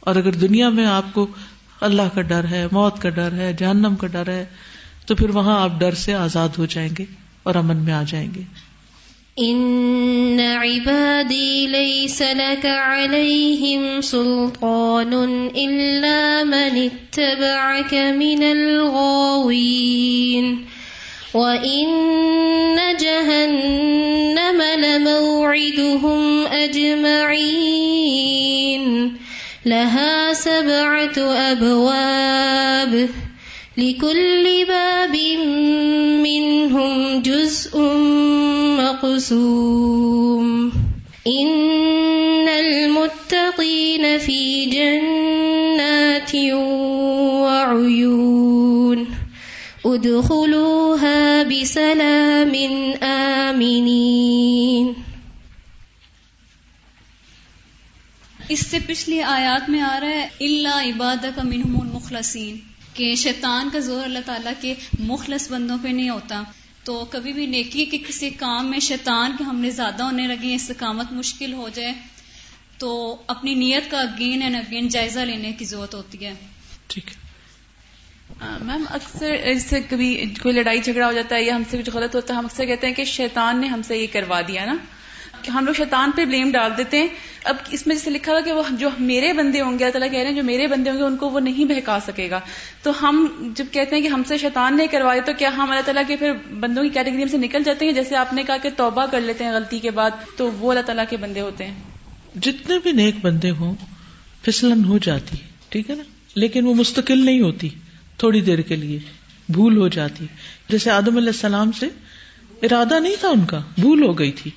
اور 0.00 0.16
اگر 0.16 0.32
دنیا 0.32 0.68
میں 0.68 0.86
آپ 0.86 1.14
کو 1.14 1.26
اللہ 1.80 2.02
کا 2.14 2.20
ڈر 2.20 2.44
ہے، 2.50 2.66
موت 2.72 3.02
کا 3.02 3.08
ڈر 3.08 3.32
ہے، 3.32 3.52
جہنم 3.52 3.96
کا 3.96 4.06
ڈر 4.06 4.28
ہے، 4.28 4.44
تو 5.06 5.14
پھر 5.14 5.30
وہاں 5.30 5.60
آپ 5.60 5.70
ڈر 5.78 5.94
سے 5.94 6.14
آزاد 6.14 6.48
ہو 6.58 6.66
جائیں 6.66 6.90
گے۔ 6.98 7.04
اور 7.42 7.54
امن 7.54 7.76
میں 7.76 7.92
آ 7.92 8.02
جائیں 8.06 8.28
گے۔ 8.34 8.40
ان 9.36 10.40
عبادی 10.62 11.66
لیس 11.66 12.20
لك 12.20 12.66
عليهم 12.66 14.00
سلطان 14.00 15.48
الا 15.54 16.44
من 16.44 16.82
اتبعك 16.82 17.94
من 17.94 18.42
الغاوين 18.42 20.64
وان 21.34 22.78
جهنم 23.00 24.62
لموعدهم 24.78 26.46
اجمعين 26.50 29.16
لها 29.66 30.34
سبعه 30.34 31.50
ابواب 31.50 33.08
لكل 33.76 34.64
باب 34.68 35.16
منهم 36.22 37.22
جزء 37.22 37.78
مقسوم. 38.80 40.70
إن 41.26 42.48
المتقين 42.48 44.06
في 44.20 44.64
جنات 44.64 46.34
وعيون. 47.44 49.04
ادخلوها 49.84 51.42
بسلام 51.50 52.52
آمنين. 53.00 54.92
اس 58.48 58.66
سے 58.66 58.78
پچھلی 58.86 59.22
آیات 59.22 59.70
میں 59.70 59.80
آ 59.80 59.98
رہا 60.00 60.08
ہے 60.08 60.28
اللہ 60.40 60.88
عبادت 60.88 61.36
کا 61.36 61.42
منہم 61.42 61.80
المخلصین 61.80 62.71
کہ 62.94 63.14
شیطان 63.14 63.68
کا 63.72 63.78
زور 63.78 64.04
اللہ 64.04 64.18
تعالیٰ 64.26 64.52
کے 64.60 64.74
مخلص 64.98 65.50
بندوں 65.52 65.78
پہ 65.82 65.88
نہیں 65.88 66.08
ہوتا۔ 66.08 66.42
تو 66.84 67.04
کبھی 67.10 67.32
بھی 67.32 67.46
نیکی 67.46 67.84
کے 67.84 67.98
کسی 67.98 68.30
کام 68.30 68.70
میں 68.70 68.78
شیطان 68.78 69.32
کے 69.38 69.44
ہم 69.44 69.56
نے 69.56 69.70
زیادہ 69.70 70.02
ہونے 70.02 70.26
لگے 70.26 70.54
استقامت 70.54 71.12
مشکل 71.12 71.52
ہو 71.52 71.68
جائے۔ 71.68 71.92
تو 72.78 73.16
اپنی 73.26 73.54
نیت 73.54 73.90
کا 73.90 74.00
اگین 74.00 74.42
اینڈ 74.42 74.56
اگین 74.56 74.88
جائزہ 74.88 75.20
لینے 75.20 75.52
کی 75.52 75.64
ضرورت 75.64 75.94
ہوتی 75.94 76.26
ہے۔ 76.26 76.34
ٹھیک 76.86 77.08
ہے۔ 77.08 77.22
میم 78.60 78.84
اکثر 78.90 79.30
اس 79.32 79.62
سے 79.62 79.80
کبھی 79.90 80.24
کوئی 80.42 80.54
لڑائی 80.54 80.80
جھگڑا 80.80 81.06
ہو 81.06 81.12
جاتا 81.12 81.36
ہے 81.36 81.42
یا 81.42 81.56
ہم 81.56 81.62
سے 81.70 81.78
کچھ 81.78 81.90
غلط 81.90 82.14
ہوتا 82.14 82.34
ہے 82.34 82.38
ہم 82.38 82.44
اکثر 82.44 82.66
کہتے 82.66 82.86
ہیں 82.86 82.94
کہ 82.94 83.04
شیطان 83.04 83.60
نے 83.60 83.66
ہم 83.66 83.82
سے 83.82 83.96
یہ 83.96 84.06
کروا 84.12 84.40
دیا 84.40 84.64
نا۔ 84.64 84.74
ہم 85.50 85.64
لوگ 85.64 85.74
شیطان 85.74 86.10
پہ 86.16 86.24
بلیم 86.24 86.50
ڈال 86.50 86.70
دیتے 86.76 86.98
ہیں۔ 86.98 87.08
اب 87.44 87.56
اس 87.70 87.86
میں 87.86 87.96
جیسے 87.96 88.10
لکھا 88.10 88.32
ہوا 88.32 88.40
کہ 88.40 88.52
وہ 88.52 88.62
جو 88.70 88.88
میرے 88.98 89.32
بندے 89.32 89.60
ہوں 89.60 89.78
گے، 89.78 89.84
اللہ 89.84 89.92
تعالیٰ 89.92 90.10
کہہ 90.10 90.18
رہے 90.18 90.28
ہیں 90.28 90.36
جو 90.36 90.42
میرے 90.42 90.66
بندے 90.66 90.90
ہوں 90.90 90.98
گے، 90.98 91.02
ان 91.02 91.16
کو 91.16 91.30
وہ 91.30 91.40
نہیں 91.40 91.64
بہکا 91.64 91.98
سکے 92.06 92.30
گا۔ 92.30 92.40
تو 92.82 93.08
ہم 93.08 93.26
جب 93.56 93.64
کہتے 93.70 93.96
ہیں 93.96 94.02
کہ 94.02 94.08
ہم 94.08 94.22
سے 94.28 94.38
شیطان 94.38 94.76
نہیں 94.76 94.86
کروائے 94.86 95.20
تو 95.20 95.32
کیا 95.38 95.50
ہم 95.56 95.70
اللہ 95.70 95.82
تعالیٰ 95.82 96.02
کے 96.06 96.16
پھر 96.16 96.32
بندوں 96.52 96.82
کی 96.82 96.88
کیٹیگری 96.88 97.28
سے 97.28 97.36
نکل 97.36 97.62
جاتے 97.62 97.84
ہیں؟ 97.84 97.92
جیسے 97.92 98.16
آپ 98.16 98.32
نے 98.32 98.42
کہا 98.42 98.56
کہ 98.56 98.68
توبہ 98.76 99.06
کر 99.06 99.20
لیتے 99.20 99.44
ہیں 99.44 99.52
غلطی 99.52 99.78
کے 99.78 99.90
بعد، 99.90 100.10
تو 100.36 100.50
وہ 100.50 100.70
اللہ 100.70 100.82
تعالیٰ 100.82 101.04
کے 101.10 101.16
بندے 101.16 101.40
ہوتے 101.40 101.66
ہیں۔ 101.66 101.74
جتنے 102.40 102.78
بھی 102.78 102.92
نیک 102.92 103.14
بندے 103.22 103.50
ہوں، 103.50 103.74
پھسلن 104.42 104.84
ہو 104.84 104.98
جاتی، 104.98 105.36
ٹھیک 105.68 105.90
ہے 105.90 105.94
نا؟ 105.94 106.02
لیکن 106.34 106.66
وہ 106.66 106.74
مستقل 106.74 107.24
نہیں 107.24 107.40
ہوتی، 107.40 107.68
تھوڑی 108.16 108.40
دیر 108.40 108.58
کے 108.58 108.76
لیے 108.76 108.98
بھول 109.48 109.76
ہو 109.76 109.88
جاتی۔ 109.88 110.26
جیسے 110.68 110.90
آدم 110.90 111.16
علیہ 111.16 111.28
السلام 111.28 111.72
سے 111.72 111.88
ارادہ 112.62 113.00
نہیں 113.00 113.16
تھا 113.20 113.28
ان 113.28 113.44
کا، 113.44 113.60
بھول 113.78 114.02
ہو 114.02 114.18
گئی 114.18 114.32
تھی۔ 114.32 114.50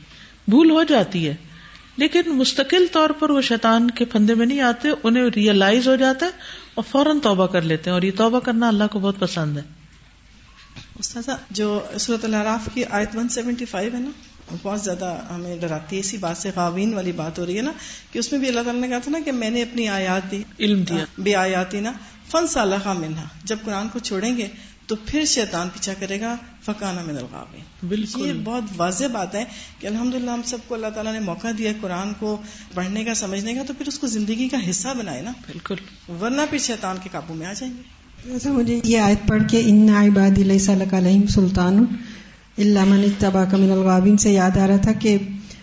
بھول 0.47 0.71
ہو 0.71 0.83
جاتی 0.83 1.27
ہے۔ 1.27 1.35
لیکن 1.97 2.21
مستقل 2.27 2.85
طور 2.91 3.09
پر 3.09 3.29
وہ 3.29 3.41
شیطان 3.41 3.91
کے 3.91 4.05
پھندے 4.05 4.33
میں 4.33 4.45
نہیں 4.45 4.61
آتے 4.61 4.89
انہیں 5.03 5.23
ریئلائز 5.35 5.87
ہو 5.87 5.95
جاتا 5.95 6.25
ہے 6.25 6.31
اور 6.73 6.83
فوراً 6.91 7.19
توبہ 7.19 7.47
کر 7.47 7.61
لیتے 7.61 7.83
ہیں۔ 7.89 7.93
اور 7.93 8.01
یہ 8.01 8.11
توبہ 8.17 8.39
کرنا 8.39 8.67
اللہ 8.67 8.83
کو 8.91 8.99
بہت 8.99 9.19
پسند 9.19 9.57
ہے۔ 9.57 9.61
استاذہ 10.99 11.31
جو 11.51 11.79
صورت 11.99 12.25
العراف 12.25 12.69
کی 12.73 12.85
آیت 12.85 13.15
175 13.15 13.93
ہے 13.93 13.99
نا 13.99 14.09
بہت 14.63 14.81
زیادہ 14.81 15.17
ہمیں 15.31 15.57
ڈراتی 15.57 15.95
ہے۔ 15.95 15.99
اسی 16.01 16.17
بات 16.17 16.37
سے 16.37 16.51
غاوین 16.55 16.93
والی 16.93 17.11
بات 17.11 17.39
ہو 17.39 17.45
رہی 17.45 17.57
ہے 17.57 17.61
نا 17.61 17.71
کہ 18.11 18.19
اس 18.19 18.31
میں 18.31 18.39
بھی 18.39 18.47
اللہ 18.47 18.61
تعالیٰ 18.61 18.81
نے 18.81 18.87
کہا 18.87 18.99
تھا 18.99 19.11
نا 19.11 19.19
کہ 19.25 19.31
میں 19.31 19.49
نے 19.49 19.61
اپنی 19.61 19.87
آیات 19.87 20.31
دی۔ 20.31 20.43
علم 20.59 20.83
دیا۔ 20.83 21.05
بے 21.17 21.35
آیاتی 21.35 21.79
نا 21.79 21.91
فن 22.31 22.47
سالہ 22.47 22.93
منہا۔ 22.93 23.23
جب 23.43 23.57
قرآن 23.65 23.89
کو 23.89 23.99
چھوڑیں 23.99 24.37
گے 24.37 24.47
تو 24.87 24.95
پھر 25.05 25.25
شیطان 25.25 25.69
پیچھا 25.69 25.93
کرے 25.99 26.19
گا 26.21 26.35
فکانہ 26.65 26.99
من 26.99 27.17
الغابین 27.17 27.87
بالکل۔ 27.87 28.27
یہ 28.27 28.33
بہت 28.43 28.63
واضح 28.77 29.05
بات 29.11 29.35
ہے 29.35 29.43
کہ 29.79 29.87
الحمد 29.87 30.15
للہ 30.15 30.31
ہم 30.31 30.41
سب 30.45 30.57
کو 30.67 30.75
اللہ 30.75 30.87
تعالیٰ 30.87 31.13
نے 31.13 31.19
موقع 31.19 31.47
دیا 31.57 31.71
قرآن 31.81 32.13
کو 32.19 32.37
پڑھنے 32.73 33.03
کا 33.03 33.13
سمجھنے 33.13 33.53
کا 33.53 33.63
تو 33.67 33.73
پھر 33.77 33.87
اس 33.87 33.99
کو 33.99 34.07
زندگی 34.07 34.49
کا 34.49 34.57
حصہ 34.69 34.87
بنائے 34.97 35.21
نا۔ 35.21 35.31
بالکل۔ 35.47 35.75
ورنہ 36.21 36.41
پھر 36.49 36.57
شیطان 36.57 36.97
کے 37.03 37.09
قابو 37.11 37.33
میں 37.33 37.47
آ 37.47 37.53
جائیں 37.53 37.73
گے۔ 37.77 37.81
ویسے 38.25 38.49
مجھے 38.49 38.79
یہ 38.83 38.99
آیت 38.99 39.27
پڑھ 39.27 39.43
کے 39.49 39.61
ان 39.65 39.89
عباد 39.89 40.37
علیہ 40.37 41.27
سلطان 41.27 41.85
اللہ 42.57 42.85
من 42.85 43.03
اتبا 43.03 43.45
کا 43.45 43.57
من 43.57 43.71
الغابین 43.71 44.17
سے 44.17 44.31
یاد 44.31 44.57
آ 44.57 44.67
رہا 44.67 44.77
تھا 44.77 44.91
کہ 44.91 45.17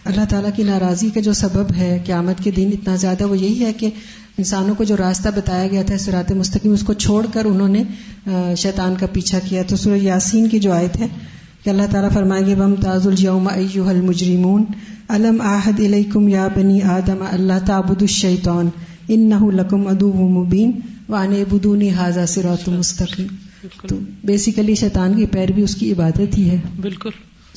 اللہ 0.05 0.25
تعالیٰ 0.31 0.51
کی 0.57 0.63
ناراضی 0.63 1.11
کا 1.11 1.21
جو 1.21 1.33
سبب 1.33 1.75
ہے 1.77 2.03
قیامت 2.07 2.45
کے 2.45 2.51
دن 2.51 2.71
اتنا 2.73 2.97
زیادہ 2.97 3.25
وہ 3.25 3.39
یہی 3.39 3.65
ہے 3.65 3.73
کہ 3.73 3.91
انسانوں 4.39 4.75
کو 4.75 4.85
جو 4.85 4.97
راستہ 4.97 5.29
بتایا 5.37 5.67
گیا 5.67 5.83
تھا 5.83 5.99
سرات 5.99 6.33
مستقیم، 6.33 6.73
اس 6.73 6.83
کو 6.83 6.93
چھوڑ 6.95 7.27
کر 7.33 7.45
انہوں 7.45 7.69
نے 7.69 7.83
شیطان 8.57 8.95
کا 9.01 9.07
پیچھا 9.13 9.39
کیا۔ 9.49 9.63
تو 9.63 9.77
سورہ 9.77 9.99
یاسین 9.99 10.49
کی 10.49 10.59
جو 10.59 10.73
آیت 10.73 10.97
ہے، 11.01 11.07
کہ 11.65 11.71
اللہ 11.71 11.91
تعالیٰ 11.91 12.11
فرمائیں 12.11 12.47
گے 12.47 12.55
بم 12.55 12.75
تاز 12.75 13.07
الجوم 13.07 13.49
ایوہ 13.49 13.89
المجرمون۔ 13.89 14.65
علم 15.09 15.41
آحد 15.41 15.81
علیکم 15.81 16.29
یا 16.29 16.49
بنی 16.57 16.83
آدم 16.83 17.23
اللہ 17.31 17.59
تعبد 17.67 18.03
الشیطان 18.03 18.69
انہو 19.09 19.51
لکم 19.51 19.87
ادو 19.87 20.13
مبین 20.13 20.71
وان 21.09 21.43
بدونی 21.51 21.91
حاضہ 21.91 22.27
سرات 22.29 22.69
مستقیم 22.69 23.27
تو 23.89 23.97
بیسیکلی 24.25 24.75
شیطان 24.75 25.15
کی 25.15 25.27
پیر 25.27 25.53
بھی 25.53 25.63
اس 25.63 25.75
کی 25.75 25.93
عبادت 25.93 26.39
ہی 26.39 26.49
ہے۔ 26.51 26.57
بالکل۔ 26.81 27.11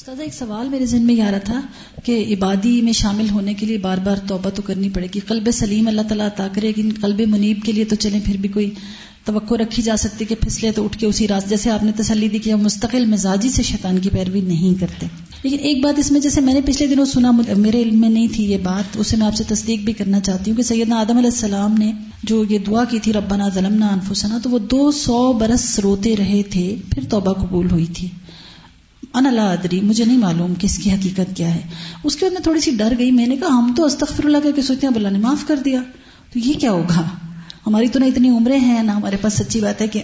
استاد 0.06 0.22
ایک 0.22 0.34
سوال 0.34 0.70
میرے 0.70 0.86
ذہن 0.86 1.04
میں 1.04 1.16
یہ 1.16 1.24
آ 1.24 1.32
رہا 1.32 1.38
تھا 1.38 1.62
کہ 2.04 2.26
عبادی 2.32 2.82
میں 2.82 2.94
شامل 2.94 3.30
ہونے 3.30 3.54
کے 3.54 3.66
لیے 3.66 3.78
بار 3.78 3.98
بار 3.98 4.16
توبہ 4.28 4.50
تو 4.50 4.62
کرنی 4.62 4.90
پڑے 4.90 5.08
گی۔ 5.16 5.20
قلب 5.20 5.50
سلیم 5.54 5.88
اللہ 5.88 6.02
تعالیٰ 6.02 6.26
عطا 6.26 6.48
کرے 6.54 6.72
گی۔ 6.78 6.90
قلب 7.02 7.22
منیب 7.28 7.60
کے 7.66 7.72
لیے 7.72 7.86
تو 7.86 7.96
چلیں 7.96 8.20
پھر 8.26 8.38
بھی 8.38 8.50
کوئی 8.50 8.70
توقع 9.26 9.56
رکھی 9.56 9.84
جا 9.84 9.98
سکتی 9.98 10.26
کہ 10.26 10.36
پھسلے 10.42 10.72
تو 10.72 10.84
اٹھ 10.86 10.98
کے 10.98 11.06
اسی 11.06 11.28
راست 11.28 11.50
جیسے 11.50 11.70
آپ 11.70 11.84
نے 11.84 11.92
تسلی 11.98 12.28
دی 12.28 12.40
کہ 12.40 12.50
ہم 12.50 12.62
مستقل 12.62 13.06
مزاجی 13.06 13.50
سے 13.50 13.64
شیطان 13.64 13.98
کی 13.98 14.10
پیروی 14.10 14.42
نہیں 14.42 14.80
کرتے۔ 14.80 15.06
لیکن 15.44 15.58
ایک 15.60 15.84
بات 15.84 16.00
اس 16.00 16.12
میں، 16.12 16.20
جیسے 16.20 16.42
میں 16.42 16.54
نے 16.54 16.62
پچھلے 16.66 16.88
دنوں 16.88 17.06
سنا، 17.06 17.32
میرے 17.58 17.82
علم 17.82 18.02
میں 18.02 18.10
نہیں 18.10 18.28
تھی 18.32 18.52
یہ 18.52 18.58
بات، 18.58 18.98
اسے 18.98 19.18
میں 19.18 19.28
آپ 19.28 19.36
سے 19.36 19.44
تصدیق 19.48 19.80
بھی 19.80 19.94
کرنا 19.94 20.20
چاہتی 20.20 20.52
ہوں 20.52 20.58
کہ 20.58 20.64
سیدنا 20.64 20.96
آدم 20.96 21.18
علیہ 21.18 21.30
السلام 21.30 21.74
نے 21.74 21.92
جو 22.24 22.44
یہ 22.50 22.58
دعا 22.58 22.84
کی 22.84 23.00
تھی، 23.00 23.14
ربنا 23.14 23.50
ظلمنا 23.50 23.88
انفسنا، 23.88 24.38
تو 24.44 24.50
وہ 24.50 24.60
دو 24.60 24.92
سو 24.92 25.34
برس 25.34 25.80
روتے 25.80 26.16
رہے 26.16 26.42
تھے، 26.44 26.76
پھر 26.90 27.04
توبہ 27.10 27.34
قبول 27.34 27.72
ہوئی 27.72 27.86
تھی۔ 27.86 28.08
ان 29.16 29.26
اللہ 29.26 29.42
ادری 29.42 29.82
مجھے 29.82 30.06
نہیں 30.06 30.18
معلوم 30.18 30.54
کہ 30.56 30.66
اس 30.66 30.78
کی 30.78 30.92
حقیقت 30.92 31.38
کیا 31.38 31.56
ہے۔ 31.56 31.62
اس 32.04 32.16
کے 32.16 32.26
بعد 32.26 32.32
میں 32.32 32.42
تھوڑی 32.42 32.60
سی 32.60 32.72
ڈر 32.72 32.94
گئی 33.00 33.12
میں 33.12 33.28
نے 33.28 33.38
کہا 33.38 33.48
ہم 33.48 33.74
تو 33.78 33.86
استغفر 33.86 34.26
اللہ 34.26 34.38
کہ 34.56 34.62
سوچتے 34.62 34.88
ہیں 34.88 34.94
اللہ 34.96 35.10
نے 35.10 35.20
معاف 35.20 35.48
کر 35.48 35.56
دیا۔ 35.56 35.82
تو 36.34 36.40
یہ 36.40 36.54
کیا 36.54 36.72
ہوگا؟ 36.72 37.04
ہماری 37.68 37.88
تو 37.88 38.00
نہ 38.00 38.06
اتنی 38.06 38.30
عمریں 38.30 38.60
ہیں 38.60 38.84
نہ 38.84 38.92
ہمارے 38.92 39.18
پاس 39.22 39.34
سچی 39.34 39.62
بات 39.62 39.82
ہے 39.82 39.88
کہ 39.88 40.04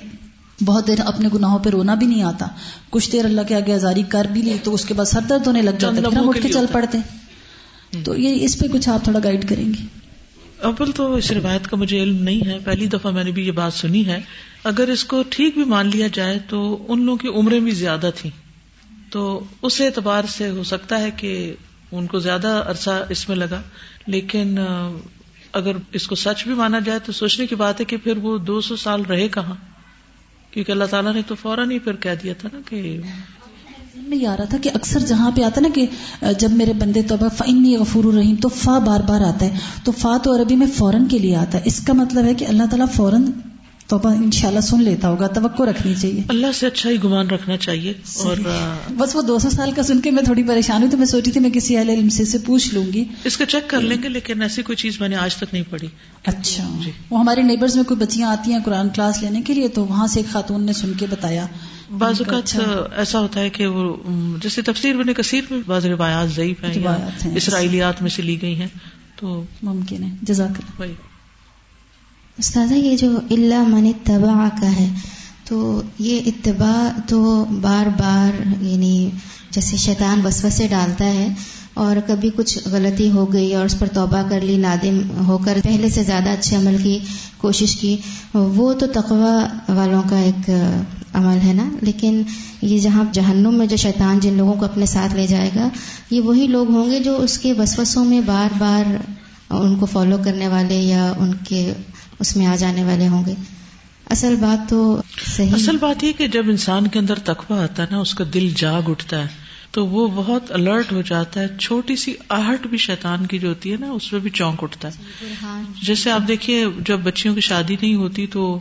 بہت 0.65 0.87
دیر 0.87 0.99
اپنے 1.05 1.29
گناہوں 1.33 1.59
پہ 1.59 1.69
رونا 1.69 1.95
بھی 1.95 2.05
نہیں 2.07 2.23
آتا۔ 2.23 2.47
کچھ 2.89 3.11
دیر 3.11 3.25
اللہ 3.25 3.41
کے 3.47 3.55
آگے 3.55 3.73
آزاری 3.73 4.03
کر 4.09 4.25
بھی 4.33 4.41
لی 4.41 4.57
تو 4.63 4.73
اس 4.73 4.85
کے 4.85 4.93
بعد 4.93 5.05
سر 5.05 5.19
درد 5.29 5.47
ہونے 5.47 5.61
لگ 5.61 5.71
جاتا 5.79 6.19
ہم 6.19 6.29
اٹھ 6.29 6.41
کے 6.41 6.49
چل 6.49 6.65
پڑتے 6.71 6.97
تو 8.03 8.15
یہ 8.15 8.45
اس 8.45 8.59
پہ 8.59 8.67
کچھ 8.67 8.89
آپ 8.89 9.03
تھوڑا 9.03 9.19
گائیڈ 9.23 9.49
کریں 9.49 9.65
گے۔ 9.65 9.85
اول 10.61 10.91
تو 10.91 11.13
اس 11.15 11.31
روایت 11.31 11.67
کا 11.67 11.77
مجھے 11.77 12.03
علم 12.03 12.23
نہیں 12.23 12.47
ہے۔ 12.47 12.57
پہلی 12.63 12.87
دفعہ 12.87 13.11
میں 13.11 13.23
نے 13.23 13.31
بھی 13.31 13.47
یہ 13.47 13.51
بات 13.51 13.73
سنی 13.73 14.05
ہے۔ 14.05 14.21
اگر 14.63 14.87
اس 14.87 15.03
کو 15.03 15.23
ٹھیک 15.29 15.53
بھی 15.53 15.63
مان 15.63 15.89
لیا 15.93 16.07
جائے 16.13 16.39
تو 16.47 16.85
ان 16.87 17.01
لوگوں 17.01 17.17
کی 17.17 17.27
عمریں 17.27 17.59
بھی 17.59 17.71
زیادہ 17.71 18.09
تھیں۔ 18.15 18.50
تو 19.11 19.43
اس 19.61 19.81
اعتبار 19.81 20.23
سے 20.29 20.49
ہو 20.49 20.63
سکتا 20.63 20.99
ہے 20.99 21.11
کہ 21.11 21.53
ان 21.91 22.07
کو 22.07 22.19
زیادہ 22.19 22.63
عرصہ 22.67 22.89
اس 23.09 23.29
میں 23.29 23.37
لگا، 23.37 23.61
لیکن 24.07 24.57
اگر 25.53 25.71
اس 25.91 26.07
کو 26.07 26.15
سچ 26.15 26.43
بھی 26.43 26.53
مانا 26.53 26.79
جائے 26.79 26.99
تو 26.99 27.11
سوچنے 27.11 27.47
کی 27.47 27.55
بات 27.55 27.79
ہے 27.79 27.85
کہ 27.85 27.97
پھر 27.97 28.17
وہ 28.17 28.37
دو 28.37 28.61
سو 28.61 28.75
سال 28.75 29.01
رہے 29.01 29.27
کہاں؟ 29.27 29.55
کیونکہ 30.51 30.71
اللہ 30.71 30.83
تعالیٰ 30.83 31.13
نے 31.13 31.21
تو 31.27 31.35
فوراً 31.35 31.71
ہی 31.71 31.79
پھر 31.79 31.95
کہہ 31.95 32.15
دیا 32.23 32.33
تھا 32.37 32.49
نا 32.53 32.59
کہ 32.69 32.99
میں 33.95 34.17
یہ 34.17 34.27
آ 34.27 34.37
رہا 34.37 34.45
تھا 34.45 34.57
کہ 34.57 34.71
اکثر 34.73 34.99
جہاں 34.99 35.31
پہ 35.31 35.41
آتا 35.43 35.61
نا 35.61 35.67
کہ 35.75 35.85
جب 36.39 36.51
میرے 36.51 36.73
بندے 36.73 37.01
تو 37.01 37.15
فنی 37.37 37.75
غفور 37.77 38.03
الرحیم 38.03 38.35
تو 38.35 38.49
فا 38.49 38.77
بار 38.79 38.99
بار 38.99 39.21
آتا 39.21 39.45
ہے۔ 39.45 39.57
تو 39.83 39.91
فا 39.91 40.17
تو 40.23 40.35
عربی 40.35 40.55
میں 40.55 40.67
فوراً 40.67 41.07
کے 41.07 41.19
لیے 41.19 41.35
آتا 41.35 41.57
ہے۔ 41.57 41.63
اس 41.65 41.79
کا 41.87 41.93
مطلب 41.93 42.25
ہے 42.25 42.33
کہ 42.33 42.45
اللہ 42.45 42.63
تعالیٰ 42.63 42.87
فوراً 42.95 43.25
توبہ 43.91 44.09
ان 44.09 44.31
شاء 44.31 44.47
اللہ 44.47 44.59
سن 44.59 44.83
لیتا 44.83 45.09
ہوگا 45.09 45.27
توقع 45.27 45.63
رکھنی 45.63 45.93
چاہیے۔ 46.01 46.21
اللہ 46.27 46.51
سے 46.55 46.67
اچھا 46.67 46.89
ہی 46.89 47.03
گمان 47.03 47.27
رکھنا 47.27 47.57
چاہیے 47.57 47.93
اور 48.23 48.37
بس 48.91 49.15
وہ 49.15 49.21
دو 49.21 49.39
سو 49.39 49.49
سال 49.49 49.71
کا 49.71 49.83
سن 49.83 50.01
کے 50.01 50.11
میں 50.11 50.23
تھوڑی 50.23 50.43
پریشان 50.43 50.83
ہوں 50.83 50.91
تو 50.91 50.97
میں 50.97 51.05
سوچی 51.05 51.31
تھی 51.31 51.41
میں 51.41 51.49
کسی 51.49 51.77
اہل 51.77 51.89
علم 51.89 52.09
سے 52.09 52.37
پوچھ 52.45 52.73
لوں 52.73 52.85
گی۔ 52.93 53.03
اس 53.23 53.37
کا 53.37 53.45
چیک 53.45 53.69
کر 53.69 53.81
لیں 53.81 53.97
گے 54.03 54.09
لیکن 54.09 54.41
ایسی 54.41 54.61
کوئی 54.61 54.75
چیز 54.75 54.99
میں 54.99 55.09
نے 55.09 55.15
آج 55.15 55.35
تک 55.35 55.43
نہیں 55.53 55.63
پڑھی۔ 55.69 55.87
اچھا۔ 56.25 56.79
جی۔ 56.83 56.91
وہ 57.09 57.19
ہمارے 57.19 57.41
نیبرز 57.41 57.75
میں 57.75 57.83
کوئی 57.83 57.99
بچیاں 57.99 58.29
آتی 58.29 58.53
ہیں 58.53 58.59
قرآن 58.65 58.89
کلاس 58.89 59.21
لینے 59.21 59.41
کے 59.41 59.53
لیے 59.53 59.67
تو 59.67 59.85
وہاں 59.85 60.07
سے 60.07 60.19
ایک 60.19 60.33
خاتون 60.33 60.63
نے 60.63 60.73
سن 60.73 60.93
کے 60.93 61.05
بتایا۔ 61.09 61.45
بعض 61.97 62.21
اوقات 62.21 62.43
اچھا۔ 62.43 62.87
ایسا 62.95 63.19
ہوتا 63.19 63.39
ہے 63.39 63.49
کہ 63.49 63.67
وہ 63.67 63.95
جیسے 64.43 64.61
تفسیر 64.61 64.95
بنے 64.95 65.13
کثیر 65.13 65.43
میں 65.49 65.59
بعض 65.67 65.85
روایات 65.85 66.29
ضعیف 66.31 66.63
ہیں 66.63 66.83
اسرائیلیات 67.35 68.01
میں 68.01 68.09
سے 68.09 68.21
لی 68.21 68.41
گئی 68.41 68.55
ہیں 68.55 68.67
تو 69.15 69.43
ممکن 69.63 70.03
ہے۔ 70.03 70.09
جزاک 70.21 70.81
اللہ۔ 70.81 71.10
استاذہ، 72.41 72.73
یہ 72.73 72.95
جو 72.97 73.09
اللہ 73.29 73.67
من 73.67 73.85
اتباع 73.85 74.47
کا 74.61 74.71
ہے، 74.75 74.87
تو 75.45 75.81
یہ 75.99 76.19
اتباع 76.25 76.99
تو 77.07 77.45
بار 77.61 77.87
بار 77.99 78.41
یعنی 78.61 79.09
جیسے 79.51 79.77
شیطان 79.77 80.25
وسوسے 80.25 80.67
ڈالتا 80.67 81.05
ہے 81.05 81.27
اور 81.83 81.95
کبھی 82.07 82.29
کچھ 82.35 82.67
غلطی 82.71 83.09
ہو 83.11 83.25
گئی 83.33 83.53
اور 83.55 83.65
اس 83.65 83.77
پر 83.79 83.87
توبہ 83.93 84.21
کر 84.29 84.41
لی، 84.41 84.57
نادم 84.57 84.99
ہو 85.27 85.37
کر 85.37 85.59
پہلے 85.63 85.89
سے 85.89 86.03
زیادہ 86.03 86.29
اچھے 86.29 86.55
عمل 86.57 86.77
کی 86.83 86.97
کوشش 87.37 87.75
کی، 87.75 87.95
وہ 88.33 88.73
تو 88.73 88.87
تقوی 88.93 89.73
والوں 89.75 90.01
کا 90.09 90.19
ایک 90.19 90.49
عمل 91.13 91.37
ہے 91.43 91.53
نا؟ 91.53 91.69
لیکن 91.81 92.21
یہ 92.61 92.77
جہاں 92.79 93.03
جہنم 93.13 93.53
میں 93.53 93.67
جو 93.67 93.77
شیطان 93.77 94.19
جن 94.19 94.33
لوگوں 94.33 94.53
کو 94.53 94.65
اپنے 94.65 94.85
ساتھ 94.85 95.15
لے 95.15 95.27
جائے 95.27 95.49
گا، 95.55 95.69
یہ 96.09 96.21
وہی 96.21 96.47
لوگ 96.47 96.71
ہوں 96.71 96.91
گے 96.91 96.99
جو 96.99 97.15
اس 97.17 97.37
کے 97.37 97.53
وسوسوں 97.53 98.05
میں 98.05 98.21
بار 98.25 98.57
بار 98.57 98.95
ان 99.51 99.75
کو 99.75 99.85
فالو 99.85 100.17
کرنے 100.25 100.47
والے 100.47 100.75
یا 100.75 101.13
ان 101.17 101.31
کے 101.47 101.73
اس 102.19 102.37
میں 102.37 102.45
آ 102.45 102.55
جانے 102.55 102.83
والے 102.83 103.07
ہوں 103.07 103.25
گے۔ 103.25 103.33
اصل 104.09 104.35
بات 104.35 104.69
تو 104.69 105.01
صحیح 105.25 105.53
اصل 105.53 105.77
بات 105.77 106.03
یہ 106.03 106.11
کہ 106.17 106.27
جب 106.27 106.43
انسان 106.49 106.87
کے 106.87 106.99
اندر 106.99 107.19
تقوی 107.19 107.59
آتا 107.59 107.83
ہے 107.83 107.87
نا، 107.91 107.97
اس 107.97 108.13
کا 108.13 108.23
دل 108.33 108.49
جاگ 108.55 108.89
اٹھتا 108.89 109.21
ہے، 109.21 109.27
تو 109.71 109.87
وہ 109.87 110.07
بہت 110.15 110.51
الرٹ 110.51 110.91
ہو 110.91 111.01
جاتا 111.01 111.39
ہے۔ 111.39 111.47
چھوٹی 111.59 111.95
سی 111.95 112.13
آہٹ 112.29 112.67
بھی 112.67 112.77
شیطان 112.77 113.25
کی 113.25 113.39
جو 113.39 113.49
ہوتی 113.49 113.71
ہے 113.71 113.77
نا، 113.79 113.91
اس 113.91 114.11
میں 114.11 114.21
بھی 114.21 114.29
چونک 114.29 114.63
اٹھتا 114.63 114.87
ہے۔ 114.87 115.03
جیسے 115.83 116.11
آپ 116.11 116.21
دیکھیے، 116.27 116.65
جب 116.85 116.99
بچیوں 116.99 117.35
کی 117.35 117.41
شادی 117.41 117.75
نہیں 117.81 117.95
ہوتی 117.95 118.27
تو 118.27 118.59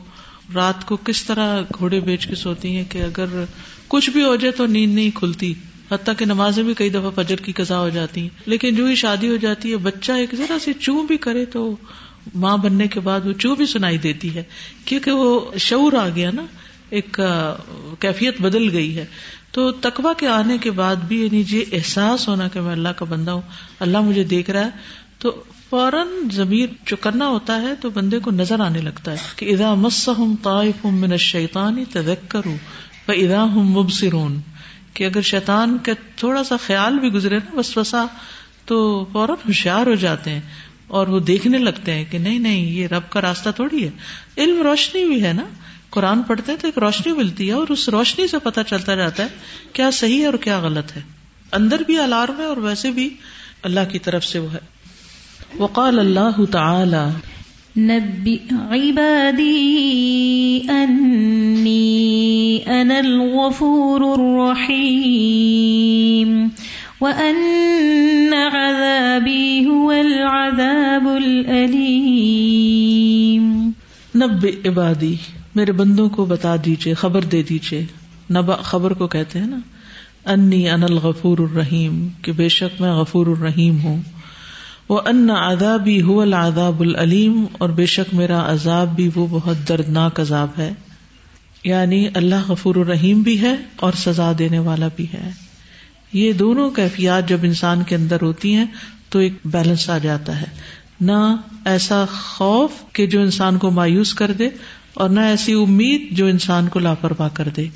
رات 0.55 0.87
کو 0.87 0.97
کس 0.97 1.25
طرح 1.25 1.61
گھوڑے 1.79 2.01
بیچ 2.01 2.27
کے 2.27 2.35
سوتی 2.35 2.77
ہیں 2.77 2.85
کہ 2.89 2.99
اگر 2.99 3.45
کچھ 3.89 4.11
بھی 4.11 4.25
ہو 4.25 4.37
جائے 4.37 4.53
تو 4.53 4.67
نیند 4.67 4.95
نہیں 4.95 5.11
کھلتی۔ 5.15 5.55
حتیٰ 5.91 6.15
کہ 6.19 6.25
نمازیں 6.25 6.63
بھی 6.63 6.75
کئی 6.75 6.91
دفعہ 6.91 7.23
فجر 7.23 7.37
کی 7.37 7.53
قزا 7.53 7.81
ہو 7.81 7.89
جاتی 7.89 8.21
ہیں۔ 8.21 8.29
لیکن 8.47 8.75
جو 8.75 8.87
ہی 8.87 8.95
شادی 8.95 9.29
ہو 9.29 9.37
جاتی 9.37 9.73
ہے، 9.73 9.77
بچہ 9.77 10.13
ایک 10.13 10.35
ذرا 10.35 10.59
سی 10.61 10.73
چوں 10.73 11.07
بھی 11.07 11.17
کرے 11.17 11.45
تو 11.45 11.77
ماں 12.35 12.57
بننے 12.57 12.89
کے 12.89 13.01
بعد 13.01 13.27
وہ 13.27 13.33
چو 13.33 13.55
بھی 13.55 13.67
سنائی 13.67 13.99
دیتی 13.99 14.35
ہے۔ 14.35 14.43
کیونکہ 14.85 15.11
وہ 15.11 15.41
شعور 15.59 15.93
آ 15.93 16.09
گیا 16.09 16.31
نا، 16.35 16.43
ایک 16.91 17.21
کیفیت 17.99 18.41
بدل 18.41 18.71
گئی 18.73 18.99
ہے۔ 18.99 19.05
تو 19.53 19.71
تقوا 19.71 20.13
کے 20.13 20.29
آنے 20.29 20.59
کے 20.59 20.71
بعد 20.71 20.97
بھی 20.97 21.25
یعنی 21.25 21.45
یہ 21.49 21.65
احساس 21.73 22.29
ہونا 22.29 22.49
کہ 22.49 22.61
میں 22.61 22.73
اللہ 22.73 22.89
کا 22.89 23.05
بندہ 23.05 23.31
ہوں، 23.31 23.43
اللہ 23.81 24.01
مجھے 24.01 24.25
دیکھ 24.25 24.51
رہا 24.51 24.65
ہے۔ 24.65 24.71
تو 25.19 25.43
فوراً 25.71 26.07
ضمیر 26.33 26.67
جو 26.87 26.97
کرنا 26.97 27.27
ہوتا 27.27 27.63
ہے 27.63 27.75
تو 27.81 27.91
بندے 27.91 28.19
کو 28.19 28.31
نظر 28.31 28.61
آنے 28.61 28.81
لگتا 28.81 29.13
ہے 29.13 29.17
کہ 29.37 29.55
ادا 29.55 29.75
مس 29.75 30.11
طائف 30.43 30.85
ہوں 30.85 30.93
من 30.93 31.17
شیتانی 31.17 31.85
تدک 31.85 32.31
کروں 32.31 32.57
ادا 33.09 33.43
ہوں 33.43 33.65
مبصرون۔ 33.65 34.41
کہ 34.95 35.05
اگر 35.05 35.21
شیطان 35.21 35.79
کا 35.83 35.93
تھوڑا 36.17 36.45
سا 36.45 36.57
خیال 36.57 36.99
بھی 36.99 37.09
گزرے 37.09 37.39
نا 37.39 37.57
بس 37.57 37.77
وسا 37.77 38.05
تو 38.65 39.07
فوراً 39.13 39.37
ہوشیار 39.49 39.87
ہو 39.87 39.95
جاتے 39.95 40.31
ہیں 40.31 40.41
اور 40.87 41.07
وہ 41.07 41.21
دیکھنے 41.21 41.59
لگتے 41.59 41.95
ہیں 41.95 42.05
کہ 42.11 42.19
نہیں 42.19 42.39
نہیں، 42.39 42.61
یہ 42.61 42.87
رب 42.87 43.11
کا 43.11 43.21
راستہ 43.21 43.51
تھوڑی 43.51 43.85
ہے۔ 43.85 43.91
علم 44.37 44.63
روشنی 44.63 45.05
بھی 45.05 45.25
ہے 45.25 45.33
نا۔ 45.33 45.45
قرآن 45.91 46.23
پڑھتے 46.23 46.53
ہیں 46.53 46.59
تو 46.59 46.69
ایک 46.69 46.79
روشنی 46.79 47.13
ملتی 47.13 47.49
ہے 47.49 47.53
اور 47.53 47.69
اس 47.69 47.89
روشنی 47.89 48.27
سے 48.27 48.39
پتا 48.39 48.65
چلتا 48.65 48.95
جاتا 48.95 49.23
ہے 49.23 49.29
کیا 49.73 49.91
صحیح 49.91 50.21
ہے 50.21 50.27
اور 50.27 50.35
کیا 50.35 50.61
غلط 50.61 50.97
ہے۔ 50.97 51.03
اندر 51.53 51.81
بھی 51.87 51.99
الارم 51.99 52.41
ہے 52.41 52.45
اور 52.45 52.57
ویسے 52.57 52.91
بھی 52.91 53.17
اللہ 53.63 53.81
کی 53.93 53.99
طرف 53.99 54.25
سے 54.25 54.39
وہ 54.39 54.55
ہے۔ 54.55 54.59
وقال 55.59 55.99
اللہ 55.99 56.45
تعالی 56.51 57.30
نبی 57.77 58.39
عبادی 58.53 60.61
انی 60.69 62.59
انا 62.67 62.99
الغفور 62.99 64.01
الرحیم 64.01 66.49
وَأَنَّ 67.01 68.35
عَذَابِي 68.35 69.65
هُوَ 69.65 69.95
الْعَذَابُ 69.95 71.09
الْأَلِيمُ 71.09 73.71
نب 74.15 74.47
عبادی، 74.65 75.15
میرے 75.55 75.73
بندوں 75.73 76.09
کو 76.09 76.25
بتا 76.25 76.57
دیجیے، 76.65 76.95
خبر 76.95 77.23
دے 77.23 77.43
دیجیے۔ 77.43 77.87
نبا 78.31 78.57
خبر 78.57 78.93
کو 78.93 79.07
کہتے 79.07 79.39
ہیں 79.39 79.47
نا، 79.47 79.59
انی 80.25 80.69
ان 80.69 80.83
الغفور 80.83 81.39
الرحیم، 81.39 82.09
کہ 82.23 82.33
بے 82.33 82.49
شک 82.49 82.81
میں 82.81 82.93
غفور 82.93 83.27
الرحیم 83.27 83.83
ہوں۔ 83.83 84.03
وہ 84.91 85.01
ان 85.07 85.31
عذابی 85.31 86.03
هو 86.03 86.21
العذاب 86.21 86.81
العلیم 86.81 87.45
اور 87.53 87.69
بے 87.69 87.87
شک 87.87 88.15
میرا 88.15 88.53
عذاب 88.53 88.97
بھی 88.97 89.11
وہ 89.15 89.27
بہت 89.31 89.69
دردناک 89.69 90.21
عذاب 90.21 90.49
ہے۔ 90.59 90.73
یعنی 91.65 92.09
اللہ 92.15 92.51
غفور 92.51 92.75
الرحیم 92.75 93.23
بھی 93.23 93.41
ہے 93.41 93.55
اور 93.77 93.93
سزا 93.93 94.33
دینے 94.39 94.59
والا 94.59 94.89
بھی 94.97 95.07
ہے۔ 95.15 95.31
یہ 96.13 96.33
دونوں 96.33 96.71
کیفیات 96.71 97.29
جب 97.29 97.39
انسان 97.43 97.83
کے 97.83 97.95
اندر 97.95 98.17
ہوتی 98.23 98.55
ہیں 98.55 98.65
تو 99.09 99.19
ایک 99.19 99.33
بیلنس 99.45 99.91
آ 99.91 99.99
جاتا 99.99 100.41
ہے۔ 100.41 100.47
نہ 101.01 101.37
ایسا 101.65 102.05
خوف 102.05 102.71
کہ 102.93 103.07
جو 103.07 103.21
انسان 103.21 103.59
کو 103.59 103.71
مایوس 103.71 104.15
کر 104.15 104.33
دے 104.33 104.49
اور 104.95 105.09
نہ 105.09 105.21
ایسی 105.21 105.53
امید 105.53 106.09
جو 106.11 106.27
انسان 106.27 106.69
کو 106.69 106.79
لاپرواہ 106.79 107.29
کر 107.33 107.49
دے۔ 107.57 107.67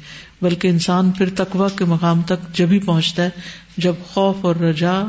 بلکہ 0.43 0.69
انسان 0.69 1.11
پھر 1.11 1.29
تقوا 1.37 1.69
کے 1.77 1.85
مقام 1.85 2.23
تک 2.23 2.55
جب 2.55 2.67
ہی 2.71 2.79
پہنچتا 2.79 3.23
ہے 3.23 3.31
جب 3.77 3.95
خوف 4.12 4.37
اور 4.41 4.57
رجا 4.57 5.03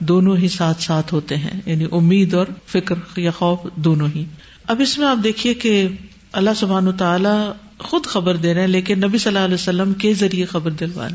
دونوں 0.00 0.36
ہی 0.36 0.48
ساتھ 0.48 0.82
ساتھ 0.82 1.14
ہوتے 1.14 1.36
ہیں 1.36 1.60
یعنی 1.66 1.86
امید 1.92 2.34
اور 2.34 2.46
فکر 2.66 3.18
یا 3.18 3.30
خوف 3.30 3.58
دونوں 3.76 4.08
ہی۔ 4.14 4.24
اب 4.64 4.80
اس 4.80 4.98
میں 4.98 5.06
آپ 5.06 5.18
دیکھیے 5.24 5.54
کہ 5.54 5.86
اللہ 6.32 6.54
سبحان 6.56 6.92
تعالیٰ 6.92 7.52
خود 7.80 8.06
خبر 8.06 8.36
دے 8.36 8.54
رہے 8.54 8.60
ہیں، 8.60 8.68
لیکن 8.68 9.00
نبی 9.00 9.18
صلی 9.18 9.30
اللہ 9.30 9.44
علیہ 9.44 9.54
وسلم 9.54 9.92
کے 9.94 10.12
ذریعے 10.14 10.44
خبر 10.44 10.70
دلوان 10.70 11.14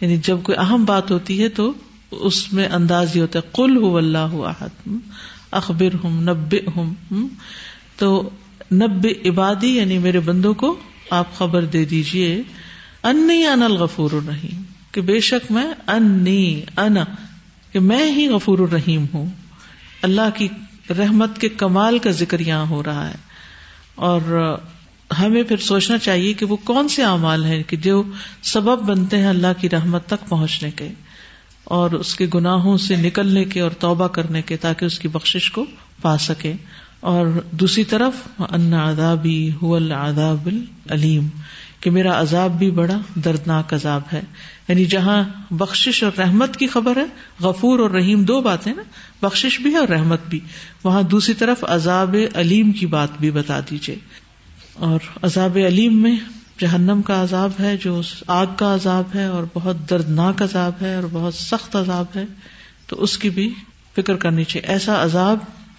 یعنی 0.00 0.16
جب 0.16 0.38
کوئی 0.42 0.58
اہم 0.58 0.84
بات 0.84 1.10
ہوتی 1.10 1.42
ہے 1.42 1.48
تو 1.48 1.72
اس 2.10 2.52
میں 2.52 2.68
انداز 2.68 3.16
یہ 3.16 3.20
ہوتا 3.20 3.38
ہے۔ 3.38 3.48
کل 3.52 3.76
ہو 3.76 3.96
اللہ 3.96 4.34
احد 4.46 4.88
اخبر 5.52 5.94
ہوں 6.04 6.20
نب 6.22 6.54
ہوں 6.76 6.94
تو 7.96 8.30
نب 8.72 9.06
عبادی 9.24 9.76
یعنی 9.76 9.98
میرے 9.98 10.20
بندوں 10.20 10.54
کو 10.54 10.74
آپ 11.10 11.34
خبر 11.34 11.64
دے 11.64 11.84
دیجیے 11.84 12.42
انی 13.02 13.44
ان 13.46 13.62
الغفور 13.62 14.10
الرحیم، 14.12 14.62
کہ 14.92 15.00
بے 15.00 15.20
شک 15.20 15.50
میں 15.52 15.66
انی 15.86 16.62
ان 16.76 16.96
کہ 17.76 17.80
میں 17.80 18.12
ہی 18.12 18.28
غفور 18.28 18.58
الرحیم 18.58 19.04
ہوں۔ 19.14 19.26
اللہ 20.02 20.30
کی 20.34 20.48
رحمت 20.90 21.38
کے 21.38 21.48
کمال 21.48 21.98
کا 21.98 22.10
ذکر 22.10 22.40
یہاں 22.40 22.66
ہو 22.66 22.82
رہا 22.82 23.08
ہے۔ 23.08 23.14
اور 23.94 24.20
ہمیں 25.18 25.42
پھر 25.42 25.56
سوچنا 25.56 25.98
چاہیے 25.98 26.32
کہ 26.32 26.46
وہ 26.46 26.56
کون 26.56 26.88
سے 26.88 27.04
اعمال 27.04 27.44
ہیں 27.44 27.62
کہ 27.62 27.76
جو 27.76 28.02
سبب 28.42 28.82
بنتے 28.82 29.18
ہیں 29.18 29.26
اللہ 29.26 29.46
کی 29.60 29.70
رحمت 29.70 30.06
تک 30.06 30.28
پہنچنے 30.28 30.70
کے 30.70 30.88
اور 31.64 31.90
اس 31.90 32.14
کے 32.14 32.26
گناہوں 32.34 32.76
سے 32.76 32.96
نکلنے 32.96 33.44
کے 33.44 33.60
اور 33.60 33.70
توبہ 33.70 34.08
کرنے 34.08 34.42
کے 34.42 34.56
تاکہ 34.56 34.84
اس 34.84 34.98
کی 34.98 35.08
بخش 35.08 35.50
کو 35.50 35.64
پا 36.02 36.18
سکے۔ 36.18 36.52
اور 37.00 37.26
دوسری 37.50 37.84
طرف 37.84 38.14
ان 38.38 38.74
العذاب 38.74 39.26
العلیم 40.46 41.28
کہ 41.80 41.90
میرا 41.90 42.20
عذاب 42.20 42.58
بھی 42.58 42.70
بڑا 42.70 42.98
دردناک 43.14 43.74
عذاب 43.74 44.02
ہے۔ 44.12 44.20
یعنی 44.68 44.84
جہاں 44.84 45.24
بخشش 45.50 46.02
اور 46.02 46.12
رحمت 46.18 46.56
کی 46.56 46.66
خبر 46.66 46.96
ہے، 46.96 47.04
غفور 47.40 47.78
اور 47.78 47.90
رحیم 47.90 48.22
دو 48.22 48.40
باتیں 48.40 48.74
نا، 48.74 48.82
بخشش 49.22 49.60
بھی 49.60 49.70
ہے 49.70 49.76
اور 49.76 49.88
رحمت 49.88 50.20
بھی۔ 50.28 50.40
وہاں 50.84 51.02
دوسری 51.02 51.34
طرف 51.34 51.64
عذاب 51.64 52.16
علیم 52.34 52.72
کی 52.72 52.86
بات 52.86 53.08
بھی 53.20 53.30
بتا 53.30 53.60
دیجیے 53.70 53.96
اور 54.72 55.00
عذاب 55.22 55.58
علیم 55.66 56.02
میں 56.02 56.16
جہنم 56.58 57.02
کا 57.02 57.22
عذاب 57.22 57.50
ہے، 57.60 57.76
جو 57.76 58.00
آگ 58.26 58.46
کا 58.56 58.74
عذاب 58.74 59.04
ہے، 59.14 59.24
اور 59.24 59.44
بہت 59.54 59.90
دردناک 59.90 60.42
عذاب 60.42 60.72
ہے، 60.82 60.94
اور 60.94 61.04
بہت 61.12 61.34
سخت 61.34 61.76
عذاب 61.76 62.06
ہے۔ 62.16 62.24
تو 62.86 63.02
اس 63.02 63.18
کی 63.18 63.30
بھی 63.30 63.54
فکر 63.96 64.16
کرنی 64.16 64.44
چاہیے۔ 64.44 64.68
ایسا 64.68 65.04
عذاب 65.04 65.38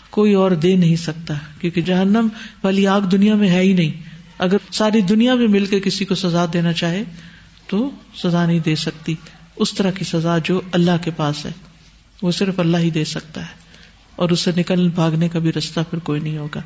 کوئی 0.09 0.33
اور 0.33 0.51
دے 0.51 0.75
نہیں 0.75 0.95
سکتا، 0.95 1.33
کیونکہ 1.61 1.81
جہنم 1.81 2.27
والی 2.63 2.87
آگ 2.87 3.01
دنیا 3.01 3.35
میں 3.35 3.49
ہے 3.49 3.59
ہی 3.59 3.73
نہیں۔ 3.73 3.91
اگر 4.39 4.57
ساری 4.71 5.01
دنیا 5.01 5.35
بھی 5.35 5.47
مل 5.47 5.65
کے 5.65 5.79
کسی 5.79 6.05
کو 6.05 6.15
سزا 6.15 6.45
دینا 6.53 6.73
چاہے 6.73 7.03
تو 7.67 7.89
سزا 8.15 8.45
نہیں 8.45 8.59
دے 8.59 8.75
سکتی۔ 8.75 9.15
اس 9.55 9.73
طرح 9.73 9.91
کی 9.91 10.05
سزا 10.05 10.37
جو 10.37 10.61
اللہ 10.71 11.03
کے 11.03 11.11
پاس 11.11 11.45
ہے 11.45 11.51
وہ 12.21 12.31
صرف 12.31 12.59
اللہ 12.59 12.77
ہی 12.77 12.89
دے 12.89 13.05
سکتا 13.05 13.41
ہے۔ 13.41 13.55
اور 14.15 14.29
اسے 14.29 14.51
نکل 14.57 14.89
بھاگنے 14.89 15.29
کا 15.29 15.39
بھی 15.39 15.53
رستہ 15.53 15.79
پھر 15.89 15.99
کوئی 15.99 16.19
نہیں 16.19 16.37
ہوگا۔ 16.37 16.61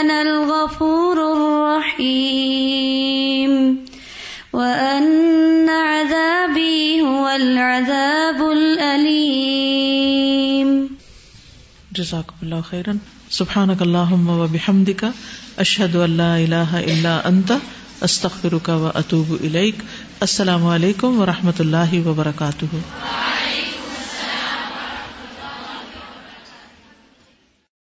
الغفور 0.00 1.16
هو 7.06 7.24
العذاب 7.24 8.42
الأليم۔ 8.42 10.86
جزاكم 11.90 12.36
الله 12.42 12.60
خيرا 12.64 12.92
سبحان 13.30 13.70
اللہ 13.80 14.12
وبحمدك 14.28 15.04
اشهد 15.64 15.96
ان 15.96 16.16
لا 16.20 16.30
اله 16.38 16.78
الا 16.78 17.12
انت 17.28 17.52
استغفرك 18.02 18.68
واتوب 18.84 19.30
اليك 19.40 19.84
السلام 20.20 20.66
علیکم 20.66 21.20
و 21.20 21.26
رحمۃ 21.26 21.60
اللہ 21.60 21.94
وبرکاتہ 22.06 22.80